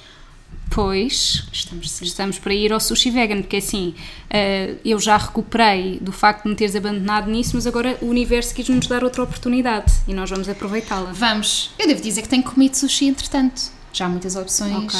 pois 0.70 1.45
Estamos 1.53 1.91
sim. 1.91 2.05
estamos 2.07 2.39
para 2.39 2.55
ir 2.55 2.72
ao 2.72 2.80
sushi 2.80 3.11
vegan, 3.11 3.43
porque 3.43 3.57
assim, 3.57 3.95
eh, 4.30 4.76
eu 4.84 4.99
já 4.99 5.16
recuperei 5.16 5.99
do 6.01 6.11
facto 6.12 6.45
de 6.45 6.49
me 6.51 6.55
teres 6.55 6.74
abandonado 6.74 7.30
nisso, 7.30 7.53
mas 7.55 7.66
agora 7.66 7.99
o 8.01 8.07
universo 8.07 8.55
quis-nos 8.55 8.87
dar 8.87 9.05
outra 9.05 9.22
oportunidade 9.22 9.93
e 10.09 10.14
nós 10.14 10.30
vamos 10.30 10.49
aproveitá-la. 10.49 11.12
Vamos. 11.12 11.70
Eu 11.78 11.87
devo 11.87 12.01
dizer 12.01 12.22
que 12.22 12.28
tenho 12.28 12.43
comido 12.43 12.74
sushi 12.74 13.07
entretanto. 13.07 13.62
Já 13.93 14.07
há 14.07 14.09
muitas 14.09 14.37
opções. 14.37 14.74
Ok. 14.74 14.99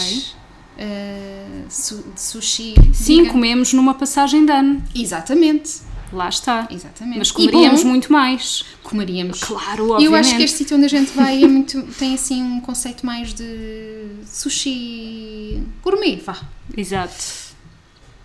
uh, 0.79 1.65
su- 1.71 2.05
de 2.15 2.21
sushi. 2.21 2.75
Sim, 2.93 3.23
vegan. 3.23 3.33
comemos 3.33 3.73
numa 3.73 3.95
passagem 3.95 4.45
de 4.45 4.53
ano, 4.53 4.83
Exatamente. 4.95 5.81
Lá 6.13 6.29
está. 6.29 6.67
Exatamente. 6.71 7.19
Mas 7.19 7.31
comeríamos 7.31 7.83
bom, 7.83 7.89
muito 7.89 8.13
mais. 8.13 8.65
Comeríamos. 8.83 9.41
Claro, 9.41 9.87
E 9.89 9.91
obviamente. 9.91 10.05
eu 10.07 10.15
acho 10.15 10.37
que 10.37 10.43
este 10.43 10.59
sítio 10.59 10.77
onde 10.77 10.87
a 10.87 10.89
gente 10.89 11.13
vai 11.13 11.43
é 11.43 11.47
muito, 11.49 11.83
tem 11.99 12.15
assim 12.15 12.43
um 12.43 12.61
conceito 12.61 13.05
mais 13.05 13.33
de 13.35 14.07
sushi 14.27 15.63
gourmet, 15.83 16.17
vá. 16.17 16.37
Exato. 16.77 17.15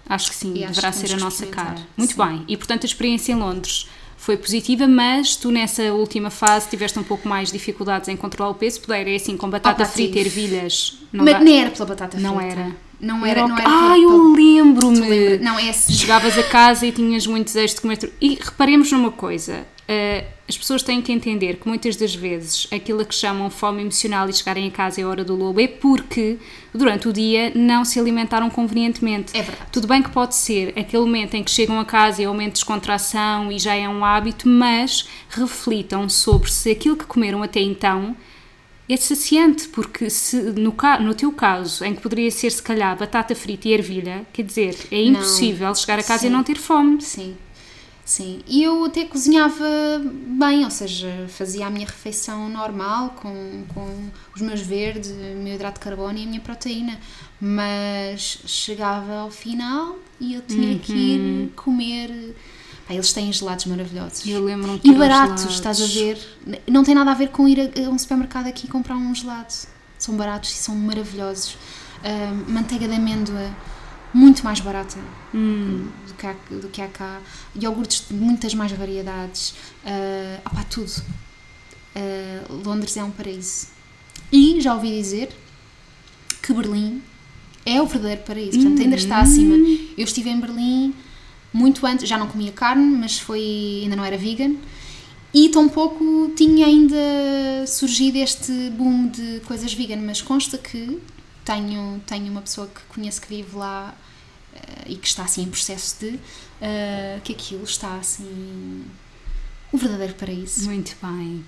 Acho 0.07 0.29
que 0.29 0.35
sim, 0.35 0.53
E 0.55 0.65
deverá 0.67 0.91
ser 0.91 1.13
a 1.13 1.17
nossa 1.17 1.45
cara. 1.45 1.75
Muito 1.95 2.13
sim. 2.13 2.17
bem. 2.25 2.43
E 2.47 2.57
portanto 2.57 2.83
a 2.83 2.85
experiência 2.85 3.31
em 3.31 3.35
Londres 3.35 3.87
foi 4.17 4.35
positiva, 4.37 4.87
mas 4.87 5.35
tu 5.35 5.49
nessa 5.51 5.83
última 5.93 6.29
fase 6.29 6.69
tiveste 6.69 6.99
um 6.99 7.03
pouco 7.03 7.27
mais 7.27 7.51
dificuldades 7.51 8.07
em 8.09 8.17
controlar 8.17 8.51
o 8.51 8.55
peso. 8.55 8.81
Poder 8.81 9.07
é 9.07 9.15
assim, 9.15 9.37
com 9.37 9.49
batata 9.49 9.83
Opa, 9.83 9.91
frita 9.91 10.19
e 10.19 10.23
tive. 10.23 10.41
ervilhas. 10.41 10.97
Não 11.13 11.23
Mas 11.23 11.33
dá- 11.35 11.39
nem 11.39 11.61
era 11.61 11.71
pela 11.71 11.85
batata 11.85 12.17
frita. 12.17 12.27
Não 12.31 12.39
era. 12.41 12.75
Não 13.01 13.25
era, 13.25 13.47
não 13.47 13.55
o- 13.55 13.59
era 13.59 13.67
Ah, 13.69 13.97
eu 13.99 14.31
lembro-me. 14.33 15.37
Não, 15.39 15.57
é 15.57 15.69
esse. 15.69 15.91
Chegavas 15.93 16.37
a 16.37 16.43
casa 16.43 16.85
e 16.85 16.91
tinhas 16.91 17.25
muito 17.25 17.45
desejo 17.47 17.75
de 17.75 17.81
comer. 17.81 17.97
tudo. 17.97 18.13
E 18.21 18.35
reparemos 18.39 18.91
numa 18.91 19.11
coisa: 19.11 19.65
eh, 19.87 20.25
as 20.47 20.57
pessoas 20.57 20.83
têm 20.83 21.01
que 21.01 21.11
entender 21.11 21.55
que 21.55 21.67
muitas 21.67 21.95
das 21.95 22.13
vezes 22.13 22.67
aquilo 22.71 23.01
a 23.01 23.05
que 23.05 23.15
chamam 23.15 23.49
fome 23.49 23.81
emocional 23.81 24.29
e 24.29 24.33
chegarem 24.33 24.67
a 24.67 24.71
casa 24.71 25.01
é 25.01 25.03
a 25.03 25.07
hora 25.07 25.23
do 25.23 25.35
lobo 25.35 25.59
é 25.61 25.67
porque 25.67 26.37
durante 26.73 27.07
o 27.07 27.13
dia 27.13 27.51
não 27.55 27.83
se 27.85 27.99
alimentaram 27.99 28.49
convenientemente. 28.49 29.31
É 29.35 29.41
verdade. 29.41 29.69
Tudo 29.71 29.87
bem 29.87 30.03
que 30.03 30.09
pode 30.09 30.35
ser 30.35 30.73
aquele 30.77 31.03
momento 31.03 31.33
em 31.35 31.43
que 31.43 31.49
chegam 31.51 31.79
a 31.79 31.85
casa 31.85 32.21
e 32.21 32.25
é 32.25 32.29
um 32.29 32.33
momento 32.33 32.49
de 32.53 32.59
descontração 32.59 33.51
e 33.51 33.57
já 33.57 33.73
é 33.75 33.87
um 33.89 34.03
hábito, 34.05 34.47
mas 34.47 35.07
reflitam 35.29 36.07
sobre 36.09 36.51
se 36.51 36.69
aquilo 36.69 36.95
que 36.97 37.05
comeram 37.05 37.41
até 37.41 37.61
então 37.61 38.15
é 38.93 38.97
saciante, 38.97 39.67
porque 39.69 40.09
se 40.09 40.35
no, 40.37 40.75
no 41.01 41.13
teu 41.15 41.31
caso, 41.31 41.83
em 41.85 41.95
que 41.95 42.01
poderia 42.01 42.29
ser 42.31 42.51
se 42.51 42.61
calhar 42.61 42.97
batata 42.97 43.33
frita 43.35 43.67
e 43.67 43.73
ervilha, 43.73 44.25
quer 44.33 44.43
dizer, 44.43 44.75
é 44.91 44.95
Não. 44.97 45.11
impossível 45.11 45.73
chegar 45.75 45.99
a 45.99 46.03
casa 46.03 46.25
e 46.25 46.29
Sim. 46.29 46.35
não 46.35 46.43
ter 46.43 46.57
fome. 46.57 47.01
Sim. 47.01 47.35
Sim. 48.03 48.41
E 48.47 48.61
eu 48.63 48.83
até 48.85 49.05
cozinhava 49.05 49.63
bem, 50.03 50.65
ou 50.65 50.71
seja, 50.71 51.27
fazia 51.29 51.67
a 51.67 51.69
minha 51.69 51.85
refeição 51.85 52.49
normal, 52.49 53.11
com, 53.21 53.63
com 53.73 54.09
os 54.35 54.41
meus 54.41 54.59
verdes, 54.61 55.11
o 55.11 55.37
meu 55.37 55.53
hidrato 55.55 55.79
de 55.79 55.85
carbono 55.85 56.17
e 56.17 56.23
a 56.23 56.27
minha 56.27 56.41
proteína. 56.41 56.99
Mas 57.39 58.39
chegava 58.45 59.13
ao 59.19 59.31
final 59.31 59.97
e 60.19 60.33
eu 60.33 60.41
tinha 60.41 60.77
que 60.79 60.91
Uhum. 60.91 61.43
ir 61.45 61.49
comer. 61.55 62.35
Pá, 62.91 62.93
eles 62.93 63.13
têm 63.13 63.31
gelados 63.31 63.65
maravilhosos. 63.65 64.27
Eu 64.27 64.43
lembro-me 64.43 64.77
que 64.79 64.89
E 64.89 64.93
baratos, 64.93 65.45
estás 65.45 65.81
a 65.81 65.85
ver? 65.85 66.19
Não 66.67 66.83
tem 66.83 66.93
nada 66.93 67.11
a 67.11 67.13
ver 67.13 67.29
com 67.29 67.47
ir 67.47 67.59
a, 67.59 67.87
a 67.87 67.89
um 67.89 67.97
supermercado 67.97 68.47
aqui 68.47 68.67
e 68.67 68.69
comprar 68.69 68.97
um 68.97 69.15
gelado. 69.15 69.53
São 69.97 70.15
baratos 70.15 70.51
e 70.51 70.55
são 70.55 70.75
maravilhosos. 70.75 71.57
Ahm, 72.03 72.51
manteiga 72.51 72.87
de 72.87 72.95
amêndoa, 72.95 73.49
muito 74.13 74.43
mais 74.43 74.59
barata 74.59 74.97
Hum. 75.33 75.87
do, 76.07 76.13
que 76.15 76.27
há, 76.27 76.35
do 76.49 76.67
que 76.67 76.81
há 76.81 76.87
cá. 76.89 77.21
Iogurtes 77.55 78.07
de 78.09 78.13
muitas 78.13 78.53
mais 78.53 78.71
variedades. 78.73 79.51
Uh, 79.85 80.41
opá, 80.45 80.63
tudo. 80.69 80.91
Ah, 81.95 82.45
Londres 82.49 82.97
é 82.97 83.03
um 83.03 83.11
paraíso. 83.11 83.67
E 84.31 84.59
já 84.59 84.73
ouvi 84.73 84.89
dizer 84.89 85.29
que 86.41 86.53
Berlim 86.53 87.01
é 87.65 87.81
o 87.81 87.85
verdadeiro 87.85 88.23
paraíso. 88.23 88.59
Portanto, 88.59 88.81
ainda 88.81 88.95
está 88.95 89.19
acima. 89.19 89.55
Eu 89.97 90.03
estive 90.03 90.29
em 90.29 90.39
Berlim 90.39 90.93
muito 91.53 91.85
antes, 91.85 92.07
já 92.07 92.17
não 92.17 92.27
comia 92.27 92.51
carne, 92.51 92.97
mas 92.97 93.19
foi 93.19 93.81
ainda 93.83 93.95
não 93.95 94.05
era 94.05 94.17
vegan. 94.17 94.55
E 95.33 95.49
tão 95.49 95.69
pouco 95.69 96.31
tinha 96.35 96.65
ainda 96.65 96.95
surgido 97.65 98.17
este 98.17 98.51
boom 98.71 99.07
de 99.07 99.41
coisas 99.45 99.73
vegan, 99.73 99.97
mas 99.97 100.21
consta 100.21 100.57
que 100.57 100.99
tenho, 101.45 102.01
tenho 102.05 102.31
uma 102.31 102.41
pessoa 102.41 102.67
que 102.67 102.81
conheço 102.93 103.21
que 103.21 103.29
vive 103.29 103.55
lá 103.55 103.95
eh, 104.53 104.91
e 104.91 104.95
que 104.95 105.07
está 105.07 105.23
assim 105.23 105.43
em 105.43 105.49
processo 105.49 105.97
de 106.01 106.19
eh, 106.61 107.19
que 107.23 107.31
aquilo 107.31 107.63
está 107.63 107.95
assim 107.95 108.83
o 109.71 109.77
verdadeiro 109.77 110.13
paraíso. 110.15 110.65
Muito 110.65 110.95
bem. 111.01 111.45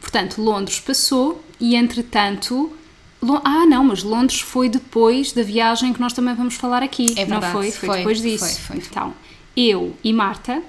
Portanto, 0.00 0.40
Londres 0.40 0.80
passou 0.80 1.42
e, 1.58 1.74
entretanto. 1.74 2.76
Ah, 3.44 3.64
não, 3.66 3.84
mas 3.84 4.02
Londres 4.02 4.40
foi 4.40 4.68
depois 4.68 5.30
da 5.30 5.44
viagem 5.44 5.92
que 5.92 6.00
nós 6.00 6.12
também 6.12 6.34
vamos 6.34 6.54
falar 6.54 6.82
aqui. 6.82 7.14
É 7.16 7.24
não 7.24 7.40
verdade, 7.40 7.52
foi? 7.52 7.70
Foi, 7.70 7.88
foi, 7.88 7.96
depois 7.98 8.20
disso. 8.20 8.44
foi, 8.44 8.54
foi. 8.54 8.76
Então, 8.78 9.14
eu 9.56 9.96
e 10.02 10.12
Marta 10.12 10.62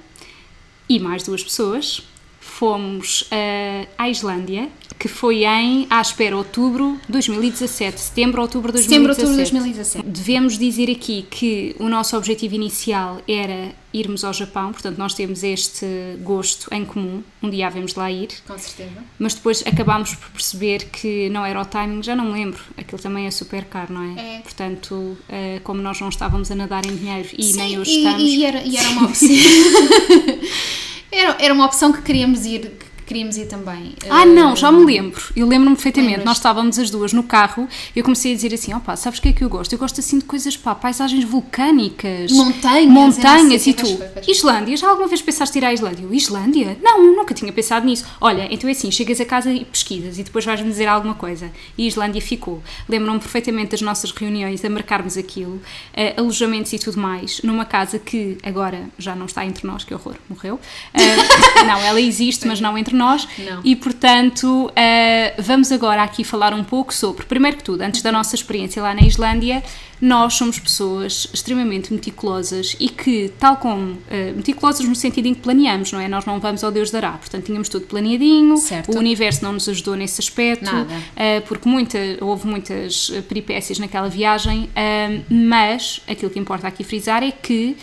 e 0.89 0.99
mais 0.99 1.23
duas 1.23 1.43
pessoas 1.43 2.01
fomos 2.39 3.27
eh, 3.31 3.88
à 3.97 4.09
Islândia, 4.09 4.69
que 5.04 5.10
foi 5.10 5.43
em, 5.43 5.86
à 5.89 5.99
espera, 5.99 6.38
outubro 6.38 6.97
de 7.06 7.12
2017. 7.12 7.99
Setembro, 7.99 8.41
outubro 8.41 8.72
de 8.72 8.78
2017. 8.78 8.88
Setembro, 8.88 9.12
outubro 9.12 9.32
de 9.32 9.51
2017. 9.51 10.08
Devemos 10.08 10.58
dizer 10.58 10.89
aqui 10.89 11.28
que 11.30 11.76
o 11.78 11.89
nosso 11.89 12.16
objetivo 12.16 12.56
inicial 12.56 13.22
era 13.28 13.76
irmos 13.93 14.24
ao 14.24 14.32
Japão, 14.32 14.72
portanto, 14.72 14.97
nós 14.97 15.14
temos 15.14 15.43
este 15.43 15.86
gosto 16.22 16.74
em 16.74 16.86
comum. 16.86 17.22
Um 17.41 17.49
dia 17.49 17.68
havemos 17.68 17.91
de 17.91 17.99
lá 17.99 18.10
ir, 18.10 18.30
Com 18.47 18.58
certeza. 18.58 19.04
mas 19.20 19.34
depois 19.34 19.62
acabámos 19.68 20.16
por 20.16 20.30
perceber 20.30 20.86
que 20.86 21.30
não 21.30 21.45
era 21.45 21.60
o 21.60 21.66
timing, 21.66 22.01
já 22.01 22.16
não 22.16 22.28
me 22.28 22.32
lembro. 22.32 22.62
Aquilo 22.78 23.01
também 23.01 23.28
é 23.28 23.32
super 23.32 23.66
caro, 23.66 23.93
não 23.93 24.04
é? 24.04 24.38
É. 24.38 24.39
Portanto, 24.39 25.18
eh, 25.28 25.60
como 25.66 25.82
nós 25.82 25.99
não 25.99 26.08
estávamos 26.08 26.49
a 26.49 26.56
nadar 26.56 26.86
em 26.86 26.95
dinheiro 26.95 27.28
e 27.38 27.43
Sim, 27.43 27.58
nem 27.58 27.78
hoje 27.78 27.91
e, 27.91 27.97
estamos. 27.97 28.24
e 28.24 28.45
era, 28.45 28.64
e 28.64 28.78
era 28.78 28.89
uma 28.91 29.04
opção. 29.08 29.28
era, 31.12 31.38
era 31.41 31.54
uma 31.54 31.66
opção 31.66 31.91
que 31.91 32.01
queríamos 32.01 32.45
ir, 32.45 32.72
queríamos 33.06 33.38
ir 33.38 33.45
também. 33.45 33.93
Ah, 34.10 34.24
eh, 34.24 34.26
não, 34.26 34.56
já 34.56 34.72
me 34.72 34.86
lembro. 34.86 35.22
Eu 35.36 35.47
lembro-me 35.47 35.76
perfeitamente. 35.76 36.12
Lembras? 36.12 36.26
Nós 36.26 36.38
estávamos 36.38 36.80
as 36.80 36.89
duas 36.89 37.14
no 37.14 37.24
carro 37.24 37.68
e 37.95 37.99
eu 37.99 38.04
comecei 38.04 38.34
a 38.34 38.36
dizer 38.36 38.54
assim: 38.54 38.74
opá, 38.74 38.95
sabes 38.95 39.20
o 39.20 39.22
que 39.22 39.30
é 39.30 39.34
que 39.34 39.43
eu 39.43 39.49
gosto? 39.49 39.74
Eu 39.74 39.80
gosto 39.80 39.99
assim 39.99 40.20
de 40.20 40.26
coisas, 40.26 40.56
pá, 40.58 40.74
paisagens 40.76 41.24
vulcânicas, 41.24 42.32
Montanhas, 42.32 42.91
montanhas 42.91 43.68
eu 43.68 43.72
e 43.72 43.76
tu. 43.76 43.99
Islândia, 44.28 44.76
já 44.78 44.89
alguma 44.89 45.08
vez 45.08 45.22
pensaste 45.22 45.58
ir 45.58 45.66
à 45.66 45.74
Islândia? 45.74 46.04
Eu, 46.04 46.14
Islândia? 46.14 46.78
Não, 46.82 47.04
nunca 47.16 47.34
tinha 47.34 47.51
pensado 47.51 47.86
nisso. 47.86 48.06
Olha, 48.20 48.47
então 48.51 48.70
é 48.70 48.74
assim: 48.74 48.91
chegas 48.91 49.20
a 49.20 49.26
casa 49.26 49.51
e 49.51 49.66
pesquisas 49.66 50.18
e 50.18 50.24
depois 50.24 50.45
vais-me 50.45 50.70
dizer 50.70 50.88
alguma 50.88 51.16
coisa. 51.16 51.51
E 51.78 51.88
Islândia 51.88 52.22
ficou. 52.22 52.62
Lembro-me 52.88 53.20
perfeitamente 53.20 53.72
das 53.72 53.82
nossas 53.82 54.12
reuniões 54.12 54.64
a 54.64 54.70
marcarmos 54.70 55.18
aquilo, 55.18 55.62
eh, 55.93 56.14
alojamentos 56.18 56.74
e 56.74 56.80
tudo 56.80 56.99
mais, 56.99 57.41
numa 57.43 57.66
casa 57.66 57.99
que 57.99 58.38
agora 58.43 58.89
já 58.97 59.16
não 59.16 59.26
está 59.26 59.45
entre 59.45 59.66
nós, 59.68 59.84
que 59.84 59.93
horror, 59.93 60.16
morreu. 60.30 60.60
Eh, 60.93 61.64
não, 61.66 61.80
ela 61.80 62.01
existe, 62.01 62.47
mas 62.47 62.60
não 62.60 62.78
entre 62.78 62.95
nós. 62.95 63.03
Não. 63.39 63.62
E 63.64 63.76
portanto, 63.76 64.72
eh, 64.76 65.34
vamos 65.39 65.72
agora 65.72 66.04
aqui 66.04 66.24
falar 66.24 66.54
um 66.54 66.64
pouco 66.64 66.93
sobre, 66.93 67.26
primeiro 67.26 67.58
que 67.58 67.64
tudo, 67.64 67.82
antes 67.82 68.01
da 68.01 68.12
nossa 68.12 68.36
experiência 68.36 68.82
lá 68.82 68.93
na 68.93 69.01
Islândia, 69.01 69.64
nós 70.01 70.34
somos 70.34 70.60
pessoas 70.60 71.30
extremamente 71.34 71.93
meticulosas 71.93 72.76
e 72.78 72.89
que, 72.89 73.32
tal 73.39 73.56
como 73.56 73.97
eh, 74.10 74.34
meticulosas 74.36 74.86
no 74.86 74.95
sentido 74.95 75.28
em 75.28 75.34
que 75.34 75.39
planeamos, 75.39 75.91
não 75.93 75.99
é? 75.99 76.08
Nós 76.10 76.26
não 76.26 76.39
vamos 76.39 76.64
ao 76.64 76.72
Deus 76.72 76.91
dará, 76.91 77.12
portanto, 77.14 77.45
tínhamos 77.45 77.70
tudo 77.70 77.86
planeadinho, 77.86 78.58
Certo. 78.58 78.91
o 78.91 78.99
universo 78.99 79.43
não 79.43 79.54
nos 79.54 79.70
ajudou 79.70 79.95
nesse 79.95 80.20
aspecto, 80.20 80.70
eh, 81.16 81.39
porque 81.41 81.70
muita, 81.70 81.97
houve 82.20 82.45
muitas 82.47 83.12
peripécias 83.30 83.80
naquela 83.80 84.10
viagem, 84.10 84.70
eh, 84.76 85.22
mas 85.30 86.01
aquilo 86.08 86.30
que 86.30 86.39
importa 86.39 86.68
aqui 86.68 86.84
frisar 86.84 87.24
é 87.24 87.32
que 87.32 87.78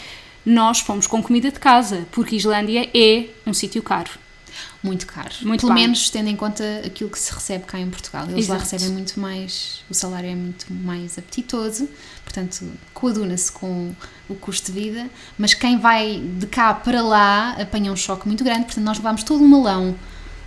nós 0.45 0.81
fomos 0.81 1.07
com 1.07 1.23
comida 1.23 1.51
de 1.51 1.59
casa, 1.59 2.07
porque 2.11 2.37
Islândia 2.37 2.89
é 2.95 3.27
um 3.47 3.55
sítio 3.55 3.83
caro. 3.83 4.11
Muito 4.83 5.07
caro. 5.07 5.31
Muito 5.43 5.61
Pelo 5.61 5.75
bem. 5.75 5.83
menos 5.83 6.09
tendo 6.09 6.29
em 6.29 6.37
conta 6.37 6.65
aquilo 6.85 7.11
que 7.11 7.19
se 7.19 7.33
recebe 7.33 7.65
cá 7.65 7.79
em 7.79 7.91
Portugal. 7.91 8.25
Eles 8.25 8.49
lá 8.49 8.57
Exato. 8.57 8.71
recebem 8.71 8.89
muito 8.95 9.21
mais, 9.21 9.83
o 9.91 9.95
salário 9.95 10.31
é 10.31 10.35
muito 10.35 10.73
mais 10.73 11.19
apetitoso, 11.19 11.89
portanto, 12.25 12.67
coaduna-se 12.95 13.53
com 13.53 13.93
o 14.29 14.35
custo 14.35 14.73
de 14.73 14.81
vida, 14.81 15.11
mas 15.37 15.53
quem 15.53 15.79
vai 15.79 16.21
de 16.21 16.47
cá 16.47 16.73
para 16.73 17.03
lá 17.03 17.51
apanha 17.61 17.93
um 17.93 17.97
choque 17.97 18.27
muito 18.27 18.43
grande, 18.43 18.65
portanto, 18.65 18.85
nós 18.85 18.97
levámos 18.97 19.23
todo 19.23 19.45
um 19.45 19.49
malão, 19.49 19.95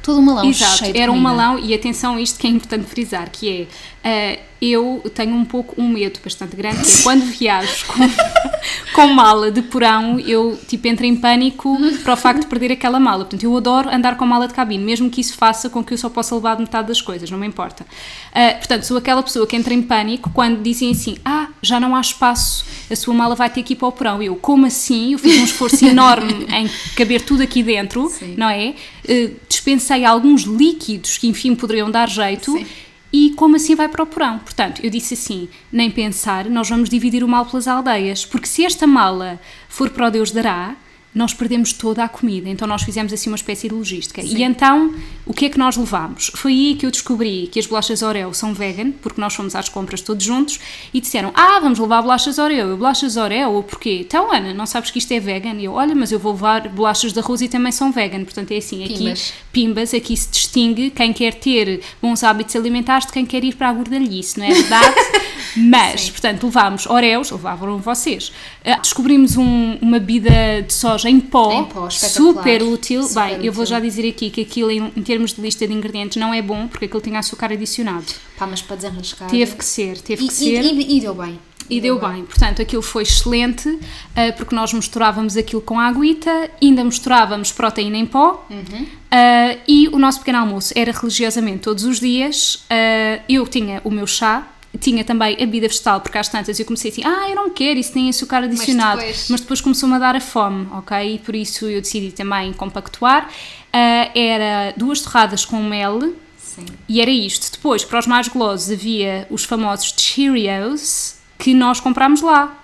todo 0.03 0.19
um 0.19 0.21
malão 0.21 0.49
Exato, 0.49 0.79
cheio 0.79 0.93
de 0.93 0.99
era 0.99 1.11
um 1.11 1.17
malão 1.17 1.57
e 1.57 1.73
atenção 1.73 2.17
a 2.17 2.21
isto 2.21 2.37
que 2.37 2.45
é 2.45 2.49
importante 2.49 2.85
frisar, 2.85 3.29
que 3.31 3.49
é, 3.49 3.67
eh, 4.03 4.39
eu 4.61 5.01
tenho 5.15 5.33
um 5.33 5.45
pouco 5.45 5.81
um 5.81 5.87
medo 5.87 6.19
bastante 6.23 6.55
grande, 6.55 6.83
que 6.83 6.91
é 6.91 7.01
quando 7.01 7.23
viajo 7.23 7.85
com, 7.87 8.03
com 8.93 9.07
mala 9.07 9.49
de 9.49 9.61
porão, 9.61 10.19
eu 10.19 10.59
tipo 10.67 10.87
entro 10.87 11.05
em 11.05 11.15
pânico 11.15 11.77
para 12.03 12.13
o 12.13 12.17
facto 12.17 12.41
de 12.41 12.47
perder 12.47 12.73
aquela 12.73 12.99
mala, 12.99 13.23
portanto 13.23 13.43
eu 13.43 13.55
adoro 13.55 13.89
andar 13.89 14.17
com 14.17 14.25
mala 14.25 14.45
de 14.47 14.53
cabine, 14.53 14.83
mesmo 14.83 15.09
que 15.09 15.21
isso 15.21 15.35
faça 15.35 15.69
com 15.69 15.81
que 15.81 15.93
eu 15.93 15.97
só 15.97 16.09
possa 16.09 16.35
levar 16.35 16.59
metade 16.59 16.89
das 16.89 17.01
coisas, 17.01 17.31
não 17.31 17.37
me 17.37 17.47
importa. 17.47 17.85
Eh, 18.33 18.55
portanto, 18.55 18.83
sou 18.83 18.97
aquela 18.97 19.23
pessoa 19.23 19.47
que 19.47 19.55
entra 19.55 19.73
em 19.73 19.81
pânico 19.81 20.29
quando 20.33 20.61
dizem 20.61 20.91
assim, 20.91 21.17
ah, 21.23 21.47
já 21.61 21.79
não 21.79 21.95
há 21.95 22.01
espaço, 22.01 22.65
a 22.91 22.95
sua 22.95 23.13
mala 23.13 23.35
vai 23.35 23.49
ter 23.49 23.63
que 23.63 23.73
ir 23.73 23.75
para 23.77 23.87
o 23.87 23.91
porão. 23.91 24.21
Eu, 24.21 24.35
como 24.35 24.65
assim? 24.65 25.13
Eu 25.13 25.19
fiz 25.19 25.39
um 25.39 25.43
esforço 25.43 25.85
enorme 25.85 26.45
em 26.49 26.69
caber 26.95 27.21
tudo 27.21 27.43
aqui 27.43 27.63
dentro, 27.63 28.09
Sim. 28.09 28.35
não 28.37 28.49
é? 28.49 28.73
Eh, 29.07 29.31
dispensei 29.63 30.03
alguns 30.03 30.41
líquidos 30.41 31.17
que, 31.17 31.27
enfim, 31.27 31.55
poderiam 31.55 31.89
dar 31.89 32.09
jeito. 32.09 32.51
Sim. 32.51 32.65
E 33.11 33.29
como 33.35 33.55
assim 33.55 33.75
vai 33.75 33.87
para 33.87 34.03
o 34.03 34.05
porão? 34.05 34.39
Portanto, 34.39 34.81
eu 34.83 34.89
disse 34.89 35.13
assim: 35.13 35.47
nem 35.71 35.89
pensar, 35.89 36.49
nós 36.49 36.67
vamos 36.69 36.89
dividir 36.89 37.23
o 37.23 37.27
mal 37.27 37.45
pelas 37.45 37.67
aldeias, 37.67 38.25
porque 38.25 38.47
se 38.47 38.65
esta 38.65 38.85
mala 38.85 39.39
for 39.69 39.89
para 39.91 40.07
o 40.07 40.11
Deus 40.11 40.31
dará, 40.31 40.75
nós 41.13 41.33
perdemos 41.33 41.73
toda 41.73 42.03
a 42.03 42.09
comida. 42.09 42.49
Então 42.49 42.67
nós 42.67 42.81
fizemos 42.81 43.13
assim 43.13 43.29
uma 43.29 43.35
espécie 43.35 43.69
de 43.69 43.75
logística. 43.75 44.21
E 44.21 44.41
então, 44.41 44.93
o 45.25 45.33
que 45.33 45.45
é 45.45 45.49
que 45.49 45.59
nós 45.59 45.77
levámos? 45.77 46.31
Foi 46.35 46.51
aí 46.51 46.75
que 46.75 46.85
eu 46.85 46.91
descobri 46.91 47.47
que 47.51 47.59
as 47.59 47.67
bolachas 47.67 48.01
Oreo 48.01 48.33
são 48.33 48.53
vegan, 48.53 48.91
porque 48.91 49.21
nós 49.21 49.35
fomos 49.35 49.55
às 49.55 49.69
compras 49.69 50.01
todos 50.01 50.25
juntos 50.25 50.59
e 50.93 50.99
disseram: 50.99 51.31
Ah, 51.35 51.59
vamos 51.59 51.77
levar 51.77 52.01
bolachas 52.01 52.37
Oreo. 52.39 52.69
Eu, 52.69 52.77
bolachas 52.77 53.15
Oreo, 53.15 53.61
porquê? 53.63 53.99
Então, 54.01 54.33
Ana, 54.33 54.53
não 54.53 54.65
sabes 54.65 54.89
que 54.89 54.97
isto 54.97 55.11
é 55.11 55.19
vegan? 55.19 55.53
E 55.55 55.65
eu, 55.65 55.73
olha, 55.73 55.93
mas 55.93 56.11
eu 56.11 56.19
vou 56.19 56.33
levar 56.33 56.67
bolachas 56.69 57.13
de 57.13 57.19
arroz 57.19 57.41
e 57.41 57.47
também 57.47 57.71
são 57.71 57.91
vegan. 57.91 58.23
Portanto, 58.23 58.51
é 58.51 58.57
assim, 58.57 58.83
aqui. 58.83 59.13
Pimbas, 59.53 59.93
aqui 59.93 60.17
se 60.17 60.27
distingue 60.29 60.89
quem 60.89 61.13
quer 61.13 61.35
ter 61.35 61.81
bons 62.01 62.23
hábitos 62.23 62.55
alimentares 62.55 63.05
de 63.05 63.13
quem 63.13 63.25
quer 63.25 63.43
ir 63.43 63.55
para 63.55 63.69
a 63.69 63.73
gordalhice, 63.73 64.37
não 64.39 64.45
é 64.45 64.53
verdade? 64.53 64.95
Mas, 65.55 66.01
Sim. 66.01 66.11
portanto, 66.11 66.43
levámos 66.47 66.87
Oreos, 66.87 67.29
levavam 67.29 67.77
vocês. 67.77 68.31
Ah, 68.65 68.79
descobrimos 68.79 69.37
um- 69.37 69.77
uma 69.81 69.99
bebida 69.99 70.63
de 70.65 70.73
soja 70.73 71.07
em 71.07 71.19
pó, 71.19 71.51
Em 71.61 71.65
pó, 71.65 71.87
super 71.91 72.63
útil. 72.63 73.03
Super 73.03 73.37
Bem, 73.37 73.45
eu 73.45 73.53
vou 73.53 73.61
útil. 73.63 73.75
já 73.75 73.79
dizer 73.79 74.09
aqui 74.09 74.31
que 74.31 74.41
aquilo, 74.41 74.71
em, 74.71 74.91
em 74.97 75.03
termos 75.03 75.31
de 75.33 75.41
lista 75.41 75.67
de 75.67 75.71
ingredientes, 75.73 76.17
não 76.17 76.33
é 76.33 76.41
bom, 76.41 76.67
porque 76.67 76.85
aquilo 76.85 77.01
tinha 77.01 77.19
açúcar 77.19 77.51
adicionado. 77.53 78.05
Pá, 78.35 78.47
mas 78.47 78.63
para 78.63 78.77
desenrascar. 78.77 79.29
Teve 79.29 79.55
que 79.55 79.63
ser, 79.63 79.99
teve 80.01 80.23
e, 80.25 80.27
que 80.27 80.33
ser. 80.33 80.63
e- 80.63 80.81
e- 80.81 80.97
e 80.97 81.01
deu 81.01 81.13
bem. 81.13 81.37
E 81.69 81.79
deu 81.81 81.99
bem, 81.99 82.23
portanto 82.25 82.61
aquilo 82.61 82.81
foi 82.81 83.03
excelente, 83.03 83.79
ah, 84.15 84.31
porque 84.35 84.53
nós 84.55 84.73
misturávamos 84.73 85.35
aquilo 85.37 85.61
com 85.61 85.79
a 85.79 85.87
aguita, 85.87 86.49
ainda 86.61 86.83
misturávamos 86.83 87.51
proteína 87.51 87.97
em 87.97 88.05
pó 88.05 88.45
Uhum. 88.49 88.85
ah, 89.11 89.55
e 89.67 89.87
o 89.89 89.97
nosso 89.97 90.19
pequeno 90.19 90.39
almoço 90.39 90.73
era 90.75 90.91
religiosamente 90.91 91.59
todos 91.59 91.83
os 91.85 91.99
dias. 91.99 92.63
ah, 92.69 93.19
eu 93.29 93.47
tinha 93.47 93.81
o 93.83 93.89
meu 93.91 94.05
chá, 94.05 94.47
tinha 94.79 95.03
também 95.03 95.35
a 95.35 95.37
bebida 95.39 95.67
vegetal, 95.67 96.01
porque 96.01 96.17
às 96.17 96.27
tantas 96.27 96.59
eu 96.59 96.65
comecei 96.65 96.89
assim, 96.91 97.03
ah, 97.05 97.29
eu 97.29 97.35
não 97.35 97.49
quero, 97.51 97.79
isso 97.79 97.93
tem 97.93 98.09
açúcar 98.09 98.43
adicionado, 98.43 98.99
depois- 98.99 99.27
mas 99.29 99.41
depois 99.41 99.61
começou-me 99.61 99.95
a 99.95 99.99
dar 99.99 100.15
a 100.15 100.19
fome, 100.19 100.67
ok? 100.73 101.15
E 101.15 101.19
por 101.19 101.35
isso 101.35 101.65
eu 101.67 101.79
decidi 101.79 102.11
também 102.11 102.51
compactuar. 102.53 103.29
Era 103.71 104.73
duas 104.77 105.01
torradas 105.01 105.45
com 105.45 105.61
mel, 105.63 106.13
Sim. 106.37 106.65
e 106.89 107.01
era 107.01 107.09
isto. 107.11 107.51
Depois, 107.51 107.83
para 107.85 107.99
os 107.99 108.07
mais 108.07 108.27
golosos, 108.27 108.71
havia 108.71 109.27
os 109.29 109.43
famosos 109.43 109.93
Cheerios 109.97 111.15
que 111.37 111.53
nós 111.53 111.79
comprámos 111.79 112.21
lá. 112.21 112.57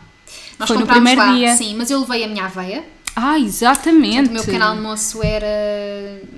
Nós 0.57 0.67
Foi 0.67 0.78
no 0.78 0.86
primeiro 0.88 1.20
lá, 1.22 1.32
dia. 1.34 1.55
Sim, 1.55 1.76
mas 1.78 1.89
eu 1.89 1.99
levei 2.01 2.24
a 2.24 2.28
minha 2.28 2.45
aveia. 2.45 2.84
Ah, 3.15 3.38
exatamente. 3.39 4.30
O 4.30 4.34
meu 4.34 4.43
pequeno 4.43 4.63
almoço 4.65 5.22
era 5.24 5.47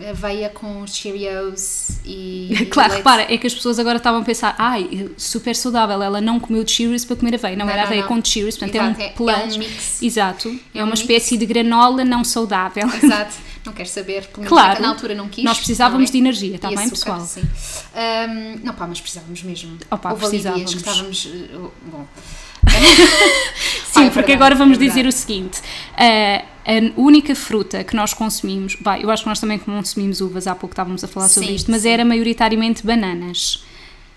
aveia 0.10 0.50
com 0.50 0.86
Cheerios 0.88 1.90
e. 2.06 2.68
Claro, 2.72 2.90
leite. 2.90 2.98
repara, 3.00 3.34
é 3.34 3.38
que 3.38 3.46
as 3.46 3.54
pessoas 3.54 3.78
agora 3.78 3.98
estavam 3.98 4.22
a 4.22 4.24
pensar, 4.24 4.56
ai, 4.58 5.10
super 5.18 5.56
saudável, 5.56 6.02
ela 6.02 6.22
não 6.22 6.40
comeu 6.40 6.66
Cheerios 6.68 7.06
para 7.06 7.16
comer 7.18 7.36
aveia. 7.36 7.56
Não, 7.56 7.66
Não, 7.66 7.72
era 7.72 7.82
não, 7.82 7.88
aveia 7.88 8.02
não. 8.02 8.08
com 8.08 8.24
Cheerios, 8.24 8.58
portanto 8.58 8.76
Exato, 8.76 9.00
é 9.02 9.04
é- 9.04 9.08
um 9.08 9.10
é 9.10 9.14
plus. 9.42 9.56
um 9.56 9.60
mix. 9.60 10.02
Exato, 10.02 10.48
é, 10.74 10.80
É 10.80 10.82
um 10.82 10.86
uma 10.86 10.92
mix. 10.92 11.02
espécie 11.02 11.38
de 11.38 11.46
granola 11.46 12.04
não 12.06 12.24
saudável. 12.24 12.88
Exato, 13.04 13.36
não 13.66 13.74
quero 13.74 13.88
saber, 13.90 14.26
pelo 14.28 14.44
menos 14.44 14.50
Claro. 14.50 14.80
é 14.80 14.82
na 14.82 14.90
altura 14.90 15.16
não 15.16 15.30
quis. 15.30 15.44
Nós 15.44 15.58
precisávamos 15.58 16.10
é? 16.10 16.14
de 16.14 16.18
energia, 16.18 16.56
está 16.56 16.70
bem, 16.70 16.90
pessoal? 16.90 17.22
Sim. 17.22 17.42
Ahm, 17.96 18.60
não, 18.64 18.74
pá, 18.74 18.88
mas 18.88 19.00
precisávamos 19.00 19.44
mesmo. 19.44 19.78
Opa, 19.90 20.12
Houve 20.12 20.30
dias 20.30 20.44
que 20.44 20.50
precisávamos. 20.52 21.26
estávamos. 21.26 21.26
uh, 21.26 21.72
Bom. 21.92 22.08
Sim, 23.92 24.06
é 24.06 24.10
porque 24.10 24.14
verdade, 24.14 24.34
agora 24.34 24.56
vamos 24.56 24.78
verdade. 24.78 25.02
dizer 25.02 25.08
o 25.08 25.12
seguinte: 25.12 25.62
ah, 25.98 26.44
a 26.66 27.00
única 27.00 27.36
fruta 27.36 27.84
que 27.84 27.96
nós 27.96 28.14
consumimos, 28.14 28.76
bem, 28.76 29.02
eu 29.02 29.10
acho 29.10 29.24
que 29.24 29.30
nós 29.30 29.40
também 29.40 29.58
consumimos 29.58 30.22
uvas, 30.22 30.48
há 30.48 30.56
pouco 30.56 30.74
estávamos 30.74 31.04
a 31.04 31.08
falar 31.08 31.28
sobre 31.28 31.50
Sim, 31.50 31.56
isto, 31.56 31.72
mas 31.72 31.82
sim. 31.84 31.90
era 31.90 32.06
maioritariamente 32.06 32.86
bananas. 32.86 33.64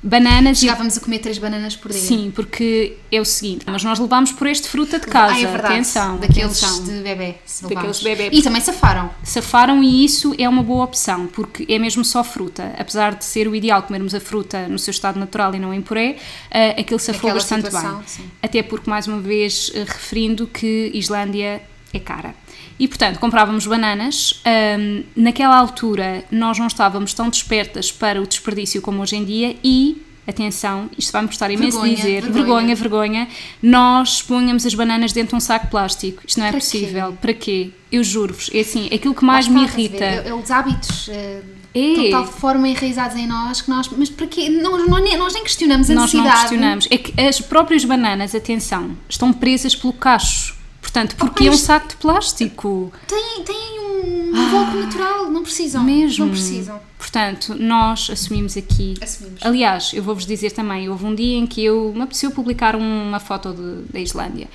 Bananas 0.07 0.59
e. 0.59 0.61
Chegávamos 0.67 0.99
a 0.99 1.01
comer 1.01 1.19
três 1.21 1.39
bananas 1.39 1.75
por 1.75 1.91
dia. 1.91 1.99
Sim, 2.01 2.31
porque 2.37 2.99
é 3.11 3.19
o 3.21 3.25
seguinte, 3.25 3.65
mas 3.67 3.83
nós 3.83 3.99
levámos 3.99 4.33
por 4.33 4.47
este 4.47 4.69
fruta 4.69 4.99
de 5.01 5.07
casa. 5.07 5.35
Ah, 5.35 5.41
é 5.41 5.47
verdade. 5.47 5.75
Atenção, 5.75 6.19
Daqueles 6.19 6.63
atenção. 6.63 6.85
de 6.85 6.93
bebê. 7.03 7.35
Daqueles 7.63 8.03
bebé. 8.03 8.29
E 8.31 8.43
também 8.43 8.61
safaram. 8.61 9.11
Safaram 9.23 9.83
e 9.83 10.05
isso 10.05 10.35
é 10.39 10.47
uma 10.47 10.63
boa 10.63 10.85
opção, 10.85 11.27
porque 11.29 11.65
é 11.73 11.79
mesmo 11.79 12.05
só 12.05 12.23
fruta. 12.23 12.75
Apesar 12.79 13.15
de 13.15 13.25
ser 13.25 13.49
o 13.49 13.55
ideal 13.55 13.83
comermos 13.83 14.15
a 14.15 14.21
fruta 14.21 14.69
no 14.69 14.79
seu 14.79 14.91
estado 14.91 15.19
natural 15.19 15.55
e 15.55 15.59
não 15.59 15.73
em 15.73 15.81
puré, 15.81 16.17
ah, 16.51 16.79
aquilo 16.79 17.01
safou 17.01 17.31
Naquela 17.31 17.35
bastante 17.35 17.65
situação, 17.65 17.97
bem. 17.99 18.07
sim. 18.07 18.31
Até 18.43 18.63
porque, 18.63 18.91
mais 18.91 19.07
uma 19.09 19.21
vez, 19.21 19.73
eh, 19.75 19.85
referindo 19.87 20.47
que 20.47 20.91
Islândia 20.93 21.63
é 21.95 21.99
cara. 21.99 22.35
E, 22.79 22.89
portanto, 22.89 23.19
comprávamos 23.21 23.67
bananas. 23.67 24.41
Ahm, 24.45 25.03
naquela 25.15 25.57
altura, 25.57 26.25
nós 26.31 26.59
não 26.59 26.67
estávamos 26.67 27.15
tão 27.15 27.29
despertas 27.29 27.93
para 27.93 28.21
o 28.21 28.27
desperdício 28.27 28.83
como 28.83 29.01
hoje 29.01 29.17
em 29.17 29.25
dia 29.25 29.57
e, 29.63 30.03
atenção, 30.27 30.91
isto 30.99 31.13
vai-me 31.13 31.29
custar 31.29 31.51
imenso 31.51 31.73
Vergonha, 31.81 31.97
dizer, 31.97 32.23
vergonha. 32.23 32.33
vergonha, 32.75 32.75
vergonha, 32.75 33.29
nós 33.63 34.23
punhamos 34.23 34.67
as 34.67 34.75
bananas 34.75 35.13
dentro 35.13 35.31
de 35.31 35.37
um 35.37 35.41
saco 35.41 35.67
de 35.67 35.71
plástico. 35.71 36.23
Isto 36.27 36.41
não 36.41 36.47
é 36.47 36.51
Para 36.51 36.61
possível. 36.61 37.11
quê? 37.13 37.19
Para 37.21 37.35
quê? 37.35 37.71
Eu 37.93 38.03
juro-vos, 38.03 38.51
é 38.53 38.61
assim, 38.61 38.87
aquilo 38.93 39.15
que 39.15 39.25
mais 39.25 39.47
Lá 39.47 39.53
me 39.55 39.63
irrita... 39.65 40.05
É, 40.05 40.29
é 40.29 40.35
os 40.35 40.51
hábitos. 40.51 41.09
eh, 41.11 41.43
É. 41.77 41.95
De 41.95 42.11
tal 42.11 42.25
forma 42.27 42.69
enraizados 42.69 43.17
em 43.17 43.27
nós 43.27 43.61
que 43.61 43.69
nós. 43.71 43.89
Mas 43.97 44.09
para 44.09 44.27
quê? 44.29 44.49
Nós, 44.49 44.89
nós, 44.89 45.03
nem, 45.03 45.17
nós 45.17 45.33
nem 45.35 45.43
questionamos 45.43 45.91
a 45.91 45.95
Nós 45.95 46.13
não 46.13 46.23
necessidade. 46.23 46.49
questionamos. 46.49 46.89
É 46.91 46.99
que 46.99 47.21
as 47.21 47.41
próprias 47.41 47.85
bananas, 47.85 48.33
atenção, 48.35 48.97
estão 49.09 49.33
presas 49.33 49.75
pelo 49.77 49.93
cacho. 49.93 50.55
Portanto, 50.95 51.17
porque 51.17 51.49
é 51.49 51.51
um 51.51 51.57
saco 51.57 51.89
de 51.89 51.97
plástico. 51.97 52.93
Têm, 53.09 53.43
têm 53.45 53.81
um 53.81 54.29
invólucro 54.31 54.81
natural, 54.85 55.29
não 55.29 55.43
precisam. 55.43 55.81
Ah. 55.83 55.85
Mesmo. 55.85 56.27
Não 56.27 56.33
precisam. 56.33 56.81
Portanto, 56.97 57.57
nós 57.59 58.09
assumimos 58.13 58.57
aqui. 58.57 58.95
Assumimos. 59.03 59.41
Aliás, 59.43 59.91
eu 59.93 60.05
vou-vos 60.05 60.25
dizer 60.25 60.53
também, 60.53 60.89
houve 60.89 61.05
um 61.05 61.13
dia 61.13 61.37
em 61.37 61.49
que 61.49 61.65
eu 61.65 61.93
me 61.97 62.03
apeteceu 62.03 62.31
publicar 62.31 62.77
uma 62.77 63.19
foto 63.19 63.53
de- 63.53 63.93
da 63.93 63.99
Islândia 63.99 64.47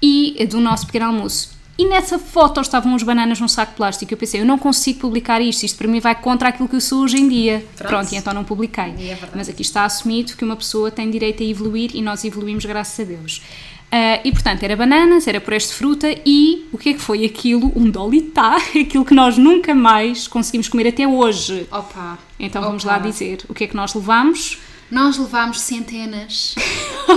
e 0.00 0.46
do 0.48 0.58
nosso 0.58 0.86
pequeno 0.86 1.04
almoço. 1.04 1.58
E 1.76 1.86
nessa 1.86 2.18
foto 2.18 2.60
estavam 2.60 2.92
as 2.96 3.02
bananas 3.04 3.38
num 3.38 3.46
saco 3.46 3.72
de 3.72 3.76
plástico. 3.76 4.12
Eu 4.12 4.18
pensei, 4.18 4.40
eu 4.40 4.44
não 4.46 4.58
consigo 4.58 4.98
publicar 5.00 5.40
isto, 5.40 5.62
isto 5.64 5.76
para 5.78 5.86
mim 5.86 6.00
vai 6.00 6.14
contra 6.14 6.48
aquilo 6.48 6.66
que 6.68 6.74
eu 6.74 6.80
sou 6.80 7.02
hoje 7.02 7.18
em 7.18 7.28
dia. 7.28 7.64
Pronto. 7.76 7.88
Pronto, 7.90 8.12
e 8.12 8.16
então 8.16 8.32
não 8.34 8.42
publiquei. 8.42 8.84
É. 8.98 9.16
Mas 9.34 9.48
aqui 9.48 9.62
está 9.62 9.84
assumido 9.84 10.32
que 10.34 10.44
uma 10.44 10.56
pessoa 10.56 10.90
tem 10.90 11.08
direito 11.08 11.40
a 11.42 11.46
evoluir 11.46 11.90
e 11.94 12.02
nós 12.02 12.24
evoluímos 12.24 12.64
graças 12.64 12.98
a 12.98 13.04
Deus. 13.08 13.42
Ah, 13.90 14.20
e 14.22 14.30
portanto, 14.32 14.62
era 14.62 14.76
bananas, 14.76 15.26
era 15.26 15.40
por 15.40 15.52
este 15.54 15.72
fruta 15.74 16.08
e 16.26 16.66
o 16.72 16.76
que 16.78 16.90
é 16.90 16.92
que 16.94 16.98
foi 17.00 17.24
aquilo? 17.24 17.72
Um 17.74 17.90
dolitá, 17.90 18.56
aquilo 18.78 19.04
que 19.04 19.14
nós 19.14 19.38
nunca 19.38 19.74
mais 19.74 20.28
conseguimos 20.28 20.68
comer 20.68 20.88
até 20.88 21.06
hoje. 21.08 21.66
Opa! 21.70 22.18
Então 22.38 22.60
vamos 22.62 22.84
Opa. 22.84 22.92
lá 22.94 22.98
dizer 22.98 23.38
o 23.48 23.54
que 23.54 23.64
é 23.64 23.66
que 23.66 23.74
nós 23.76 23.94
levámos. 23.94 24.58
Nós 24.90 25.18
levámos 25.18 25.60
centenas. 25.60 26.54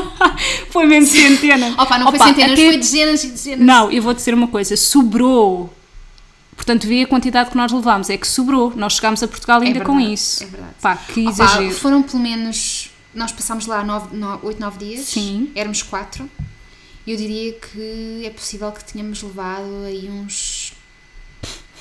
Foi 0.72 0.86
mesmo 0.86 1.08
centena. 1.10 1.74
Opa, 1.78 1.98
não 1.98 2.08
Opa, 2.08 2.18
foi 2.18 2.28
centenas, 2.28 2.52
até- 2.54 2.66
foi 2.66 2.78
dezenas 2.78 3.24
e 3.24 3.28
dezenas. 3.30 3.66
Não, 3.66 3.92
eu 3.92 4.02
vou 4.02 4.14
dizer 4.14 4.34
uma 4.34 4.48
coisa, 4.48 4.76
sobrou. 4.76 5.74
Portanto, 6.56 6.86
vê 6.88 7.04
a 7.04 7.08
quantidade 7.08 7.50
que 7.50 7.58
nós 7.58 7.72
levámos, 7.72 8.10
é 8.10 8.18
que 8.18 8.28
sobrou. 8.28 8.74
Nós 8.76 8.94
chegámos 8.94 9.24
a 9.24 9.28
Portugal 9.28 9.62
ainda 9.62 9.82
com 9.82 9.94
verdade, 9.96 10.14
isso. 10.14 10.44
é 10.44 10.48
verdade. 10.48 10.74
Pá, 10.82 10.96
que 10.96 11.22
Opa, 11.22 11.30
exagero. 11.32 11.72
foram 11.74 12.04
pelo 12.04 12.22
menos. 12.22 12.92
Nós 13.16 13.32
passámos 13.32 13.66
lá 13.66 13.84
8, 14.44 14.60
9 14.60 14.78
dias. 14.86 15.06
Sim. 15.06 15.50
Éramos 15.56 15.82
4. 15.84 16.30
Eu 17.06 17.18
diria 17.18 17.54
que 17.54 18.24
é 18.26 18.30
possível 18.30 18.72
que 18.72 18.84
tenhamos 18.84 19.22
levado 19.24 19.86
aí 19.86 20.10
uns. 20.10 20.74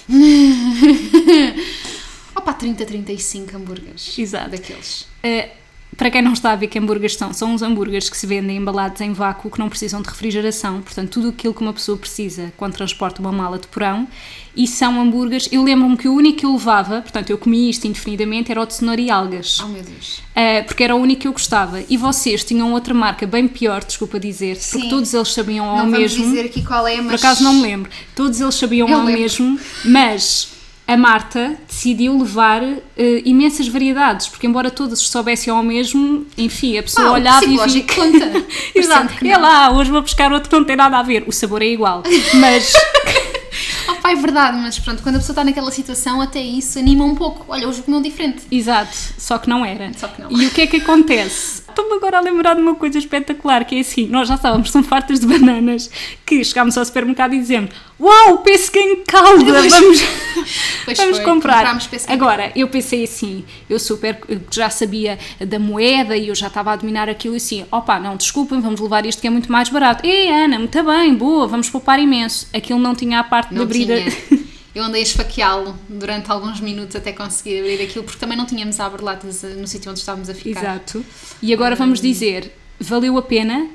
Opa, 2.34 2.54
30, 2.54 2.86
35 2.86 3.56
hambúrgueres. 3.56 4.18
Exato. 4.18 4.50
Daqueles. 4.50 5.02
Uh, 5.22 5.59
para 5.96 6.10
quem 6.10 6.22
não 6.22 6.32
está 6.32 6.52
a 6.52 6.56
ver 6.56 6.68
que 6.68 6.78
hambúrgueres 6.78 7.16
são, 7.16 7.32
são 7.32 7.52
uns 7.52 7.62
hambúrgueres 7.62 8.08
que 8.08 8.16
se 8.16 8.26
vendem 8.26 8.56
embalados 8.56 9.00
em 9.00 9.12
vácuo 9.12 9.50
que 9.50 9.58
não 9.58 9.68
precisam 9.68 10.00
de 10.00 10.08
refrigeração, 10.08 10.80
portanto, 10.80 11.10
tudo 11.10 11.28
aquilo 11.28 11.52
que 11.52 11.60
uma 11.60 11.72
pessoa 11.72 11.98
precisa 11.98 12.52
quando 12.56 12.74
transporta 12.74 13.20
uma 13.20 13.32
mala 13.32 13.58
de 13.58 13.66
porão. 13.66 14.08
E 14.56 14.66
são 14.66 15.00
hambúrgueres. 15.00 15.48
Eu 15.52 15.62
lembro-me 15.62 15.96
que 15.96 16.08
o 16.08 16.14
único 16.14 16.38
que 16.40 16.46
eu 16.46 16.52
levava, 16.52 17.02
portanto, 17.02 17.30
eu 17.30 17.38
comi 17.38 17.70
isto 17.70 17.86
indefinidamente, 17.86 18.50
era 18.50 18.60
o 18.60 18.66
de 18.66 18.74
cenoura 18.74 19.00
e 19.00 19.08
algas. 19.08 19.60
Oh 19.60 19.68
meu 19.68 19.82
Deus. 19.82 20.18
Uh, 20.18 20.64
porque 20.66 20.82
era 20.82 20.96
o 20.96 20.98
único 20.98 21.20
que 21.22 21.28
eu 21.28 21.32
gostava. 21.32 21.82
E 21.88 21.96
vocês 21.96 22.42
tinham 22.42 22.72
outra 22.72 22.92
marca 22.92 23.26
bem 23.28 23.46
pior, 23.46 23.84
desculpa 23.84 24.18
dizer, 24.18 24.56
porque 24.56 24.80
Sim. 24.80 24.88
todos 24.88 25.14
eles 25.14 25.28
sabiam 25.32 25.66
ao 25.66 25.78
não 25.78 25.86
mesmo. 25.86 26.18
vamos 26.24 26.34
dizer 26.36 26.48
aqui 26.48 26.64
qual 26.64 26.86
é, 26.88 26.96
mas. 26.96 27.06
Por 27.20 27.26
acaso 27.26 27.44
não 27.44 27.54
me 27.54 27.62
lembro. 27.62 27.90
Todos 28.16 28.40
eles 28.40 28.54
sabiam 28.56 28.88
Eu 28.88 28.96
ao 28.98 29.04
lembro. 29.04 29.20
mesmo, 29.20 29.60
mas 29.84 30.48
a 30.90 30.96
Marta 30.96 31.56
decidiu 31.68 32.18
levar 32.18 32.62
eh, 32.64 33.22
imensas 33.24 33.68
variedades, 33.68 34.26
porque 34.26 34.44
embora 34.44 34.72
todos 34.72 34.98
soubessem 34.98 35.52
ao 35.52 35.62
mesmo, 35.62 36.26
enfim, 36.36 36.76
a 36.78 36.82
pessoa 36.82 37.10
o 37.10 37.12
olhava 37.12 37.44
e 37.44 37.56
via 37.56 37.84
conta. 37.94 38.44
Exato. 38.74 39.24
É 39.24 39.38
lá, 39.38 39.70
hoje 39.70 39.88
vou 39.88 40.02
buscar 40.02 40.32
outro 40.32 40.50
que 40.50 40.56
não 40.56 40.64
tem 40.64 40.74
nada 40.74 40.98
a 40.98 41.02
ver. 41.02 41.22
O 41.28 41.32
sabor 41.32 41.62
é 41.62 41.66
igual, 41.66 42.02
mas 42.34 42.72
Opa, 43.88 44.10
é 44.10 44.14
verdade, 44.16 44.58
mas 44.58 44.78
pronto, 44.78 45.02
quando 45.02 45.16
a 45.16 45.18
pessoa 45.18 45.32
está 45.32 45.44
naquela 45.44 45.70
situação, 45.70 46.20
até 46.20 46.40
isso 46.40 46.78
anima 46.78 47.04
um 47.04 47.14
pouco. 47.14 47.44
Olha, 47.48 47.68
hoje 47.68 47.82
comeu 47.82 48.00
diferente. 48.00 48.42
Exato, 48.50 48.96
só 49.16 49.38
que 49.38 49.48
não 49.48 49.64
era. 49.64 49.92
Só 49.96 50.08
que 50.08 50.22
não. 50.22 50.32
E 50.32 50.46
o 50.46 50.50
que 50.50 50.62
é 50.62 50.66
que 50.66 50.76
acontece? 50.78 51.62
Estou-me 51.70 51.94
agora 51.94 52.18
a 52.18 52.20
lembrar 52.20 52.54
de 52.54 52.60
uma 52.60 52.74
coisa 52.74 52.98
espetacular, 52.98 53.64
que 53.64 53.76
é 53.76 53.80
assim, 53.80 54.06
nós 54.06 54.28
já 54.28 54.34
estávamos 54.34 54.70
tão 54.70 54.82
fartas 54.82 55.20
de 55.20 55.26
bananas 55.26 55.90
que 56.26 56.42
chegámos 56.44 56.76
ao 56.76 56.84
supermercado 56.84 57.34
e 57.34 57.38
dizemos 57.38 57.70
Uau, 57.98 58.38
pêssego 58.38 58.78
em 58.78 58.96
calda, 59.04 59.44
Pois- 59.44 59.72
vamos, 59.74 60.00
Pois 60.84 60.98
vamos 60.98 61.16
foi, 61.16 61.24
comprar. 61.24 61.78
Agora, 62.08 62.50
eu 62.56 62.68
pensei 62.68 63.04
assim, 63.04 63.44
eu 63.68 63.78
super 63.78 64.18
já 64.50 64.70
sabia 64.70 65.18
da 65.38 65.58
moeda 65.58 66.16
e 66.16 66.28
eu 66.28 66.34
já 66.34 66.46
estava 66.46 66.72
a 66.72 66.76
dominar 66.76 67.08
aquilo 67.08 67.34
e 67.34 67.36
assim, 67.36 67.64
opa, 67.70 67.98
não, 68.00 68.16
desculpem, 68.16 68.60
vamos 68.60 68.80
levar 68.80 69.04
isto 69.06 69.20
que 69.20 69.26
é 69.26 69.30
muito 69.30 69.50
mais 69.52 69.68
barato. 69.68 70.06
Ei, 70.06 70.28
Ana, 70.30 70.58
muito 70.58 70.82
bem, 70.82 71.14
boa, 71.14 71.46
vamos 71.46 71.68
poupar 71.68 71.98
imenso. 71.98 72.48
Aquilo 72.54 72.78
não 72.78 72.94
tinha 72.94 73.20
a 73.20 73.24
parte 73.24 73.50
de 73.50 73.54
Não 73.56 73.62
abrir 73.62 73.90
a- 73.92 73.96
tinha. 74.10 74.40
Eu 74.74 74.84
andei 74.84 75.00
a 75.00 75.02
esfaqueá-lo 75.02 75.76
durante 75.88 76.30
alguns 76.30 76.60
minutos 76.60 76.94
até 76.94 77.12
conseguir 77.12 77.58
abrir 77.60 77.82
aquilo, 77.82 78.04
porque 78.04 78.18
também 78.20 78.36
não 78.38 78.46
tínhamos 78.46 78.78
a 78.78 78.86
aberlatas 78.86 79.42
no 79.42 79.66
sítio 79.66 79.90
onde 79.90 80.00
estávamos 80.00 80.30
a 80.30 80.34
ficar. 80.34 80.60
Exato. 80.60 81.04
E 81.42 81.52
agora 81.52 81.74
vamos 81.74 82.00
dizer, 82.00 82.52
valeu 82.78 83.18
a 83.18 83.22
pena? 83.22 83.68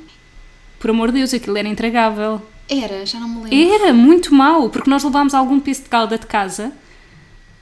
Por 0.79 0.89
amor 0.91 1.11
de 1.11 1.19
Deus, 1.19 1.33
aquilo 1.33 1.57
era 1.57 1.67
intragável. 1.67 2.41
Era, 2.69 3.05
já 3.05 3.19
não 3.19 3.27
me 3.27 3.49
lembro. 3.49 3.73
Era 3.75 3.93
muito 3.93 4.33
mau, 4.33 4.69
porque 4.69 4.89
nós 4.89 5.03
levámos 5.03 5.33
algum 5.33 5.59
peso 5.59 5.83
de 5.83 5.89
calda 5.89 6.17
de 6.17 6.25
casa. 6.25 6.71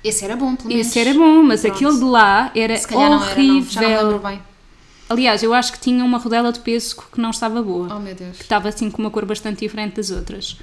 Esse 0.03 0.25
era 0.25 0.35
bom, 0.35 0.55
pelo 0.55 0.69
menos. 0.69 0.85
Esse 0.87 0.99
era 0.99 1.13
bom, 1.13 1.41
mas 1.43 1.61
Pronto. 1.61 1.75
aquele 1.75 1.97
de 1.97 2.03
lá 2.03 2.51
era 2.55 2.77
Se 2.77 2.87
calhar 2.87 3.09
não 3.09 3.17
era, 3.23 3.25
não. 3.25 3.31
horrível. 3.31 3.71
Já 3.71 3.81
não 3.81 4.09
lembro 4.11 4.19
bem. 4.19 4.41
Aliás, 5.09 5.43
eu 5.43 5.53
acho 5.53 5.71
que 5.73 5.79
tinha 5.79 6.03
uma 6.03 6.17
rodela 6.17 6.51
de 6.51 6.59
peso 6.59 6.95
que 7.11 7.19
não 7.21 7.29
estava 7.29 7.61
boa. 7.61 7.87
Oh 7.95 7.99
meu 7.99 8.13
Deus. 8.15 8.37
Que 8.37 8.43
estava 8.43 8.69
assim 8.69 8.89
com 8.89 9.01
uma 9.01 9.09
cor 9.11 9.25
bastante 9.25 9.59
diferente 9.59 9.95
das 9.95 10.11
outras. 10.11 10.57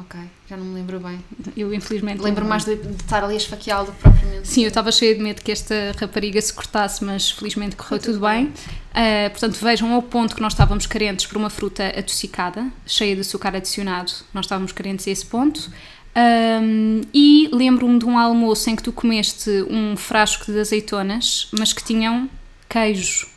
Ok, 0.00 0.20
já 0.48 0.56
não 0.58 0.64
me 0.64 0.74
lembro 0.74 1.00
bem. 1.00 1.18
Eu, 1.56 1.72
infelizmente. 1.72 2.20
Lembro 2.20 2.44
mais 2.44 2.64
de, 2.64 2.76
de 2.76 2.94
estar 3.02 3.24
ali 3.24 3.32
a 3.34 3.36
esfaqueá-lo 3.38 3.92
propriamente. 3.98 4.46
Sim, 4.46 4.62
eu 4.62 4.68
estava 4.68 4.92
cheia 4.92 5.14
de 5.14 5.22
medo 5.22 5.40
que 5.42 5.50
esta 5.50 5.74
rapariga 5.98 6.40
se 6.40 6.52
cortasse, 6.52 7.02
mas 7.02 7.30
felizmente 7.30 7.76
correu 7.76 7.98
tudo 7.98 8.20
bem. 8.20 8.52
Ah, 8.92 9.30
portanto, 9.30 9.54
vejam 9.62 9.92
ao 9.94 10.02
ponto 10.02 10.34
que 10.34 10.42
nós 10.42 10.52
estávamos 10.52 10.86
carentes 10.86 11.24
por 11.24 11.38
uma 11.38 11.48
fruta 11.48 11.94
adocicada, 11.96 12.66
cheia 12.86 13.14
de 13.14 13.22
açúcar 13.22 13.56
adicionado. 13.56 14.12
Nós 14.34 14.44
estávamos 14.44 14.72
carentes 14.72 15.08
a 15.08 15.10
esse 15.10 15.24
ponto. 15.24 15.70
Ahm, 16.14 17.02
e 17.14 17.48
lembro-me 17.52 17.98
de 17.98 18.04
um 18.04 18.18
almoço 18.18 18.68
em 18.70 18.76
que 18.76 18.82
tu 18.82 18.92
comeste 18.92 19.50
um 19.70 19.96
frasco 19.96 20.50
de 20.52 20.58
azeitonas, 20.60 21.48
mas 21.58 21.72
que 21.72 21.82
tinham 21.84 22.28
queijo. 22.68 23.28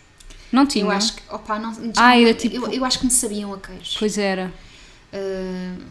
Não 0.52 0.66
tinham? 0.66 0.88
Eu 0.90 0.98
acho 0.98 1.14
que. 1.16 1.22
Opa, 1.30 1.58
não, 1.60 1.74
já 1.74 1.92
Ah, 1.96 2.20
era 2.20 2.34
tipo- 2.34 2.56
eu, 2.56 2.68
eu 2.74 2.84
acho 2.86 3.00
que 3.00 3.06
me 3.06 3.12
sabiam 3.12 3.54
a 3.54 3.58
queijo. 3.60 3.96
Pois 4.00 4.18
era. 4.18 4.52
Uh, 5.12 5.82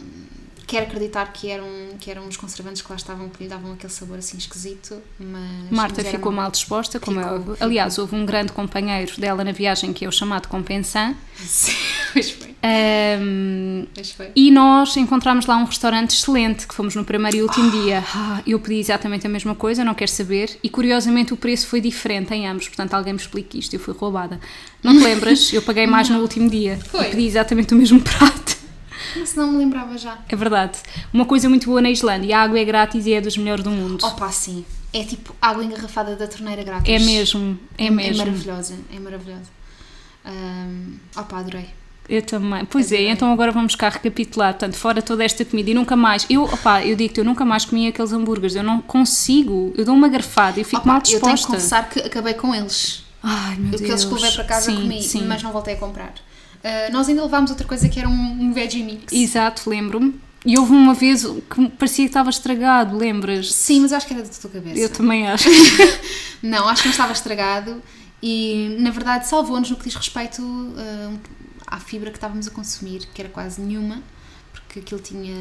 quero 0.68 0.84
acreditar 0.84 1.32
que 1.32 1.50
eram, 1.50 1.66
que 1.98 2.10
eram 2.10 2.28
os 2.28 2.36
conservantes 2.36 2.82
que 2.82 2.90
lá 2.90 2.96
estavam 2.96 3.28
que 3.30 3.42
lhe 3.42 3.48
davam 3.48 3.72
aquele 3.72 3.92
sabor 3.92 4.18
assim 4.18 4.36
esquisito, 4.36 5.00
mas. 5.18 5.70
Marta 5.70 6.02
mas 6.02 6.12
ficou 6.12 6.30
mal 6.30 6.50
disposta, 6.50 7.00
como 7.00 7.18
é 7.18 7.38
Ficou. 7.38 7.56
Aliás, 7.58 7.96
houve 7.98 8.14
um 8.14 8.26
grande 8.26 8.52
companheiro 8.52 9.18
dela 9.18 9.42
na 9.42 9.50
viagem 9.50 9.94
que 9.94 10.04
é 10.04 10.08
o 10.08 10.12
chamado 10.12 10.46
Compensant. 10.46 11.16
Sim, 11.36 11.72
pois 12.12 12.30
foi. 12.30 12.54
Pois 13.94 14.12
foi. 14.12 14.30
E 14.36 14.50
nós 14.50 14.94
encontramos 14.98 15.46
lá 15.46 15.56
um 15.56 15.64
restaurante 15.64 16.10
excelente, 16.10 16.68
que 16.68 16.74
fomos 16.74 16.94
no 16.94 17.04
primeiro 17.04 17.38
e 17.38 17.42
último 17.42 17.70
dia. 17.70 18.04
Ah, 18.14 18.42
eu 18.46 18.60
pedi 18.60 18.78
exatamente 18.78 19.26
a 19.26 19.30
mesma 19.30 19.54
coisa, 19.54 19.82
não 19.82 19.94
quero 19.94 20.10
saber. 20.10 20.58
E 20.62 20.68
curiosamente 20.68 21.32
o 21.32 21.36
preço 21.36 21.66
foi 21.66 21.80
diferente 21.80 22.34
em 22.34 22.46
ambos, 22.46 22.68
portanto 22.68 22.92
alguém 22.92 23.14
me 23.14 23.20
explique 23.20 23.58
isto, 23.58 23.74
eu 23.74 23.80
fui 23.80 23.94
roubada. 23.94 24.38
Não 24.82 24.92
te 24.92 25.02
lembras? 25.02 25.50
Eu 25.50 25.62
paguei 25.62 25.86
mais 25.86 26.10
no 26.10 26.20
último 26.20 26.50
dia. 26.50 26.78
Foi. 26.90 27.06
E 27.06 27.10
pedi 27.10 27.26
exatamente 27.26 27.72
o 27.72 27.76
mesmo 27.76 28.00
prato. 28.04 28.57
Mas 29.16 29.34
não 29.34 29.52
me 29.52 29.58
lembrava 29.58 29.96
já. 29.96 30.18
É 30.28 30.36
verdade. 30.36 30.78
Uma 31.12 31.24
coisa 31.24 31.48
muito 31.48 31.66
boa 31.66 31.80
na 31.80 31.90
Islândia, 31.90 32.38
a 32.38 32.42
água 32.42 32.58
é 32.58 32.64
grátis 32.64 33.06
e 33.06 33.12
é 33.12 33.20
dos 33.20 33.36
melhores 33.36 33.64
do 33.64 33.70
mundo. 33.70 34.04
Opa, 34.04 34.30
sim. 34.30 34.64
É 34.92 35.04
tipo 35.04 35.34
água 35.40 35.64
engarrafada 35.64 36.16
da 36.16 36.26
torneira 36.26 36.62
grátis. 36.62 36.92
É 36.92 36.98
mesmo, 36.98 37.58
é 37.76 37.90
mesmo. 37.90 38.22
É 38.22 38.24
maravilhosa, 38.24 38.74
é 38.94 38.98
maravilhosa. 38.98 39.58
Um, 40.24 40.96
opa, 41.16 41.38
adorei. 41.38 41.66
Eu 42.08 42.22
também. 42.22 42.64
Pois 42.64 42.90
é, 42.90 42.96
Adorei. 42.96 43.12
então 43.12 43.30
agora 43.32 43.52
vamos 43.52 43.74
cá 43.74 43.90
recapitular. 43.90 44.54
Portanto, 44.54 44.76
fora 44.76 45.02
toda 45.02 45.22
esta 45.22 45.44
comida 45.44 45.70
e 45.70 45.74
nunca 45.74 45.94
mais. 45.94 46.26
Eu, 46.30 46.44
opá, 46.44 46.82
eu 46.84 46.96
digo-te, 46.96 47.18
eu 47.18 47.24
nunca 47.24 47.44
mais 47.44 47.66
comi 47.66 47.86
aqueles 47.86 48.12
hambúrgueres. 48.12 48.56
Eu 48.56 48.62
não 48.62 48.80
consigo. 48.80 49.74
Eu 49.76 49.84
dou 49.84 49.94
uma 49.94 50.08
garfada 50.08 50.58
e 50.58 50.64
fico 50.64 50.78
Opa, 50.78 50.86
mal 50.86 50.96
eu 50.98 51.02
tenho 51.02 51.20
que 51.20 51.26
disposta. 51.26 51.46
confessar 51.48 51.88
que 51.90 52.00
acabei 52.00 52.32
com 52.32 52.54
eles. 52.54 53.04
Ai, 53.22 53.56
meu 53.56 53.70
Deus. 53.72 53.82
Aqueles 53.82 54.04
que 54.04 54.14
levei 54.14 54.32
para 54.32 54.44
casa 54.44 54.66
sim, 54.70 54.76
comi, 54.76 55.02
sim. 55.02 55.26
mas 55.26 55.42
não 55.42 55.52
voltei 55.52 55.74
a 55.74 55.76
comprar. 55.76 56.14
Uh, 56.64 56.92
nós 56.92 57.08
ainda 57.08 57.22
levámos 57.22 57.50
outra 57.50 57.66
coisa 57.66 57.88
que 57.88 57.98
era 57.98 58.08
um, 58.08 58.12
um 58.12 58.52
veggie 58.52 58.82
mix. 58.82 59.12
Exato, 59.12 59.68
lembro-me. 59.70 60.20
E 60.46 60.56
houve 60.58 60.72
uma 60.72 60.94
vez 60.94 61.24
que 61.24 61.68
parecia 61.70 62.04
que 62.04 62.10
estava 62.10 62.30
estragado, 62.30 62.96
lembras? 62.96 63.52
Sim, 63.52 63.80
mas 63.80 63.92
acho 63.92 64.06
que 64.06 64.14
era 64.14 64.22
da 64.22 64.28
tua 64.28 64.50
cabeça. 64.50 64.78
Eu 64.78 64.88
também 64.88 65.26
acho. 65.28 65.48
Não, 66.42 66.68
acho 66.68 66.82
que 66.82 66.88
não 66.88 66.92
estava 66.92 67.12
estragado 67.12 67.82
e, 68.22 68.76
na 68.78 68.90
verdade, 68.92 69.26
salvou-nos 69.26 69.68
no 69.70 69.76
que 69.76 69.84
diz 69.84 69.94
respeito 69.96 70.40
uh, 70.40 71.18
à 71.66 71.80
fibra 71.80 72.10
que 72.10 72.16
estávamos 72.16 72.46
a 72.46 72.50
consumir, 72.52 73.00
que 73.12 73.20
era 73.20 73.28
quase 73.28 73.60
nenhuma, 73.60 74.00
porque 74.52 74.78
aquilo 74.78 75.00
tinha. 75.00 75.34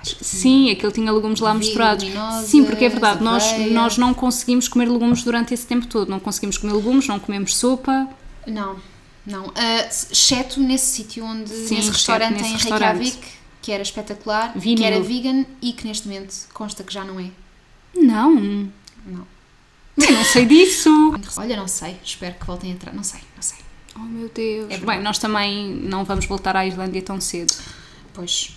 Acho 0.00 0.16
que 0.16 0.24
tinha- 0.24 0.40
Sim, 0.42 0.70
aquele 0.70 0.92
tinha 0.92 1.12
legumes 1.12 1.40
lá 1.40 1.52
misturados. 1.52 2.06
Sim, 2.46 2.64
porque 2.64 2.86
é 2.86 2.88
verdade, 2.88 3.22
nós, 3.22 3.44
nós 3.70 3.98
não 3.98 4.14
conseguimos 4.14 4.66
comer 4.68 4.88
legumes 4.88 5.22
durante 5.22 5.52
esse 5.52 5.66
tempo 5.66 5.86
todo. 5.86 6.08
Não 6.08 6.18
conseguimos 6.18 6.56
comer 6.56 6.72
legumes, 6.72 7.06
não 7.06 7.20
comemos 7.20 7.54
sopa. 7.54 8.08
Não, 8.46 8.76
não. 9.26 9.46
Uh, 9.46 9.52
exceto 9.88 10.60
nesse 10.60 10.86
sítio 10.86 11.24
onde. 11.24 11.50
Sim, 11.50 11.76
nesse 11.76 11.90
restaurante 11.90 12.34
nesse 12.34 12.48
em 12.50 12.52
restaurante. 12.52 12.98
Reykjavik, 12.98 13.28
que 13.62 13.72
era 13.72 13.82
espetacular, 13.82 14.52
Vinil. 14.56 14.78
que 14.78 14.84
era 14.84 15.00
vegan 15.00 15.44
e 15.60 15.72
que 15.72 15.86
neste 15.86 16.08
momento 16.08 16.34
consta 16.52 16.82
que 16.84 16.92
já 16.92 17.04
não 17.04 17.18
é. 17.20 17.26
Não, 17.94 18.34
Não. 18.34 19.26
eu 19.98 20.12
não 20.12 20.24
sei 20.24 20.46
disso. 20.46 20.90
Olha, 21.36 21.56
não 21.56 21.68
sei, 21.68 21.98
espero 22.04 22.34
que 22.34 22.46
voltem 22.46 22.70
a 22.70 22.74
entrar. 22.74 22.92
Não 22.94 23.02
sei, 23.02 23.20
não 23.34 23.42
sei. 23.42 23.58
Oh 23.96 23.98
meu 24.00 24.28
Deus. 24.28 24.70
É. 24.70 24.78
Bem, 24.78 25.02
nós 25.02 25.18
também 25.18 25.66
não 25.74 26.04
vamos 26.04 26.24
voltar 26.26 26.56
à 26.56 26.64
Islândia 26.66 27.02
tão 27.02 27.20
cedo. 27.20 27.52
Pois. 28.14 28.56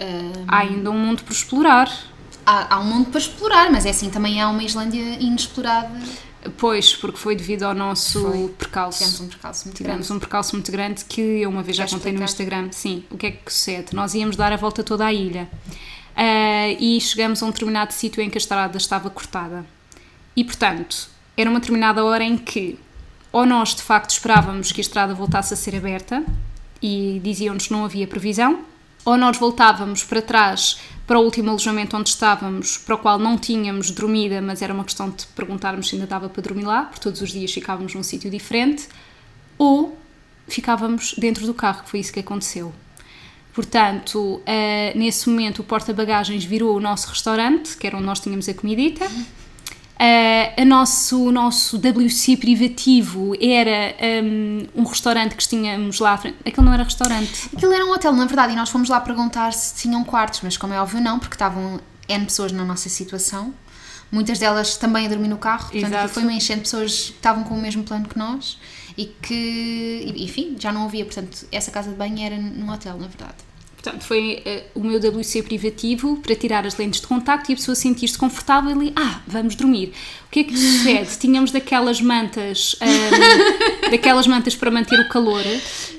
uh, 0.00 0.44
Há 0.46 0.58
ainda 0.60 0.90
um 0.90 0.98
mundo 0.98 1.24
por 1.24 1.32
explorar. 1.32 1.90
há, 2.44 2.74
há 2.76 2.78
um 2.80 2.84
mundo 2.84 3.10
para 3.10 3.18
explorar, 3.18 3.72
mas 3.72 3.86
é 3.86 3.90
assim, 3.90 4.10
também 4.10 4.40
há 4.40 4.48
uma 4.48 4.62
Islândia 4.62 5.00
inexplorada. 5.18 5.90
Pois, 6.58 6.94
porque 6.94 7.18
foi 7.18 7.34
devido 7.34 7.62
ao 7.62 7.74
nosso 7.74 8.22
Foi. 8.30 8.48
percalço. 8.58 8.98
Tivemos 8.98 9.20
um 9.20 9.28
percalço 9.28 9.64
muito 9.66 9.76
Tivemos 9.76 10.06
grande. 10.06 10.12
um 10.12 10.18
percalço 10.20 10.56
muito 10.56 10.72
grande 10.72 11.04
que 11.06 11.20
eu 11.20 11.48
uma 11.50 11.62
vez 11.62 11.76
já 11.76 11.86
contei 11.88 12.12
no? 12.12 12.22
Instagram. 12.22 12.68
Sim, 12.70 13.04
o 13.10 13.16
que 13.16 13.26
é 13.26 13.30
que 13.30 13.52
sucede? 13.52 13.94
Nós 13.94 14.14
íamos 14.14 14.36
dar 14.36 14.52
a 14.52 14.56
volta 14.56 14.82
toda 14.84 15.06
à 15.06 15.12
ilha 15.12 15.48
Ah, 16.16 16.68
e 16.78 17.00
chegamos 17.00 17.42
a 17.42 17.46
um 17.46 17.50
determinado 17.50 17.92
sítio 17.92 18.22
em 18.22 18.28
que 18.30 18.36
a 18.36 18.40
estrada 18.40 18.76
estava 18.76 19.08
cortada. 19.10 19.64
E 20.36 20.44
portanto, 20.44 21.08
era 21.36 21.48
uma 21.50 21.58
determinada 21.60 22.04
hora 22.04 22.22
em 22.24 22.36
que 22.36 22.78
ou 23.32 23.44
nós 23.44 23.74
de 23.74 23.82
facto 23.82 24.10
esperávamos 24.10 24.70
que 24.70 24.80
a 24.80 24.82
estrada 24.82 25.12
voltasse 25.14 25.52
a 25.54 25.56
ser 25.56 25.74
aberta 25.74 26.24
e 26.80 27.20
diziam-nos 27.24 27.66
que 27.66 27.72
não 27.72 27.84
havia 27.84 28.06
previsão, 28.06 28.60
ou 29.04 29.16
nós 29.16 29.36
voltávamos 29.36 30.02
para 30.04 30.22
trás 30.22 30.78
para 31.06 31.18
o 31.18 31.22
último 31.22 31.50
alojamento 31.50 31.96
onde 31.96 32.08
estávamos, 32.08 32.78
para 32.78 32.94
o 32.94 32.98
qual 32.98 33.18
não 33.18 33.36
tínhamos 33.36 33.90
dormida, 33.90 34.40
mas 34.40 34.62
era 34.62 34.72
uma 34.72 34.84
questão 34.84 35.10
de 35.10 35.26
perguntarmos 35.28 35.88
se 35.88 35.96
ainda 35.96 36.06
dava 36.06 36.28
para 36.28 36.42
dormir 36.42 36.64
lá, 36.64 36.84
porque 36.84 37.00
todos 37.00 37.20
os 37.20 37.30
dias 37.30 37.52
ficávamos 37.52 37.94
num 37.94 38.02
sítio 38.02 38.30
diferente, 38.30 38.88
ou 39.58 39.98
ficávamos 40.48 41.14
dentro 41.18 41.46
do 41.46 41.52
carro, 41.52 41.84
que 41.84 41.90
foi 41.90 42.00
isso 42.00 42.12
que 42.12 42.20
aconteceu. 42.20 42.72
Portanto, 43.52 44.42
eh, 44.46 44.92
nesse 44.96 45.28
momento 45.28 45.60
o 45.60 45.64
porta-bagagens 45.64 46.44
virou 46.44 46.76
o 46.76 46.80
nosso 46.80 47.08
restaurante, 47.08 47.76
que 47.76 47.86
era 47.86 47.96
onde 47.96 48.06
nós 48.06 48.18
tínhamos 48.18 48.48
a 48.48 48.54
comidita. 48.54 49.06
Eh, 49.98 50.60
a 50.60 50.64
nosso, 50.64 51.28
o 51.28 51.32
nosso 51.32 51.76
WC 51.76 52.36
privativo 52.36 53.34
era 53.40 53.94
um, 54.22 54.66
um 54.74 54.84
restaurante 54.84 55.36
que 55.36 55.46
tínhamos 55.46 56.00
lá 56.00 56.12
à 56.12 56.18
frente. 56.18 56.36
Aquilo 56.44 56.66
não 56.66 56.74
era 56.74 56.82
restaurante. 56.82 57.48
Aquilo 57.54 57.72
era 57.72 57.84
um 57.84 57.92
hotel, 57.92 58.12
na 58.12 58.26
verdade, 58.26 58.52
e 58.52 58.56
nós 58.56 58.70
fomos 58.70 58.88
lá 58.88 59.00
perguntar 59.00 59.52
se 59.52 59.74
tinham 59.80 60.02
quartos, 60.04 60.40
mas 60.42 60.56
como 60.56 60.74
é 60.74 60.80
óbvio 60.80 61.00
não, 61.00 61.18
porque 61.18 61.34
estavam 61.34 61.80
N 62.08 62.24
pessoas 62.24 62.52
na 62.52 62.64
nossa 62.64 62.88
situação. 62.88 63.54
Muitas 64.10 64.38
delas 64.38 64.76
também 64.76 65.06
a 65.06 65.08
dormir 65.08 65.28
no 65.28 65.38
carro, 65.38 65.70
portanto 65.70 66.08
foi 66.08 66.22
uma 66.22 66.32
enchente 66.32 66.58
de 66.58 66.62
pessoas 66.62 67.06
que 67.06 67.16
estavam 67.16 67.42
com 67.42 67.54
o 67.54 67.60
mesmo 67.60 67.82
plano 67.82 68.08
que 68.08 68.16
nós 68.16 68.58
e 68.96 69.06
que, 69.06 70.14
enfim, 70.16 70.56
já 70.58 70.72
não 70.72 70.84
havia, 70.84 71.04
portanto, 71.04 71.46
essa 71.50 71.70
casa 71.70 71.90
de 71.90 71.96
banho 71.96 72.24
era 72.24 72.36
num 72.36 72.70
hotel, 72.70 72.96
na 72.98 73.08
verdade. 73.08 73.34
Portanto, 73.84 74.02
foi 74.04 74.40
eh, 74.46 74.64
o 74.74 74.80
meu 74.80 74.98
WC 74.98 75.42
privativo 75.42 76.16
para 76.22 76.34
tirar 76.34 76.66
as 76.66 76.74
lentes 76.78 77.02
de 77.02 77.06
contacto 77.06 77.50
e 77.50 77.52
a 77.52 77.56
pessoa 77.56 77.74
sentir-se 77.74 78.16
confortável 78.16 78.82
e 78.82 78.90
ah, 78.96 79.20
vamos 79.26 79.54
dormir. 79.54 79.92
O 80.26 80.30
que 80.30 80.40
é 80.40 80.44
que 80.44 80.56
sucede? 80.56 81.18
Tínhamos 81.18 81.50
daquelas 81.50 82.00
mantas, 82.00 82.76
ahm, 82.80 83.90
daquelas 83.90 84.26
mantas 84.26 84.56
para 84.56 84.70
manter 84.70 84.98
o 84.98 85.06
calor 85.08 85.42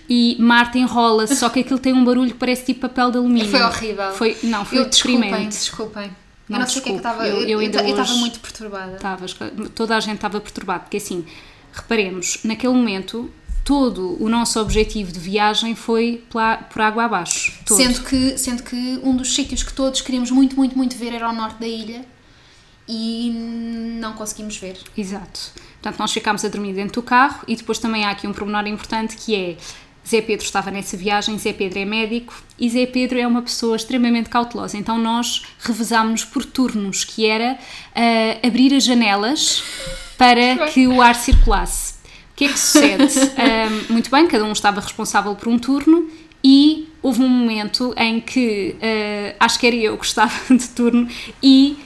e 0.10 0.36
Marta 0.40 0.80
enrola-se, 0.80 1.36
só 1.36 1.48
que 1.48 1.60
aquilo 1.60 1.78
tem 1.78 1.94
um 1.94 2.04
barulho 2.04 2.32
que 2.32 2.38
parece 2.38 2.66
tipo 2.66 2.80
papel 2.82 3.12
de 3.12 3.18
alumínio. 3.20 3.52
Foi 3.52 3.62
horrível. 3.62 4.12
Foi, 4.14 4.36
não, 4.42 4.66
foi 4.66 4.80
eu, 4.80 4.90
desculpem, 4.90 5.22
deprimente. 5.22 5.56
desculpem. 5.58 6.12
Não, 6.50 6.58
eu 6.58 6.62
não 6.62 6.68
sei 6.68 6.80
o 6.82 6.84
que 6.84 6.90
é 6.90 6.92
que 6.94 6.98
estava. 6.98 7.28
eu- 7.28 7.42
Eu, 7.48 7.62
eu 7.62 7.70
estava 7.70 8.02
hoje- 8.02 8.14
muito 8.20 8.40
perturbada. 8.40 8.96
Estavas, 8.96 9.36
toda 9.76 9.96
a 9.96 10.00
gente 10.00 10.16
estava 10.16 10.40
perturbada, 10.42 10.80
porque 10.82 10.98
assim, 10.98 11.24
reparemos, 11.72 12.40
naquele 12.44 12.74
momento, 12.74 13.32
todo 13.66 14.16
o 14.24 14.30
nosso 14.30 14.62
objetivo 14.62 15.12
de 15.12 15.20
viagem 15.20 15.76
foi 15.76 16.24
por 16.30 16.82
água 16.82 17.06
abaixo. 17.06 17.52
Todo. 17.66 17.76
Sendo 17.76 18.04
que, 18.04 18.38
sendo 18.38 18.64
que 18.64 19.00
um 19.04 19.18
dos 19.18 19.34
sítios 19.34 19.64
que 19.64 19.74
todos 19.74 20.02
queríamos 20.02 20.30
muito, 20.30 20.56
muito, 20.56 20.78
muito 20.78 20.96
ver 20.96 21.12
era 21.12 21.26
ao 21.26 21.34
norte 21.34 21.60
da 21.60 21.68
ilha 21.68 22.06
e 22.88 23.32
não 24.00 24.14
conseguimos 24.14 24.56
ver. 24.56 24.78
Exato. 24.96 25.52
Portanto, 25.82 25.98
nós 25.98 26.14
ficámos 26.14 26.46
a 26.46 26.48
dormir 26.48 26.74
dentro 26.74 27.02
do 27.02 27.04
carro 27.04 27.44
e 27.48 27.56
depois 27.56 27.80
também 27.80 28.06
há 28.06 28.12
aqui 28.12 28.28
um 28.28 28.34
pormenor 28.34 28.68
importante 28.68 29.18
que 29.18 29.36
é 29.36 29.58
Zé 30.08 30.22
Pedro 30.22 30.46
estava 30.46 30.70
nessa 30.70 30.96
viagem, 30.96 31.36
Zé 31.40 31.52
Pedro 31.52 31.80
é 31.80 31.86
médico 31.86 32.36
e 32.60 32.70
Zé 32.70 32.86
Pedro 32.86 33.18
é 33.18 33.26
uma 33.26 33.42
pessoa 33.42 33.76
extremamente 33.76 34.30
cautelosa. 34.30 34.78
Então 34.78 35.00
nós 35.00 35.42
revezámos 35.60 36.24
por 36.24 36.46
turnos, 36.46 37.04
que 37.04 37.26
era 37.26 37.58
ah, 37.96 38.48
abrir 38.48 38.76
as 38.76 38.84
janelas 38.84 39.64
para 40.20 40.68
que 40.68 40.88
o 40.88 41.02
ar 41.02 41.16
circulasse. 41.16 41.95
O 42.36 42.38
que 42.38 42.46
é 42.46 42.48
que 42.50 42.60
sucede? 42.60 43.14
Ah, 43.38 43.70
muito 43.90 44.12
bem, 44.12 44.28
cada 44.28 44.44
um 44.44 44.52
estava 44.52 44.82
responsável 44.82 45.34
por 45.36 45.48
um 45.48 45.58
turno 45.58 46.10
e 46.44 46.90
houve 47.02 47.24
um 47.24 47.30
momento 47.30 47.94
em 47.98 48.20
que 48.20 48.76
ah, 48.82 49.46
acho 49.46 49.58
que 49.58 49.66
era 49.68 49.76
eu 49.78 49.98
que 49.98 50.06
estava 50.06 50.34
de 50.54 50.68
turno 50.68 51.08
e 51.42 51.78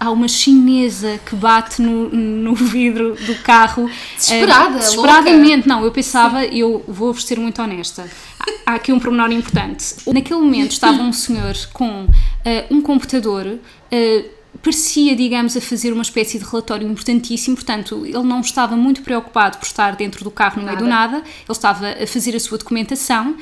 há 0.00 0.10
uma 0.10 0.26
chinesa 0.26 1.20
que 1.26 1.36
bate 1.36 1.82
no, 1.82 2.08
no 2.08 2.54
vidro 2.54 3.14
do 3.26 3.34
carro. 3.42 3.90
Desesperada, 4.16 4.76
eh, 4.76 4.78
desesperadamente. 4.78 5.68
Não, 5.68 5.84
eu 5.84 5.92
pensava, 5.92 6.44
eu 6.46 6.82
vou-vos 6.88 7.24
ser 7.24 7.38
muito 7.38 7.60
honesta. 7.60 8.08
Há 8.40 8.44
há 8.66 8.74
aqui 8.74 8.92
um 8.92 8.98
pormenor 8.98 9.30
importante. 9.32 9.96
Naquele 10.06 10.40
momento 10.40 10.72
estava 10.72 11.02
um 11.02 11.12
senhor 11.12 11.54
com 11.72 12.06
eh, 12.44 12.64
um 12.70 12.80
computador. 12.80 13.58
eh, 13.90 14.24
Parecia, 14.64 15.14
digamos, 15.14 15.54
a 15.58 15.60
fazer 15.60 15.92
uma 15.92 16.02
espécie 16.02 16.38
de 16.38 16.44
relatório 16.44 16.88
importantíssimo, 16.88 17.54
portanto, 17.54 18.06
ele 18.06 18.22
não 18.22 18.40
estava 18.40 18.74
muito 18.74 19.02
preocupado 19.02 19.58
por 19.58 19.66
estar 19.66 19.94
dentro 19.94 20.24
do 20.24 20.30
carro 20.30 20.58
no 20.58 20.66
meio 20.66 20.78
do 20.78 20.86
nada, 20.86 21.18
ele 21.18 21.24
estava 21.50 21.86
a 21.90 22.06
fazer 22.06 22.34
a 22.34 22.40
sua 22.40 22.56
documentação 22.56 23.36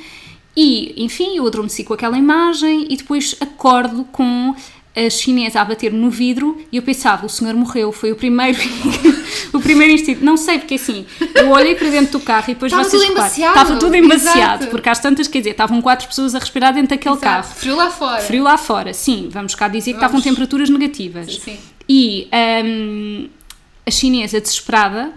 e, 0.56 0.92
enfim, 1.02 1.36
eu 1.36 1.46
adormeci 1.46 1.84
com 1.84 1.94
aquela 1.94 2.18
imagem 2.18 2.86
e 2.90 2.96
depois 2.96 3.36
acordo 3.40 4.04
com 4.10 4.54
a 4.94 5.08
chinesa 5.08 5.60
a 5.60 5.64
bater 5.64 5.92
no 5.92 6.10
vidro 6.10 6.60
e 6.70 6.76
eu 6.76 6.82
pensava, 6.82 7.24
o 7.24 7.28
senhor 7.28 7.54
morreu, 7.54 7.92
foi 7.92 8.12
o 8.12 8.16
primeiro 8.16 8.58
o 9.52 9.58
primeiro 9.60 9.92
instinto, 9.94 10.24
não 10.24 10.36
sei, 10.36 10.58
porque 10.58 10.74
assim, 10.74 11.06
eu 11.34 11.50
olhei 11.50 11.74
para 11.74 11.88
dentro 11.88 12.18
do 12.18 12.20
carro 12.20 12.44
e 12.48 12.54
depois 12.54 12.70
Estava 12.70 12.88
vocês 12.88 13.02
tudo 13.02 13.12
embaciado. 13.12 13.58
estava 13.58 13.78
tudo 13.78 13.96
embaciado, 13.96 14.40
Exato. 14.40 14.66
porque 14.66 14.88
às 14.88 14.98
tantas, 14.98 15.28
quer 15.28 15.38
dizer, 15.38 15.50
estavam 15.50 15.80
quatro 15.80 16.06
pessoas 16.06 16.34
a 16.34 16.38
respirar 16.38 16.74
dentro 16.74 16.90
daquele 16.90 17.16
carro. 17.16 17.44
Frio 17.54 17.74
lá 17.76 17.90
fora. 17.90 18.20
Frio 18.20 18.42
lá 18.42 18.58
fora, 18.58 18.92
sim, 18.92 19.28
vamos 19.30 19.54
cá 19.54 19.66
dizer 19.68 19.92
que 19.92 19.98
Vamos. 19.98 20.04
estavam 20.04 20.20
temperaturas 20.20 20.68
negativas. 20.68 21.36
Sim. 21.36 21.58
E 21.88 22.28
hum, 22.64 23.28
a 23.86 23.90
chinesa 23.90 24.40
desesperada 24.40 25.12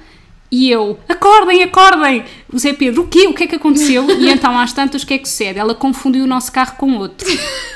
e 0.52 0.72
eu, 0.72 0.98
acordem, 1.10 1.64
acordem! 1.64 2.24
O 2.52 2.60
Zé 2.60 2.74
Pedro, 2.74 3.04
o 3.04 3.08
quê? 3.08 3.28
O 3.28 3.34
que 3.34 3.44
é 3.44 3.48
que 3.48 3.56
aconteceu? 3.56 4.08
E 4.20 4.30
então 4.30 4.58
às 4.58 4.72
tantas, 4.72 5.02
o 5.02 5.08
que 5.08 5.16
é 5.16 5.18
que 5.18 5.28
sucede? 5.28 5.58
Ela 5.58 5.74
confundiu 5.74 6.24
o 6.24 6.28
nosso 6.28 6.52
carro 6.52 6.76
com 6.78 6.94
outro. 6.98 7.28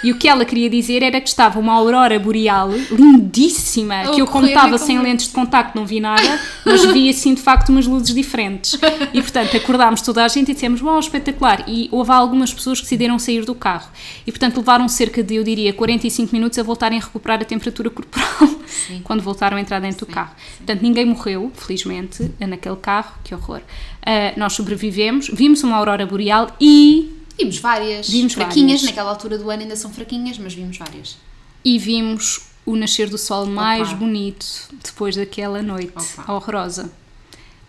E 0.04 0.12
o 0.12 0.18
que 0.18 0.28
ela 0.28 0.46
queria 0.46 0.70
dizer 0.70 1.02
era 1.02 1.20
que 1.20 1.28
estava 1.28 1.60
uma 1.60 1.74
aurora 1.74 2.20
boreal 2.20 2.70
lindíssima, 2.92 4.12
que 4.14 4.22
eu 4.22 4.28
como 4.28 4.48
naquele 4.48 4.78
sem 4.78 4.98
momento. 4.98 5.10
lentes 5.10 5.28
de 5.28 5.34
contacto, 5.34 5.78
não 5.78 5.86
vi 5.86 6.00
nada, 6.00 6.40
mas 6.64 6.86
vi 6.86 7.10
assim 7.10 7.34
de 7.34 7.42
facto 7.42 7.70
umas 7.70 7.88
luzes 7.88 8.14
diferentes. 8.14 8.80
E 9.14 9.22
portanto 9.22 9.58
acordámos 9.58 10.02
toda 10.02 10.24
a 10.24 10.28
gente 10.28 10.52
e 10.52 10.54
dissemos, 10.54 10.82
uau, 10.82 11.00
espetacular! 11.00 11.64
E 11.68 11.90
houve 11.92 12.12
algumas 12.12 12.54
pessoas 12.54 12.80
que 12.80 12.86
decidiram 12.86 13.18
sair 13.18 13.46
do 13.46 13.56
carro. 13.56 13.90
E 14.26 14.32
portanto 14.32 14.58
levaram 14.58 14.88
cerca 14.88 15.24
de, 15.24 15.36
eu 15.36 15.44
diria, 15.44 15.74
45 15.74 16.32
minutos 16.32 16.60
a 16.60 16.64
voltarem 16.64 17.00
a 17.00 17.02
recuperar 17.02 17.42
a 17.42 17.46
temperatura 17.46 17.90
corporal 17.90 18.50
quando 19.04 19.22
voltaram 19.22 19.58
a 19.58 19.62
entrar 19.62 19.80
dentro 19.80 20.06
do 20.06 20.12
carro. 20.12 20.32
Portanto, 20.58 20.82
ninguém 20.82 21.06
morreu, 21.06 21.52
felizmente, 21.56 22.32
naquele 22.40 22.76
carro, 22.76 23.14
que 23.24 23.34
horror. 23.34 23.62
Ah, 24.06 24.34
nós 24.38 24.59
sobrevivemos, 24.60 25.30
vimos 25.34 25.64
uma 25.64 25.78
aurora 25.78 26.06
boreal 26.06 26.56
e, 26.60 27.16
Vimos 27.38 27.58
várias. 27.58 28.10
Vimos 28.10 28.34
fraquinhas, 28.34 28.82
várias. 28.82 28.84
naquela 28.84 29.10
altura 29.12 29.38
do 29.38 29.50
ano 29.50 29.62
ainda 29.64 29.76
são 29.78 29.90
fraquinhas, 29.92 30.38
mas 30.38 30.54
vimos 30.54 30.78
várias. 30.78 31.18
e 31.64 31.80
vimos 31.80 32.42
o 32.66 32.76
nascer 32.76 33.10
do 33.10 33.18
sol 33.18 33.46
mais 33.46 33.88
Opa. 33.90 33.98
bonito 33.98 34.46
depois 34.84 35.16
daquela 35.16 35.62
noite 35.62 35.94
Opa. 35.96 36.34
horrorosa. 36.34 36.92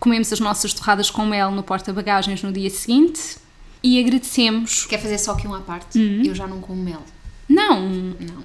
Comemos 0.00 0.32
as 0.32 0.40
nossas 0.40 0.74
torradas 0.74 1.10
com 1.10 1.24
mel 1.24 1.50
no 1.52 1.62
porta-bagagens 1.62 2.42
no 2.42 2.50
dia 2.52 2.68
seguinte 2.70 3.36
e 3.82 3.98
agradecemos. 4.00 4.86
Quer 4.86 4.98
fazer 4.98 5.18
só 5.18 5.32
aqui 5.32 5.46
um 5.46 5.54
à 5.54 5.60
parte? 5.60 5.98
Uhum. 5.98 6.22
Eu 6.24 6.34
já 6.34 6.46
não 6.46 6.60
como 6.60 6.82
mel. 6.82 7.02
Não! 7.48 7.80
Não. 7.88 8.42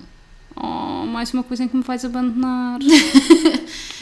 Oh, 0.55 1.05
mais 1.05 1.33
uma 1.33 1.43
coisa 1.43 1.63
em 1.63 1.67
que 1.67 1.75
me 1.75 1.83
vais 1.83 2.03
abandonar. 2.05 2.79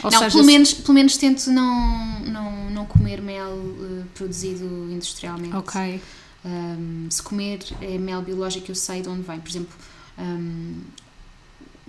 Não, 0.02 0.10
seja, 0.10 0.30
pelo, 0.30 0.44
menos, 0.44 0.74
pelo 0.74 0.92
menos 0.92 1.16
tento 1.16 1.50
não, 1.50 2.20
não, 2.20 2.70
não 2.70 2.84
comer 2.84 3.22
mel 3.22 3.56
eh, 3.80 4.04
produzido 4.12 4.66
industrialmente. 4.90 5.56
Ok. 5.56 5.98
Um, 6.44 7.06
se 7.08 7.22
comer 7.22 7.60
é 7.80 7.96
mel 7.96 8.20
biológico, 8.20 8.70
eu 8.70 8.74
sei 8.74 9.00
de 9.00 9.08
onde 9.08 9.22
vem. 9.22 9.40
Por 9.40 9.48
exemplo, 9.48 9.74
um, 10.18 10.82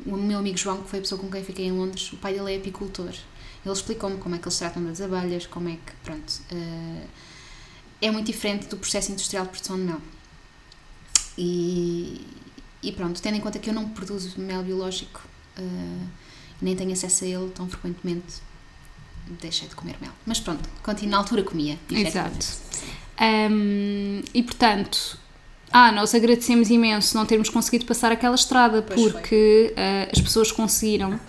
o 0.05 0.15
meu 0.15 0.39
amigo 0.39 0.57
João, 0.57 0.81
que 0.81 0.89
foi 0.89 0.99
a 0.99 1.01
pessoa 1.01 1.19
com 1.19 1.29
quem 1.29 1.43
fiquei 1.43 1.65
em 1.65 1.73
Londres, 1.73 2.13
o 2.13 2.15
pai 2.15 2.33
dele 2.33 2.53
é 2.53 2.57
apicultor. 2.57 3.13
Ele 3.65 3.73
explicou-me 3.73 4.15
como 4.17 4.35
é 4.35 4.37
que 4.37 4.45
eles 4.45 4.57
tratam 4.57 4.81
das 4.85 5.01
abelhas, 5.01 5.45
como 5.45 5.67
é 5.67 5.73
que. 5.73 5.91
Pronto. 6.01 6.41
uh, 6.53 7.07
é 8.01 8.11
muito 8.11 8.27
diferente 8.27 8.67
do 8.67 8.77
processo 8.77 9.11
industrial 9.11 9.45
de 9.45 9.51
produção 9.51 9.77
de 9.77 9.83
mel. 9.83 10.01
E, 11.37 12.21
e 12.85 12.91
pronto, 12.91 13.19
tendo 13.21 13.35
em 13.35 13.41
conta 13.41 13.57
que 13.57 13.69
eu 13.69 13.73
não 13.73 13.89
produzo 13.89 14.39
mel 14.39 14.61
biológico, 14.61 15.21
uh, 15.57 16.07
nem 16.61 16.75
tenho 16.75 16.93
acesso 16.93 17.25
a 17.25 17.27
ele 17.27 17.49
tão 17.49 17.67
frequentemente, 17.67 18.35
deixei 19.41 19.67
de 19.67 19.75
comer 19.75 19.95
mel. 19.99 20.11
Mas 20.25 20.39
pronto, 20.39 20.69
continuo 20.83 21.11
na 21.11 21.17
altura 21.17 21.41
comia. 21.41 21.79
Exato. 21.89 22.45
Um, 23.19 24.21
e 24.33 24.43
portanto, 24.43 25.17
ah, 25.71 25.91
nós 25.91 26.13
agradecemos 26.13 26.69
imenso 26.69 27.17
não 27.17 27.25
termos 27.25 27.49
conseguido 27.49 27.85
passar 27.85 28.11
aquela 28.11 28.35
estrada 28.35 28.81
Pois 28.81 29.11
porque 29.11 29.73
ah, 29.75 30.09
as 30.13 30.21
pessoas 30.21 30.51
conseguiram, 30.51 31.19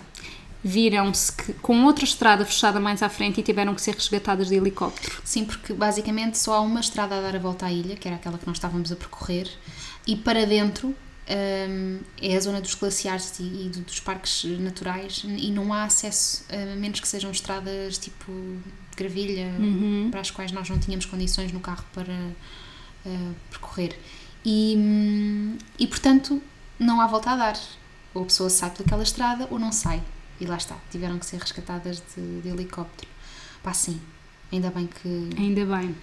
viram-se 0.63 1.31
que 1.31 1.53
com 1.53 1.85
outra 1.85 2.05
estrada 2.05 2.45
fechada 2.45 2.79
mais 2.79 3.01
à 3.01 3.09
frente 3.09 3.39
e 3.39 3.43
tiveram 3.43 3.73
que 3.73 3.81
ser 3.81 3.95
resgatadas 3.95 4.49
de 4.49 4.55
helicóptero. 4.55 5.21
Sim, 5.23 5.43
porque 5.45 5.73
basicamente 5.73 6.37
só 6.37 6.53
há 6.53 6.61
uma 6.61 6.81
estrada 6.81 7.17
a 7.17 7.21
dar 7.21 7.35
a 7.35 7.39
volta 7.39 7.65
à 7.65 7.71
ilha, 7.71 7.95
que 7.95 8.07
era 8.07 8.17
aquela 8.17 8.37
que 8.37 8.45
nós 8.45 8.57
estávamos 8.57 8.91
a 8.91 8.95
percorrer, 8.95 9.49
e 10.05 10.15
para 10.15 10.45
dentro 10.45 10.95
um, 11.29 11.99
é 12.21 12.35
a 12.35 12.39
zona 12.39 12.61
dos 12.61 12.73
glaciares 12.75 13.37
e, 13.39 13.43
e 13.43 13.69
do, 13.69 13.81
dos 13.81 13.99
parques 13.99 14.43
naturais 14.59 15.23
e 15.25 15.51
não 15.51 15.73
há 15.73 15.83
acesso, 15.83 16.45
a 16.49 16.75
menos 16.75 16.99
que 16.99 17.07
sejam 17.07 17.31
estradas 17.31 17.97
tipo 17.97 18.31
de 18.31 18.95
gravilha, 18.95 19.47
Uhum. 19.59 20.07
para 20.09 20.21
as 20.21 20.31
quais 20.31 20.51
nós 20.51 20.69
não 20.69 20.79
tínhamos 20.79 21.05
condições 21.05 21.51
no 21.51 21.59
carro 21.59 21.83
para 21.93 22.13
uh, 22.13 23.35
percorrer. 23.49 23.97
E, 24.45 25.57
e 25.77 25.85
portanto, 25.87 26.41
não 26.79 27.01
há 27.01 27.07
volta 27.07 27.31
a 27.31 27.35
dar. 27.35 27.59
Ou 28.13 28.23
a 28.23 28.25
pessoa 28.25 28.49
sai 28.49 28.71
pelaquela 28.71 29.03
estrada 29.03 29.47
ou 29.51 29.59
não 29.59 29.71
sai. 29.71 30.01
E 30.39 30.45
lá 30.45 30.55
está, 30.57 30.77
tiveram 30.89 31.19
que 31.19 31.25
ser 31.25 31.39
resgatadas 31.39 32.01
de, 32.15 32.41
de 32.41 32.49
helicóptero. 32.49 33.09
Pá, 33.61 33.73
sim, 33.73 33.99
ainda 34.51 34.69
bem 34.69 34.87
que. 34.87 35.29
Ainda 35.37 35.65
bem. 35.65 35.95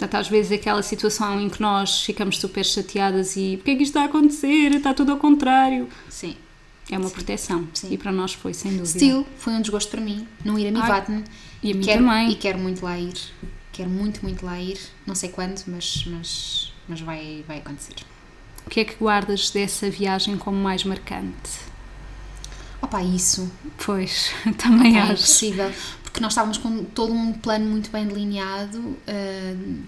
Portanto, 0.00 0.14
às 0.14 0.28
vezes 0.28 0.50
aquela 0.52 0.82
situação 0.82 1.38
em 1.38 1.50
que 1.50 1.60
nós 1.60 2.00
ficamos 2.02 2.38
super 2.40 2.64
chateadas 2.64 3.36
e 3.36 3.58
porque 3.58 3.72
é 3.72 3.76
que 3.76 3.82
isto 3.82 3.90
está 3.90 4.00
a 4.00 4.04
acontecer? 4.06 4.72
Está 4.72 4.94
tudo 4.94 5.12
ao 5.12 5.18
contrário. 5.18 5.90
Sim. 6.08 6.36
É 6.90 6.96
uma 6.96 7.08
Sim. 7.08 7.14
proteção. 7.14 7.68
Sim. 7.74 7.92
E 7.92 7.98
para 7.98 8.10
nós 8.10 8.32
foi, 8.32 8.54
sem 8.54 8.70
dúvida. 8.70 8.98
Still, 8.98 9.26
foi 9.36 9.52
um 9.52 9.60
desgosto 9.60 9.90
para 9.90 10.00
mim 10.00 10.26
não 10.42 10.58
ir 10.58 10.68
a 10.68 10.70
Mivatn. 10.70 11.22
E 11.62 11.72
a 11.72 11.74
mim 11.74 11.82
quero, 11.82 12.02
também. 12.02 12.30
E 12.30 12.34
quero 12.34 12.58
muito 12.58 12.82
lá 12.82 12.98
ir. 12.98 13.12
Quero 13.72 13.90
muito, 13.90 14.22
muito 14.22 14.46
lá 14.46 14.58
ir. 14.58 14.80
Não 15.06 15.14
sei 15.14 15.28
quando, 15.28 15.62
mas, 15.66 16.02
mas, 16.06 16.72
mas 16.88 17.00
vai, 17.02 17.44
vai 17.46 17.58
acontecer. 17.58 17.96
O 18.66 18.70
que 18.70 18.80
é 18.80 18.84
que 18.86 18.94
guardas 18.94 19.50
dessa 19.50 19.90
viagem 19.90 20.38
como 20.38 20.56
mais 20.56 20.82
marcante? 20.82 21.60
Opa, 22.80 23.02
isso. 23.02 23.52
Pois, 23.84 24.32
também 24.56 24.96
é 24.96 25.02
acho. 25.02 25.12
impossível. 25.12 25.70
Porque 26.10 26.20
nós 26.20 26.32
estávamos 26.32 26.58
com 26.58 26.84
todo 26.84 27.12
um 27.12 27.32
plano 27.32 27.66
muito 27.66 27.90
bem 27.90 28.06
delineado, 28.06 28.78
uh, 28.78 29.82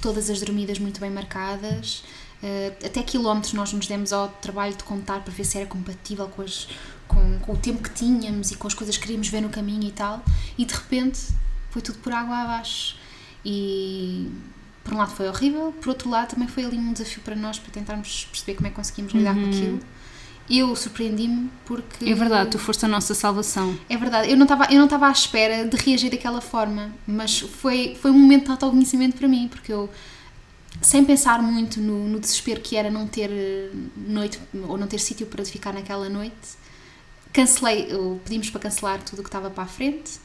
todas 0.00 0.28
as 0.28 0.40
dormidas 0.40 0.78
muito 0.78 1.00
bem 1.00 1.10
marcadas. 1.10 2.02
Uh, 2.42 2.86
até 2.86 3.02
quilómetros 3.02 3.52
nós 3.52 3.72
nos 3.72 3.86
demos 3.86 4.12
ao 4.12 4.28
trabalho 4.28 4.74
de 4.74 4.82
contar 4.84 5.20
para 5.20 5.32
ver 5.32 5.44
se 5.44 5.58
era 5.58 5.66
compatível 5.66 6.26
com, 6.28 6.42
as, 6.42 6.66
com, 7.06 7.38
com 7.40 7.52
o 7.52 7.56
tempo 7.56 7.82
que 7.82 7.90
tínhamos 7.90 8.50
e 8.50 8.56
com 8.56 8.66
as 8.66 8.74
coisas 8.74 8.96
que 8.96 9.02
queríamos 9.02 9.28
ver 9.28 9.42
no 9.42 9.50
caminho 9.50 9.84
e 9.84 9.92
tal. 9.92 10.24
E 10.58 10.64
de 10.64 10.74
repente 10.74 11.20
foi 11.70 11.82
tudo 11.82 11.98
por 11.98 12.12
água 12.12 12.36
abaixo. 12.38 12.96
E 13.44 14.30
por 14.82 14.94
um 14.94 14.98
lado 14.98 15.12
foi 15.12 15.28
horrível, 15.28 15.72
por 15.80 15.90
outro 15.90 16.10
lado 16.10 16.30
também 16.30 16.48
foi 16.48 16.64
ali 16.64 16.78
um 16.78 16.92
desafio 16.92 17.22
para 17.22 17.36
nós 17.36 17.58
para 17.58 17.70
tentarmos 17.70 18.26
perceber 18.30 18.54
como 18.54 18.66
é 18.66 18.70
que 18.70 18.76
conseguimos 18.76 19.12
lidar 19.12 19.34
com 19.34 19.40
Uhum. 19.42 19.48
aquilo. 19.50 19.80
Eu 20.50 20.74
surpreendi-me 20.74 21.48
porque 21.64 22.10
É 22.10 22.14
verdade, 22.14 22.50
tu 22.50 22.58
foste 22.58 22.84
a 22.84 22.88
nossa 22.88 23.14
salvação. 23.14 23.78
é 23.88 23.96
verdade, 23.96 24.30
eu 24.30 24.36
não 24.36 24.42
estava 24.44 24.64
eu 24.64 24.78
não 24.78 24.84
estava 24.84 25.06
à 25.06 25.12
espera 25.12 25.64
de 25.64 25.76
reagir 25.76 26.10
daquela 26.10 26.40
forma, 26.40 26.92
mas 27.06 27.38
foi 27.38 27.96
foi 28.00 28.10
um 28.10 28.18
momento 28.18 28.46
de 28.46 28.50
autoconhecimento 28.50 29.16
para 29.16 29.28
mim, 29.28 29.48
porque 29.48 29.72
eu 29.72 29.88
sem 30.82 31.04
pensar 31.04 31.42
muito 31.42 31.80
no, 31.80 32.08
no 32.08 32.18
desespero 32.18 32.60
que 32.60 32.74
era 32.76 32.90
não 32.90 33.06
ter 33.06 33.30
eh, 33.30 33.70
noite 33.96 34.40
ou 34.68 34.78
não 34.78 34.86
ter 34.86 34.98
sítio 34.98 35.26
para 35.26 35.44
ficar 35.44 35.72
naquela 35.72 36.08
noite, 36.08 36.34
cancelei, 37.32 37.88
pedimos 38.24 38.50
para 38.50 38.60
cancelar 38.60 39.02
tudo 39.02 39.20
o 39.20 39.22
que 39.22 39.28
estava 39.28 39.50
para 39.50 39.64
a 39.64 39.66
frente 39.66 40.18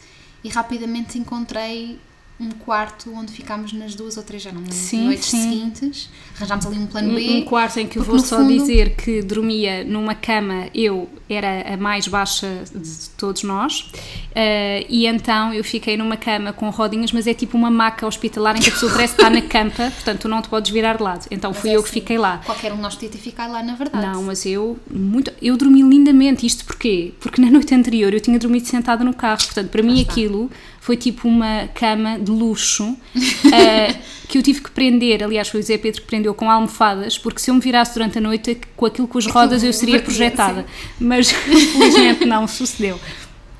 e 0.43 0.49
rapidamente 0.49 1.17
encontrei 1.17 1.99
um 2.37 2.49
quarto 2.51 3.13
onde 3.15 3.31
ficámos 3.31 3.71
nas 3.71 3.95
duas 3.95 4.17
ou 4.17 4.23
três 4.23 4.43
já 4.43 4.51
não 4.51 4.59
lembro, 4.59 4.73
Sim, 4.75 5.05
noites 5.05 5.29
sim. 5.29 5.41
seguintes. 5.41 6.09
Arranjámos 6.35 6.65
ali 6.65 6.77
um 6.79 6.85
plano 6.85 7.15
B. 7.15 7.29
um 7.29 7.41
quarto 7.45 7.79
em 7.79 7.87
que 7.87 7.97
eu 7.97 8.03
vou 8.03 8.19
só 8.19 8.37
fundo- 8.39 8.49
dizer 8.51 8.95
que 8.97 9.21
dormia 9.21 9.85
numa 9.85 10.13
cama, 10.13 10.65
eu 10.75 11.09
era 11.29 11.73
a 11.73 11.77
mais 11.77 12.07
baixa 12.09 12.63
de 12.75 13.09
todos 13.17 13.41
nós, 13.43 13.89
eh, 14.35 14.85
e 14.89 15.07
então 15.07 15.53
eu 15.53 15.63
fiquei 15.63 15.95
numa 15.97 16.17
cama 16.17 16.51
com 16.51 16.69
rodinhas, 16.69 17.11
mas 17.13 17.25
é 17.25 17.33
tipo 17.33 17.57
uma 17.57 17.69
maca 17.71 18.05
hospitalar 18.05 18.57
em 18.57 18.59
que 18.59 18.69
a 18.69 18.71
pessoa 18.73 18.91
parece 18.91 19.13
estar 19.13 19.29
na 19.31 19.41
campa, 19.47 19.89
portanto 19.91 20.19
tu 20.21 20.27
não 20.27 20.41
te 20.41 20.49
podes 20.49 20.69
virar 20.71 20.97
de 20.97 21.03
lado. 21.03 21.25
Então 21.31 21.51
Mas 21.51 21.59
fui 21.61 21.69
é 21.69 21.75
eu 21.77 21.81
que 21.83 21.89
assim, 21.89 21.99
fiquei 22.01 22.17
lá. 22.17 22.41
Qualquer 22.45 22.73
um 22.73 22.75
de 22.75 22.81
nós 22.81 22.95
podia 22.95 23.09
ter 23.09 23.17
ficado 23.17 23.53
lá, 23.53 23.63
na 23.63 23.75
verdade. 23.75 24.05
Não, 24.05 24.21
mas 24.23 24.45
eu 24.45 24.77
muito, 24.91 25.31
eu 25.41 25.55
dormi 25.55 25.81
lindamente. 25.81 26.45
Isto 26.45 26.65
porquê? 26.65 27.13
Porque 27.19 27.41
na 27.41 27.49
noite 27.49 27.73
anterior 27.73 28.13
eu 28.13 28.19
tinha 28.19 28.37
dormido 28.37 28.67
sentada 28.67 29.03
no 29.05 29.13
carro. 29.13 29.37
Portanto, 29.45 29.69
para 29.69 29.81
mim 29.81 29.99
está. 30.01 30.11
aquilo 30.11 30.51
foi 30.85 30.95
tipo 30.95 31.27
uma 31.27 31.67
cama 31.73 32.19
de 32.19 32.29
luxo 32.29 32.95
eh, 33.51 33.95
que 34.29 34.37
eu 34.37 34.43
tive 34.43 34.61
que 34.61 34.69
prender. 34.69 35.23
Aliás, 35.23 35.47
foi 35.47 35.59
o 35.59 35.63
Zé 35.63 35.79
Pedro 35.79 36.01
que 36.01 36.05
prendeu 36.05 36.31
com 36.35 36.47
almofadas, 36.47 37.17
porque 37.17 37.39
se 37.39 37.49
eu 37.49 37.55
me 37.55 37.59
virasse 37.59 37.95
durante 37.95 38.19
a 38.19 38.21
noite 38.21 38.61
com 38.77 38.85
aquilo 38.85 39.07
com 39.07 39.17
as 39.17 39.25
rodas 39.25 39.63
eu 39.63 39.73
seria 39.73 39.99
projetada. 39.99 40.63
Mas 40.99 41.31
felizmente 41.33 42.25
não 42.25 42.47
sucedeu. 42.47 42.99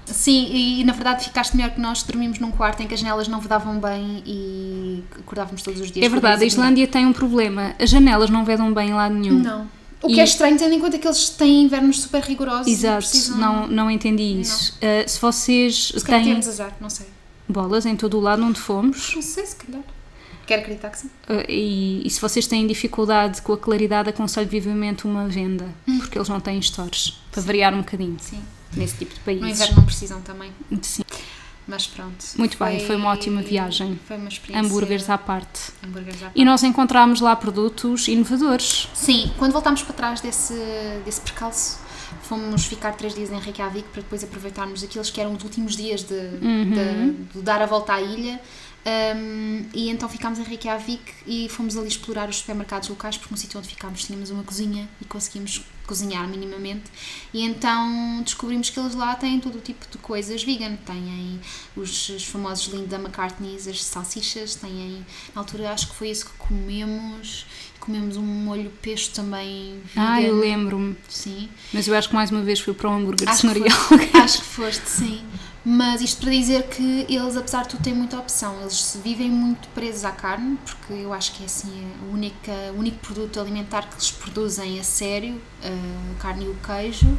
Sim, 0.05 0.51
e, 0.53 0.83
na 0.83 0.93
verdade 0.93 1.23
ficaste 1.23 1.57
melhor 1.57 1.71
que 1.71 1.81
nós, 1.81 2.03
dormimos 2.03 2.37
num 2.37 2.51
quarto 2.51 2.83
em 2.83 2.87
que 2.87 2.93
as 2.93 2.99
janelas 2.99 3.27
não 3.27 3.39
vedavam 3.39 3.79
bem 3.79 4.21
e 4.23 5.03
acordávamos 5.17 5.63
todos 5.63 5.81
os 5.81 5.89
dias. 5.89 6.05
É 6.05 6.09
verdade, 6.09 6.43
a 6.43 6.45
Islândia 6.45 6.85
tem 6.85 7.07
um 7.07 7.13
problema. 7.13 7.73
As 7.79 7.89
janelas 7.89 8.29
não 8.29 8.45
vedam 8.45 8.71
bem 8.71 8.89
em 8.89 8.93
lado 8.93 9.15
nenhum. 9.15 9.39
Não. 9.39 9.67
O 10.05 10.09
E- 10.09 10.13
que 10.15 10.19
é 10.21 10.23
estranho, 10.23 10.57
tendo 10.57 10.73
em 10.73 10.79
conta 10.79 10.97
que 10.99 11.07
eles 11.07 11.29
têm 11.29 11.63
invernos 11.63 11.99
super 12.01 12.21
rigorosos. 12.21 12.67
e 12.67 12.71
Exato, 12.71 12.97
precisam- 13.07 13.37
não, 13.37 13.67
não 13.67 13.91
entendi 13.91 14.39
isso. 14.41 14.77
Eh, 14.81 15.07
se 15.07 15.19
vocês 15.19 15.91
Se 15.95 16.05
têm 16.05 16.23
temos 16.23 16.47
azar, 16.47 16.75
não 16.79 16.89
sei. 16.89 17.07
bolas 17.49 17.85
em 17.85 17.95
todo 17.95 18.17
o 18.17 18.21
lado 18.21 18.43
onde 18.43 18.59
fomos, 18.59 19.13
Não 19.15 19.21
sei, 19.21 19.45
se 19.45 19.55
calhar. 19.55 19.81
Quero 20.45 20.61
acreditar 20.61 20.89
que 20.91 20.99
sim. 20.99 21.07
Uh, 21.27 21.43
e, 21.49 22.03
e 22.05 22.09
se 22.11 22.21
vocês 22.21 22.45
têm 22.45 22.67
dificuldade 22.67 23.41
com 23.41 23.53
a 23.53 23.57
claridade, 23.57 24.09
aconselho 24.09 24.47
vivamente 24.47 25.05
uma 25.07 25.27
venda, 25.27 25.65
porque 25.99 26.17
eles 26.19 26.29
não 26.29 26.39
têm 26.39 26.61
stores, 26.61 27.19
para 27.31 27.41
variar 27.41 27.73
um 27.73 27.79
bocadinho 27.79 28.15
Sim. 28.21 28.39
nesse 28.77 28.95
tipo 28.97 29.11
de 29.11 29.19
No 29.21 29.25
países. 29.25 29.49
inverno 29.59 29.77
não 29.77 29.85
precisam 29.85 30.21
também. 30.21 30.51
Sim. 30.83 31.01
Mas 31.67 31.87
pronto. 31.87 32.23
Muito 32.37 32.57
bem, 32.63 32.79
foi 32.85 32.95
uma 32.95 33.09
ótima 33.09 33.41
viagem. 33.41 33.99
Foi 34.07 34.17
uma 34.17 34.29
experiência. 34.29 34.65
Hambúrgueres 34.67 35.09
à 35.09 35.17
parte. 35.17 35.71
Hambúrgueres 35.83 36.21
à 36.23 36.31
E 36.35 36.45
nós 36.45 36.61
encontramos 36.63 37.21
lá 37.21 37.35
produtos 37.35 38.07
inovadores. 38.07 38.87
Sim, 38.93 39.31
quando 39.37 39.51
voltámos 39.51 39.81
para 39.81 39.93
trás 39.95 40.21
desse, 40.21 40.53
desse 41.03 41.21
percalço, 41.21 41.79
fomos 42.21 42.65
ficar 42.65 42.93
três 42.93 43.15
dias 43.15 43.31
em 43.31 43.39
Reykjavik 43.39 43.87
para 43.89 44.01
depois 44.03 44.23
aproveitarmos 44.23 44.83
aqueles 44.83 45.09
que 45.09 45.19
eram 45.19 45.33
os 45.33 45.43
últimos 45.43 45.75
dias 45.75 46.03
de, 46.03 46.13
Uhum. 46.13 46.71
de- 46.71 47.39
de 47.39 47.41
dar 47.41 47.61
a 47.61 47.65
volta 47.65 47.93
à 47.93 48.01
ilha. 48.01 48.39
Um, 48.87 49.65
e 49.73 49.89
então 49.89 50.07
ficámos 50.07 50.37
em 50.37 50.43
Reykjavik 50.43 51.01
e 51.25 51.49
fomos 51.49 51.75
ali 51.75 51.87
explorar 51.87 52.29
os 52.29 52.35
supermercados 52.37 52.87
locais 52.87 53.17
porque 53.17 53.33
no 53.33 53.37
sítio 53.37 53.57
onde 53.57 53.67
ficámos 53.67 54.03
tínhamos 54.03 54.29
uma 54.29 54.43
cozinha 54.43 54.87
e 55.01 55.05
conseguimos 55.05 55.63
cozinhar 55.87 56.27
minimamente 56.27 56.83
e 57.33 57.41
então 57.41 58.21
descobrimos 58.23 58.69
que 58.69 58.79
eles 58.79 58.93
lá 58.93 59.15
têm 59.15 59.39
todo 59.39 59.57
o 59.57 59.59
tipo 59.59 59.87
de 59.89 59.97
coisas 59.97 60.43
vegan 60.43 60.75
têm 60.75 61.41
os, 61.75 62.09
os 62.09 62.25
famosos 62.25 62.71
Linda 62.71 62.97
McCartney's 62.97 63.67
as 63.67 63.83
salsichas 63.83 64.53
têm 64.53 65.03
na 65.33 65.41
altura 65.41 65.71
acho 65.71 65.89
que 65.89 65.95
foi 65.95 66.09
isso 66.11 66.27
que 66.27 66.33
comemos 66.37 67.47
comemos 67.79 68.17
um 68.17 68.21
molho 68.23 68.69
pesto 68.83 69.15
também 69.15 69.81
vegan 69.95 70.07
Ah, 70.13 70.21
eu 70.21 70.35
lembro-me. 70.37 70.95
sim 71.09 71.49
Mas 71.73 71.87
eu 71.87 71.95
acho 71.95 72.09
que 72.09 72.13
mais 72.13 72.29
uma 72.29 72.43
vez 72.43 72.59
fui 72.59 72.73
para 72.75 72.87
um 72.87 72.97
hambúrguer 72.97 73.27
Acho 73.27 73.41
que 73.41 73.47
cenorial. 73.47 73.77
Acho 74.23 74.37
que 74.41 74.45
foste, 74.45 74.87
sim. 74.87 75.25
Mas 75.65 75.99
isto 76.01 76.21
para 76.21 76.29
dizer 76.29 76.67
que 76.69 77.07
eles, 77.09 77.35
apesar 77.35 77.63
de 77.63 77.69
tudo, 77.69 77.81
têm 77.83 77.93
muita 77.93 78.19
opção. 78.19 78.61
Eles 78.61 78.97
vivem 79.03 79.29
muito 79.31 79.67
presos 79.69 80.05
à 80.05 80.11
carne, 80.11 80.57
porque 80.63 80.93
eu 80.93 81.11
acho 81.11 81.31
que 81.33 81.41
é 81.41 81.47
assim 81.47 81.91
a 82.01 82.13
única, 82.13 82.51
o 82.75 82.79
único 82.79 82.97
produto 82.99 83.39
alimentar 83.39 83.87
que 83.87 83.95
eles 83.95 84.11
produzem 84.11 84.79
a 84.79 84.83
sério, 84.83 85.41
a 85.63 86.21
carne 86.21 86.45
e 86.45 86.49
o 86.49 86.55
queijo, 86.63 87.17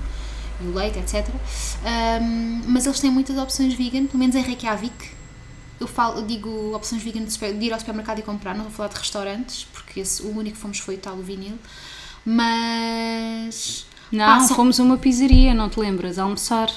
e 0.61 0.65
o 0.67 0.75
leite, 0.75 0.99
etc. 0.99 1.29
Ahm, 1.85 2.63
mas 2.69 2.87
eles 2.87 3.01
têm 3.01 3.11
muitas 3.11 3.37
opções 3.37 3.75
vegan, 3.75 4.07
pelo 4.07 4.19
menos 4.21 4.37
em 4.37 4.43
Reykjavik. 4.43 5.11
Eu, 5.81 5.87
falo, 5.89 6.21
eu 6.21 6.27
digo 6.27 6.75
opções 6.75 7.03
vegan 7.03 7.25
de, 7.25 7.33
super- 7.33 7.53
de 7.53 7.65
ir 7.67 7.73
ao 7.73 7.81
supermercado 7.81 8.21
e 8.21 8.23
comprar, 8.23 8.55
não 8.55 8.65
vou 8.65 8.73
falar 8.73 8.89
de 8.91 8.97
restaurantes, 8.97 9.67
porque 9.73 10.01
esse, 10.01 10.23
o 10.23 10.31
único 10.31 10.57
que 10.57 10.63
fomos 10.63 10.79
foi 10.79 10.95
o 10.95 10.99
tal 10.99 11.17
o 11.17 11.23
vinil. 11.23 11.59
Mas 12.25 13.87
Não, 14.11 14.25
Ah, 14.37 14.41
são- 14.41 14.57
fomos 14.57 14.81
a 14.81 14.83
uma 14.83 14.99
pizzaria, 14.99 15.55
não 15.55 15.69
te 15.69 15.79
lembras? 15.81 16.19
A 16.19 16.23
almoçar. 16.25 16.71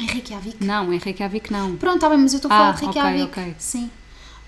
Em 0.00 0.06
Reykjavik. 0.06 0.64
Não, 0.64 0.92
em 0.92 0.98
Reykjavik 0.98 1.52
não. 1.52 1.76
Pronto, 1.76 1.96
está 1.96 2.08
bem, 2.08 2.18
mas 2.18 2.32
eu 2.32 2.38
estou 2.38 2.50
a 2.50 2.54
falar 2.56 2.68
Ah, 2.68 2.72
de 2.72 2.80
Reykjavik. 2.84 3.22
ok. 3.24 3.54
Sim. 3.58 3.90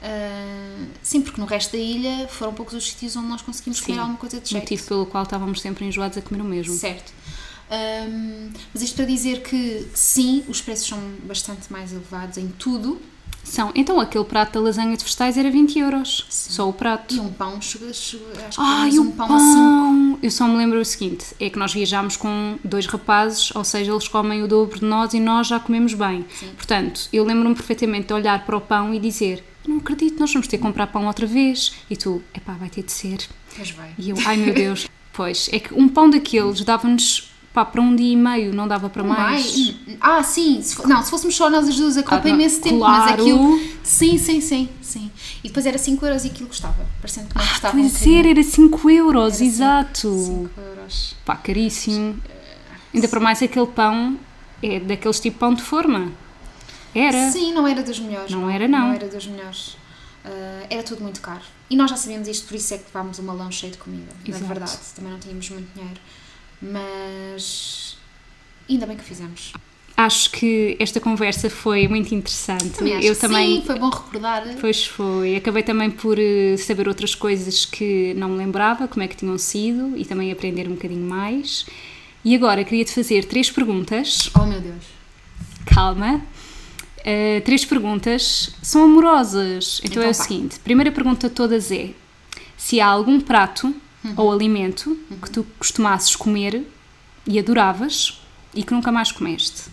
Ah, 0.02 0.84
sim, 1.02 1.20
porque 1.22 1.40
no 1.40 1.46
resto 1.46 1.72
da 1.72 1.78
ilha 1.78 2.28
foram 2.28 2.52
poucos 2.52 2.74
os 2.74 2.88
sítios 2.88 3.14
onde 3.16 3.28
nós 3.28 3.42
conseguimos 3.42 3.78
Sim, 3.78 3.84
comer 3.86 3.98
alguma 4.00 4.18
coisa 4.18 4.40
de 4.40 4.50
jeito. 4.50 4.62
Motivo 4.64 4.86
pelo 4.88 5.06
qual 5.06 5.22
estávamos 5.24 5.60
sempre 5.60 5.84
enjoados 5.84 6.18
a 6.18 6.22
comer 6.22 6.40
o 6.40 6.44
mesmo. 6.44 6.74
Certo. 6.74 7.12
Ahm, 7.70 8.50
mas 8.74 8.82
isto 8.82 8.96
para 8.96 9.04
dizer 9.06 9.42
que 9.42 9.88
sim, 9.94 10.44
os 10.48 10.60
preços 10.60 10.88
são 10.88 10.98
bastante 11.24 11.72
mais 11.72 11.92
elevados 11.92 12.36
em 12.36 12.48
tudo 12.48 13.00
São. 13.44 13.70
Então 13.74 14.00
aquele 14.00 14.24
prato 14.24 14.54
da 14.54 14.60
lasanha 14.60 14.96
de 14.96 15.04
vegetais 15.04 15.36
era 15.36 15.50
20 15.50 15.78
euros. 15.78 16.26
Sim. 16.30 16.52
Só 16.52 16.68
o 16.68 16.72
prato. 16.72 17.14
e 17.14 17.20
um 17.20 17.30
pão 17.30 17.60
chega 17.60 17.90
acho 17.90 18.18
que 18.18 18.56
Ai, 18.58 18.98
o 18.98 19.02
um 19.02 19.10
pão! 19.10 19.28
pão. 19.28 20.18
Eu 20.22 20.30
só 20.30 20.46
me 20.46 20.56
lembro 20.56 20.80
o 20.80 20.84
seguinte: 20.84 21.26
é 21.38 21.50
que 21.50 21.58
nós 21.58 21.72
viajámos 21.72 22.16
com 22.16 22.58
dois 22.64 22.86
rapazes, 22.86 23.54
ou 23.54 23.64
seja, 23.64 23.92
eles 23.92 24.08
comem 24.08 24.42
o 24.42 24.48
dobro 24.48 24.78
de 24.78 24.84
nós 24.84 25.12
e 25.12 25.20
nós 25.20 25.46
já 25.48 25.60
comemos 25.60 25.92
bem. 25.94 26.24
Sim. 26.38 26.50
Portanto, 26.56 27.08
eu 27.12 27.24
lembro-me 27.24 27.54
perfeitamente 27.54 28.06
de 28.08 28.14
olhar 28.14 28.44
para 28.46 28.56
o 28.56 28.60
pão 28.60 28.94
e 28.94 28.98
dizer: 28.98 29.44
Não 29.66 29.78
acredito, 29.78 30.18
nós 30.18 30.32
vamos 30.32 30.48
ter 30.48 30.56
que 30.56 30.62
comprar 30.62 30.86
pão 30.86 31.06
outra 31.06 31.26
vez. 31.26 31.74
E 31.90 31.96
tu, 31.96 32.22
epá, 32.34 32.54
vai 32.54 32.70
ter 32.70 32.82
de 32.84 32.92
ser. 32.92 33.18
Pois 33.54 33.70
vai. 33.72 33.90
E 33.98 34.10
eu, 34.10 34.16
ai 34.24 34.36
meu 34.36 34.54
Deus. 34.54 34.88
pois, 35.12 35.50
é 35.52 35.58
que 35.58 35.74
um 35.74 35.88
pão 35.88 36.08
daqueles 36.08 36.62
dava-nos 36.62 37.31
pá, 37.52 37.64
para 37.64 37.80
um 37.80 37.94
dia 37.94 38.12
e 38.12 38.16
meio, 38.16 38.52
não 38.54 38.66
dava 38.66 38.88
para 38.88 39.02
mais. 39.02 39.56
Mais? 39.56 39.74
Ah, 40.00 40.22
sim. 40.22 40.60
Se 40.62 40.74
fo- 40.74 40.86
não, 40.88 41.02
se 41.02 41.10
fôssemos 41.10 41.34
só 41.36 41.48
nós 41.50 41.68
as 41.68 41.76
duas, 41.76 41.96
a 41.96 42.02
culpa 42.02 42.16
Ah, 42.24 42.28
é 42.28 42.32
não, 42.32 42.34
imenso 42.40 42.60
tempo. 42.60 42.78
Mas 42.80 43.04
claro. 43.04 43.20
aquilo. 43.22 43.60
Sim, 43.82 44.18
sim, 44.18 44.40
sim, 44.40 44.68
sim. 44.80 45.10
E 45.44 45.48
depois 45.48 45.66
era 45.66 45.76
5 45.78 46.04
euros 46.06 46.24
e 46.24 46.28
aquilo 46.28 46.48
custava. 46.48 46.86
Parecendo 47.00 47.28
que 47.28 47.36
não 47.36 47.46
custava. 47.46 47.76
um 47.76 47.80
Pois 47.80 47.92
bocadinho. 47.92 48.18
era, 48.18 48.28
era 48.30 48.42
5 48.42 48.90
euros, 48.90 49.34
Era 49.36 49.44
exato. 49.44 50.08
5 50.18 50.50
euros. 50.60 51.16
Pá, 51.24 51.36
caríssimo. 51.36 52.16
Ainda 52.94 53.08
para 53.08 53.20
mais 53.20 53.42
aquele 53.42 53.66
pão 53.66 54.18
é 54.62 54.78
daqueles 54.80 55.18
tipo 55.20 55.38
pão 55.38 55.54
de 55.54 55.62
forma. 55.62 56.12
Era. 56.94 57.30
Sim, 57.30 57.52
não 57.54 57.66
era 57.66 57.82
dos 57.82 57.98
melhores. 57.98 58.30
Não 58.30 58.48
era, 58.50 58.68
não. 58.68 58.88
Não 58.88 58.94
era 58.94 59.08
dos 59.08 59.26
melhores. 59.26 59.68
Uh, 60.24 60.66
era 60.70 60.82
tudo 60.82 61.02
muito 61.02 61.20
caro. 61.20 61.40
E 61.70 61.74
nós 61.76 61.90
já 61.90 61.96
sabíamos 61.96 62.28
isto, 62.28 62.46
por 62.46 62.54
isso 62.54 62.74
é 62.74 62.78
que 62.78 62.84
levámos 62.84 63.18
um 63.18 63.22
malão 63.22 63.50
cheio 63.50 63.72
de 63.72 63.78
comida. 63.78 64.12
Exato. 64.26 64.42
Na 64.42 64.48
verdade, 64.48 64.78
também 64.94 65.10
não 65.12 65.18
tínhamos 65.18 65.48
muito 65.50 65.72
dinheiro. 65.74 65.98
Mas 66.62 67.96
ainda 68.70 68.86
bem 68.86 68.96
que 68.96 69.04
fizemos. 69.04 69.52
Acho 69.96 70.30
que 70.30 70.76
esta 70.80 70.98
conversa 71.00 71.50
foi 71.50 71.86
muito 71.86 72.14
interessante. 72.14 72.70
Também 72.70 73.04
Eu 73.04 73.14
também. 73.18 73.60
Sim, 73.60 73.66
foi 73.66 73.78
bom 73.78 73.90
recordar. 73.90 74.44
Pois 74.60 74.86
foi. 74.86 75.36
Acabei 75.36 75.62
também 75.62 75.90
por 75.90 76.18
eh, 76.18 76.56
saber 76.56 76.88
outras 76.88 77.14
coisas 77.14 77.64
que 77.66 78.14
não 78.14 78.30
me 78.30 78.38
lembrava, 78.38 78.88
como 78.88 79.02
é 79.02 79.08
que 79.08 79.16
tinham 79.16 79.36
sido, 79.36 79.92
e 79.96 80.04
também 80.04 80.32
aprender 80.32 80.66
um 80.66 80.72
bocadinho 80.74 81.06
mais. 81.06 81.66
E 82.24 82.34
agora 82.34 82.64
queria-te 82.64 82.92
fazer 82.92 83.24
três 83.24 83.50
perguntas. 83.50 84.30
Oh 84.34 84.46
meu 84.46 84.60
Deus. 84.60 84.84
Calma. 85.66 86.22
Uh, 87.00 87.40
três 87.44 87.64
perguntas 87.64 88.54
são 88.62 88.84
amorosas. 88.84 89.80
Então, 89.84 89.90
Então 89.90 90.02
é 90.04 90.06
o 90.10 90.14
vá. 90.14 90.22
seguinte: 90.22 90.58
primeira 90.60 90.90
pergunta 90.90 91.28
de 91.28 91.34
todas 91.34 91.70
é: 91.70 91.90
se 92.56 92.80
há 92.80 92.86
algum 92.86 93.20
prato 93.20 93.74
Uhum. 94.04 94.14
ou 94.16 94.32
alimento 94.32 94.96
que 95.22 95.30
tu 95.30 95.44
costumasses 95.58 96.16
comer 96.16 96.66
e 97.26 97.38
adoravas 97.38 98.20
e 98.54 98.62
que 98.64 98.72
nunca 98.74 98.90
mais 98.90 99.12
comeste? 99.12 99.70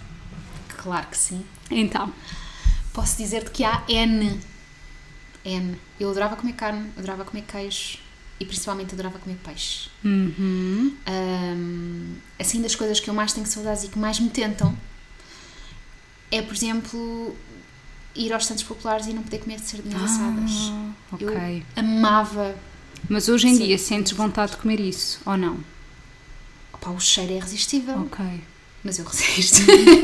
Claro 0.78 1.08
que 1.08 1.18
sim. 1.18 1.44
Então, 1.72 2.12
Posso 2.94 3.18
dizer-te 3.18 3.52
que 3.52 3.64
há 3.64 3.84
N. 3.88 4.40
N. 5.46 5.78
Eu 6.00 6.10
adorava 6.12 6.36
comer 6.36 6.54
carne, 6.54 6.90
adorava 6.98 7.24
comer 7.26 7.44
queijo 7.44 7.98
e 8.40 8.46
principalmente 8.46 8.94
adorava 8.94 9.18
comer 9.20 9.38
peixe. 9.44 9.90
uhum, 10.04 10.96
Ahm, 11.06 12.16
assim, 12.40 12.62
das 12.62 12.76
coisas 12.76 13.00
que 13.00 13.10
eu 13.10 13.14
mais 13.14 13.34
tenho 13.34 13.46
saudades 13.46 13.84
e 13.84 13.88
que 13.88 13.98
mais 14.00 14.20
me 14.20 14.30
tentam 14.30 14.76
é, 16.32 16.42
por 16.42 16.54
exemplo, 16.54 17.36
ir 18.16 18.32
aos 18.34 18.46
Santos 18.46 18.64
Populares 18.64 19.08
e 19.08 19.14
não 19.14 19.24
poder 19.24 19.40
comer 19.40 19.60
sardinhas 19.60 20.04
assadas. 20.04 20.52
Ah, 20.72 20.92
ok. 21.14 21.66
Eu 21.76 21.84
amava. 21.84 22.56
Mas 23.08 23.30
hoje 23.30 23.48
em 23.48 23.56
Sim. 23.56 23.66
dia 23.66 23.78
sentes 23.78 24.12
vontade 24.14 24.52
de 24.52 24.58
comer 24.58 24.80
isso 24.80 25.20
ou 25.26 25.38
não? 25.38 25.58
Opa, 26.74 26.90
o 26.92 27.00
cheiro 27.00 27.34
é 27.34 27.38
irresistível. 27.38 28.00
Ok. 28.02 28.24
mas 28.84 28.98
eu 29.00 29.06
resisto. 29.06 29.62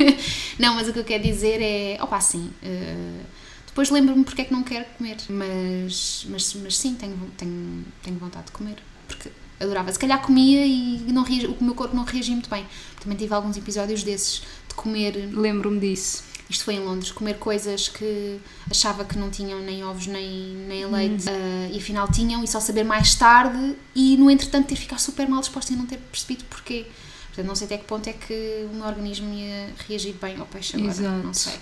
não, 0.59 0.75
mas 0.75 0.87
o 0.87 0.93
que 0.93 0.99
eu 0.99 1.03
quero 1.03 1.23
dizer 1.23 1.61
é, 1.61 1.97
opa, 2.01 2.19
sim, 2.19 2.51
eh, 2.61 3.21
depois 3.67 3.89
lembro-me 3.89 4.23
porque 4.23 4.41
é 4.41 4.45
que 4.45 4.51
não 4.53 4.63
quero 4.63 4.85
comer, 4.97 5.17
mas, 5.29 6.25
mas, 6.29 6.53
mas 6.55 6.77
sim, 6.77 6.95
tenho, 6.95 7.17
tenho, 7.37 7.85
tenho 8.03 8.17
vontade 8.17 8.47
de 8.47 8.51
comer, 8.51 8.75
porque 9.07 9.29
adorava. 9.59 9.91
Se 9.91 9.99
calhar 9.99 10.21
comia 10.21 10.65
e 10.65 10.97
não 11.11 11.23
reagi- 11.23 11.47
o 11.47 11.63
meu 11.63 11.73
corpo 11.75 11.95
não 11.95 12.03
reagia 12.03 12.33
muito 12.33 12.49
bem. 12.49 12.65
Também 12.99 13.17
tive 13.17 13.33
alguns 13.33 13.55
episódios 13.55 14.03
desses, 14.03 14.41
de 14.67 14.75
comer, 14.75 15.29
Lembro-me 15.31 15.79
disso. 15.79 16.23
Isto 16.49 16.63
foi 16.63 16.75
em 16.75 16.79
Londres, 16.79 17.11
comer 17.11 17.35
coisas 17.35 17.87
que 17.87 18.39
achava 18.69 19.03
que 19.03 19.17
não 19.17 19.29
tinham 19.29 19.59
nem 19.61 19.83
ovos 19.83 20.05
nem, 20.05 20.29
nem 20.67 20.85
leite 20.85 21.27
eh, 21.27 21.69
e 21.71 21.77
afinal 21.77 22.07
tinham 22.07 22.43
e 22.43 22.47
só 22.47 22.59
saber 22.59 22.83
mais 22.83 23.15
tarde 23.15 23.75
e 23.95 24.15
no 24.17 24.29
entretanto 24.29 24.67
ter 24.67 24.75
ficado 24.75 24.99
super 24.99 25.27
mal 25.27 25.39
disposta 25.39 25.73
e 25.73 25.75
não 25.75 25.85
ter 25.85 25.97
percebido 25.97 26.43
porquê. 26.45 26.85
Portanto, 27.27 27.47
não 27.47 27.55
sei 27.55 27.65
até 27.65 27.77
que 27.77 27.85
ponto 27.85 28.07
é 28.07 28.13
que 28.13 28.65
o 28.71 28.75
meu 28.75 28.85
organismo 28.85 29.33
ia 29.33 29.73
reagir 29.87 30.13
bem 30.21 30.37
ao 30.37 30.45
peixe 30.45 30.77
agora, 30.77 30.91
Exato. 30.91 31.25
não 31.25 31.33
sei. 31.33 31.53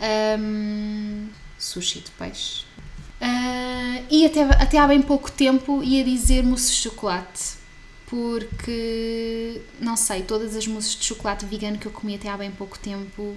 Ahm, 0.00 1.28
sushi 1.58 2.00
de 2.00 2.10
peixe. 2.12 2.64
Ah, 3.20 4.00
e 4.10 4.24
até, 4.24 4.42
até 4.42 4.78
há 4.78 4.86
bem 4.86 5.02
pouco 5.02 5.30
tempo 5.32 5.82
ia 5.82 6.04
dizer 6.04 6.44
mousse 6.44 6.70
de 6.70 6.76
chocolate. 6.76 7.58
Porque, 8.06 9.60
não 9.80 9.94
sei, 9.94 10.22
todas 10.22 10.56
as 10.56 10.66
mousses 10.66 10.96
de 10.96 11.04
chocolate 11.04 11.44
vegano 11.44 11.76
que 11.76 11.86
eu 11.86 11.92
comi 11.92 12.14
até 12.14 12.30
há 12.30 12.38
bem 12.38 12.50
pouco 12.50 12.78
tempo 12.78 13.36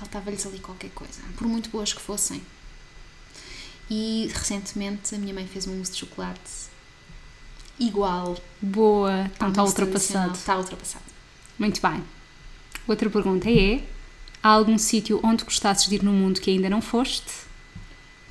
faltava-lhes 0.00 0.46
ali 0.46 0.58
qualquer 0.58 0.90
coisa, 0.90 1.20
por 1.36 1.46
muito 1.46 1.68
boas 1.68 1.92
que 1.92 2.00
fossem. 2.00 2.42
E 3.90 4.30
recentemente 4.32 5.14
a 5.14 5.18
minha 5.18 5.34
mãe 5.34 5.46
fez 5.46 5.66
uma 5.66 5.76
mousse 5.76 5.92
de 5.92 5.98
chocolate 5.98 6.40
igual. 7.78 8.38
Boa. 8.62 9.30
Então 9.34 9.48
está 9.48 9.62
ultrapassado. 9.62 10.32
Está 10.32 10.56
ultrapassado. 10.56 11.04
Muito 11.58 11.82
bem. 11.82 12.02
Outra 12.86 13.10
pergunta 13.10 13.50
é: 13.50 13.82
há 14.42 14.48
algum 14.48 14.78
sítio 14.78 15.20
onde 15.22 15.44
gostasses 15.44 15.86
de 15.88 15.96
ir 15.96 16.02
no 16.02 16.12
mundo 16.12 16.40
que 16.40 16.50
ainda 16.50 16.70
não 16.70 16.80
foste? 16.80 17.30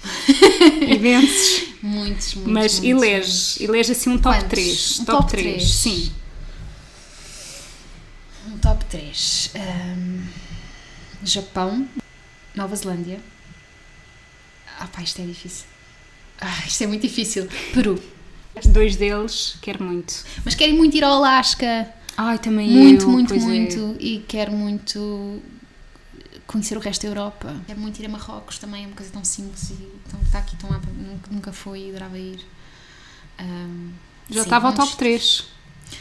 vences. 0.99 1.67
Muitos, 1.83 2.33
muitos. 2.35 2.53
Mas 2.53 2.79
muitos, 2.79 3.01
elege, 3.03 3.63
elege 3.63 3.91
assim 3.91 4.09
um 4.09 4.17
top 4.17 4.37
Quantos? 4.37 4.49
3. 4.49 4.99
Um 4.99 5.05
top, 5.05 5.17
top 5.17 5.31
3, 5.31 5.43
três. 5.43 5.71
sim. 5.71 6.11
Um 8.47 8.57
top 8.57 8.85
3. 8.85 9.51
Japão, 11.23 11.87
Nova 12.55 12.75
Zelândia. 12.75 13.19
Ah 14.79 14.87
pá, 14.87 15.01
isto 15.01 15.21
é 15.21 15.25
difícil. 15.25 15.65
Ah, 16.39 16.63
isto 16.65 16.83
é 16.83 16.87
muito 16.87 17.01
difícil. 17.01 17.47
Peru. 17.73 18.01
Dois 18.65 18.95
deles, 18.95 19.57
quero 19.61 19.83
muito. 19.83 20.23
Mas 20.43 20.55
quero 20.55 20.73
muito 20.73 20.95
ir 20.95 21.03
ao 21.03 21.13
Alasca. 21.13 21.87
Ai, 22.17 22.37
também 22.39 22.69
Muito, 22.69 23.03
eu, 23.03 23.09
muito, 23.09 23.29
pois 23.29 23.43
é. 23.43 23.45
muito. 23.45 23.95
E 23.99 24.19
quero 24.27 24.51
muito 24.51 25.41
conhecer 26.45 26.75
o 26.75 26.79
resto 26.81 27.03
da 27.03 27.07
Europa. 27.09 27.55
Quero 27.67 27.79
muito 27.79 27.99
ir 27.99 28.05
a 28.05 28.09
Marrocos 28.09 28.57
também, 28.57 28.83
é 28.83 28.87
uma 28.87 28.95
coisa 28.95 29.11
tão 29.11 29.23
simples 29.23 29.69
e 29.69 29.75
tão, 30.09 30.19
está 30.21 30.39
aqui 30.39 30.55
tão 30.57 30.69
lá, 30.69 30.81
nunca, 31.31 31.53
fui 31.53 31.85
e 31.85 31.89
adorava 31.89 32.17
ir. 32.17 32.43
Ahm, 33.37 33.91
Já 34.29 34.41
sim, 34.41 34.47
estava 34.47 34.67
ao 34.67 34.73
top 34.73 34.95
3. 34.97 35.45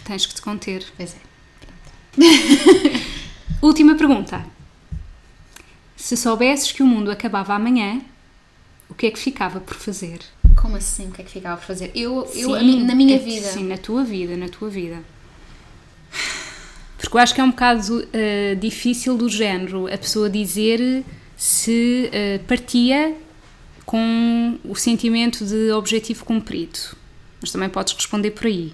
Tens 0.04 0.26
que 0.26 0.34
te 0.34 0.42
conter. 0.42 0.84
Pois 0.96 1.14
é. 1.14 1.18
Última 3.62 3.94
pergunta. 3.94 4.44
Se 5.98 6.16
soubesses 6.16 6.70
que 6.70 6.80
o 6.82 6.86
mundo 6.86 7.10
acabava 7.10 7.54
amanhã, 7.54 8.00
o 8.88 8.94
que 8.94 9.06
é 9.06 9.10
que 9.10 9.18
ficava 9.18 9.58
por 9.58 9.74
fazer? 9.74 10.20
Como 10.56 10.76
assim? 10.76 11.08
O 11.08 11.10
que 11.10 11.22
é 11.22 11.24
que 11.24 11.30
ficava 11.32 11.56
por 11.56 11.66
fazer? 11.66 11.90
Eu, 11.92 12.24
eu 12.36 12.54
Sim, 12.56 12.64
mim- 12.64 12.84
na 12.84 12.94
minha 12.94 13.16
é- 13.16 13.18
vida. 13.18 13.48
Sim, 13.48 13.64
na 13.64 13.76
tua 13.76 14.04
vida, 14.04 14.36
na 14.36 14.48
tua 14.48 14.70
vida. 14.70 15.02
Porque 16.98 17.16
eu 17.16 17.20
acho 17.20 17.34
que 17.34 17.40
é 17.40 17.44
um 17.44 17.50
bocado 17.50 18.06
eh, 18.12 18.54
difícil 18.60 19.16
do 19.16 19.28
género 19.28 19.92
a 19.92 19.98
pessoa 19.98 20.30
dizer 20.30 21.04
se 21.36 22.08
eh, 22.12 22.38
partia 22.46 23.16
com 23.84 24.56
o 24.64 24.76
sentimento 24.76 25.44
de 25.44 25.72
objetivo 25.72 26.24
cumprido. 26.24 26.78
Mas 27.40 27.50
também 27.50 27.68
podes 27.68 27.94
responder 27.94 28.30
por 28.32 28.46
aí. 28.46 28.72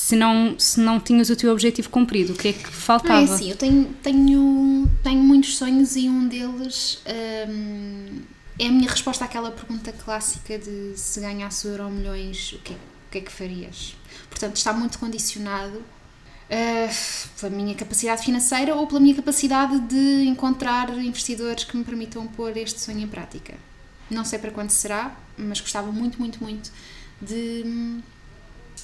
Se 0.00 0.14
não, 0.14 0.56
se 0.60 0.78
não 0.78 1.00
tinhas 1.00 1.28
o 1.28 1.34
teu 1.34 1.50
objetivo 1.50 1.90
cumprido, 1.90 2.32
o 2.32 2.36
que 2.36 2.46
é 2.48 2.52
que 2.52 2.68
faltava? 2.68 3.20
é 3.20 3.24
assim, 3.24 3.50
eu 3.50 3.56
tenho, 3.56 3.92
tenho, 4.00 4.88
tenho 5.02 5.20
muitos 5.20 5.58
sonhos 5.58 5.96
e 5.96 6.08
um 6.08 6.28
deles 6.28 7.02
hum, 7.48 8.20
é 8.56 8.66
a 8.68 8.70
minha 8.70 8.88
resposta 8.88 9.24
àquela 9.24 9.50
pergunta 9.50 9.92
clássica 9.92 10.56
de 10.56 10.92
se 10.96 11.18
ganhasse 11.18 11.66
o 11.66 11.70
euro 11.70 11.90
milhões, 11.90 12.52
o 12.52 12.58
que, 12.60 12.74
é- 12.74 12.76
o 12.76 13.10
que 13.10 13.18
é 13.18 13.20
que 13.22 13.32
farias? 13.32 13.96
Portanto, 14.30 14.54
está 14.54 14.72
muito 14.72 15.00
condicionado 15.00 15.82
ah, 16.48 16.88
pela 17.40 17.50
minha 17.56 17.74
capacidade 17.74 18.24
financeira 18.24 18.76
ou 18.76 18.86
pela 18.86 19.00
minha 19.00 19.16
capacidade 19.16 19.80
de 19.80 20.24
encontrar 20.28 20.96
investidores 20.96 21.64
que 21.64 21.76
me 21.76 21.82
permitam 21.82 22.24
pôr 22.28 22.56
este 22.56 22.78
sonho 22.78 23.00
em 23.00 23.08
prática. 23.08 23.54
Não 24.08 24.24
sei 24.24 24.38
para 24.38 24.52
quando 24.52 24.70
será, 24.70 25.16
mas 25.36 25.60
gostava 25.60 25.90
muito, 25.90 26.20
muito, 26.20 26.40
muito 26.40 26.70
de 27.20 27.64
hum, 27.66 28.00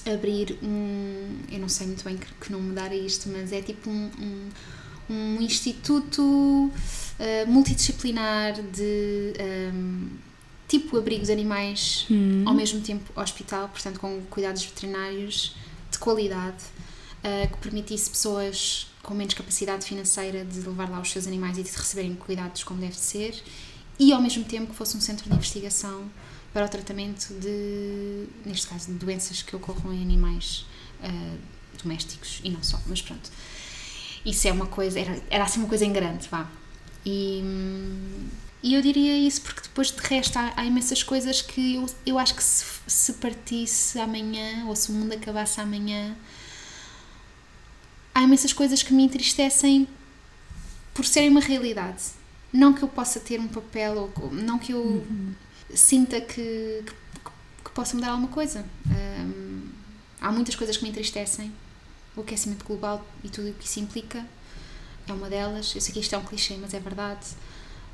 abrir 0.05 0.57
um. 0.63 1.37
Eu 1.51 1.59
não 1.59 1.69
sei 1.69 1.87
muito 1.87 2.03
bem 2.03 2.17
que, 2.17 2.27
que 2.41 2.51
nome 2.51 2.73
dar 2.73 2.91
a 2.91 2.95
isto, 2.95 3.29
mas 3.29 3.51
é 3.51 3.61
tipo 3.61 3.89
um, 3.89 4.11
um, 4.19 4.49
um 5.13 5.41
instituto 5.41 6.71
ah, 7.19 7.45
multidisciplinar 7.47 8.53
de. 8.53 9.33
hum, 9.73 10.09
tipo 10.67 10.97
abrigos 10.97 11.29
animais, 11.29 12.05
Hum. 12.09 12.43
ao 12.45 12.53
mesmo 12.53 12.81
tempo 12.81 13.11
hospital, 13.19 13.69
portanto 13.69 13.99
com 13.99 14.21
cuidados 14.29 14.63
veterinários 14.63 15.55
de 15.91 15.97
qualidade, 15.99 16.63
ah, 17.23 17.47
que 17.47 17.57
permitisse 17.57 18.09
pessoas 18.09 18.87
com 19.03 19.13
menos 19.13 19.35
capacidade 19.35 19.85
financeira 19.85 20.43
de 20.43 20.59
levar 20.61 20.89
lá 20.89 20.99
os 20.99 21.11
seus 21.11 21.27
animais 21.27 21.57
e 21.57 21.63
de 21.63 21.69
receberem 21.69 22.15
cuidados 22.15 22.63
como 22.63 22.81
deve 22.81 22.95
ser, 22.97 23.41
e 23.99 24.11
ao 24.11 24.21
mesmo 24.21 24.43
tempo 24.43 24.71
que 24.71 24.75
fosse 24.75 24.97
um 24.97 25.01
centro 25.01 25.29
de 25.29 25.35
investigação 25.35 26.09
para 26.55 26.67
o 26.67 26.69
tratamento 26.69 27.33
de, 27.33 28.27
neste 28.45 28.67
caso, 28.67 28.87
de 28.87 28.93
doenças 28.93 29.41
que 29.41 29.53
ocorram 29.53 29.93
em 29.93 30.01
animais 30.01 30.65
ah, 31.03 31.35
domésticos 31.83 32.39
e 32.45 32.49
não 32.49 32.63
só, 32.63 32.81
mas 32.87 33.01
pronto. 33.01 33.29
Isso 34.25 34.47
é 34.47 34.53
uma 34.53 34.65
coisa, 34.65 34.97
era, 34.97 35.21
era 35.29 35.43
assim 35.43 35.59
uma 35.59 35.67
coisa 35.67 35.83
em 35.83 35.91
grande, 35.91 36.29
vá. 36.29 36.49
E, 37.05 37.43
e 38.63 38.73
eu 38.73 38.81
diria 38.81 39.17
isso 39.17 39.41
porque 39.41 39.63
depois 39.63 39.91
de 39.91 39.99
resto 39.99 40.37
há, 40.37 40.53
há 40.55 40.63
imensas 40.63 41.03
coisas 41.03 41.41
que 41.41 41.75
eu, 41.75 41.85
eu 42.05 42.17
acho 42.17 42.33
que 42.33 42.41
se, 42.41 42.63
se 42.87 43.13
partisse 43.15 43.99
amanhã 43.99 44.65
ou 44.65 44.77
se 44.77 44.91
o 44.91 44.93
mundo 44.93 45.11
acabasse 45.11 45.59
amanhã, 45.59 46.15
há 48.13 48.23
imensas 48.23 48.53
coisas 48.53 48.81
que 48.81 48.93
me 48.93 49.03
entristecem 49.03 49.89
por 50.93 51.03
serem 51.03 51.31
uma 51.31 51.41
realidade. 51.41 52.01
Não 52.53 52.71
que 52.71 52.81
eu 52.81 52.87
possa 52.87 53.19
ter 53.19 53.41
um 53.41 53.47
papel 53.49 54.09
ou 54.21 54.31
não 54.31 54.57
que 54.57 54.71
eu 54.71 55.05
sinta 55.73 56.21
que, 56.21 56.83
que, 56.85 57.63
que 57.63 57.71
possa 57.71 57.95
mudar 57.95 58.09
alguma 58.09 58.29
coisa. 58.29 58.65
Hum, 58.87 59.69
há 60.21 60.31
muitas 60.31 60.55
coisas 60.55 60.77
que 60.77 60.83
me 60.83 60.89
entristecem 60.89 61.53
o 62.15 62.21
aquecimento 62.21 62.63
global 62.65 63.05
e 63.23 63.29
tudo 63.29 63.49
o 63.49 63.53
que 63.53 63.65
isso 63.65 63.79
implica 63.79 64.25
é 65.07 65.13
uma 65.13 65.29
delas. 65.29 65.73
Eu 65.75 65.81
sei 65.81 65.93
que 65.93 65.99
isto 65.99 66.13
é 66.15 66.17
um 66.17 66.23
clichê, 66.23 66.57
mas 66.59 66.73
é 66.73 66.79
verdade. 66.79 67.25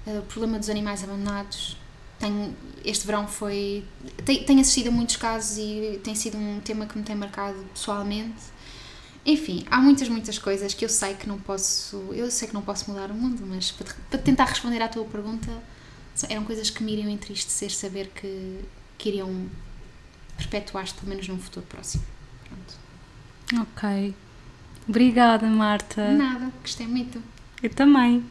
Uh, 0.06 0.20
o 0.20 0.24
problema 0.24 0.58
dos 0.58 0.70
animais 0.70 1.04
abandonados. 1.04 1.78
Tenho, 2.20 2.56
este 2.86 3.06
verão 3.06 3.28
foi. 3.28 3.84
Tenho, 4.24 4.46
tenho 4.46 4.62
assistido 4.62 4.88
a 4.88 4.92
muitos 4.92 5.16
casos 5.16 5.58
e 5.58 6.00
tem 6.04 6.16
sido 6.16 6.38
um 6.38 6.60
tema 6.62 6.86
que 6.86 6.98
me 6.98 7.04
tem 7.04 7.16
marcado 7.16 7.58
pessoalmente. 7.74 8.42
Enfim, 9.26 9.66
há 9.70 9.80
muitas, 9.80 10.08
muitas 10.10 10.40
coisas 10.40 10.74
que 10.74 10.84
eu 10.86 10.90
sei 10.90 11.16
que 11.16 11.28
não 11.28 11.40
posso. 11.40 11.98
Eu 12.12 12.30
sei 12.32 12.48
que 12.48 12.54
não 12.54 12.62
posso 12.62 12.90
mudar 12.90 13.12
o 13.12 13.14
mundo, 13.14 13.44
mas 13.46 13.72
para, 13.72 13.94
para 14.10 14.20
tentar 14.20 14.46
responder 14.46 14.82
à 14.82 14.88
tua 14.88 15.06
pergunta, 15.06 15.52
eram 16.30 16.44
coisas 16.44 16.70
que 16.70 16.84
me 16.84 16.94
iriam 16.94 17.10
entristecer 17.10 17.72
saber 17.72 18.10
que, 18.10 18.60
que 18.98 19.10
iriam 19.10 19.48
perpetuar-se, 20.38 20.94
pelo 20.94 21.10
menos 21.10 21.28
num 21.28 21.38
futuro 21.38 21.66
próximo. 21.68 22.04
Pronto. 22.48 23.68
Ok. 23.68 24.14
Obrigada, 24.88 25.48
Marta. 25.48 26.12
Nada, 26.12 26.52
gostei 26.62 26.88
muito. 26.88 27.22
Eu 27.62 27.70
também. 27.70 28.24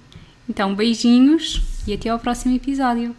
Então, 0.48 0.74
beijinhos 0.74 1.62
e 1.86 1.94
até 1.94 2.08
ao 2.08 2.18
próximo 2.18 2.54
episódio. 2.54 3.14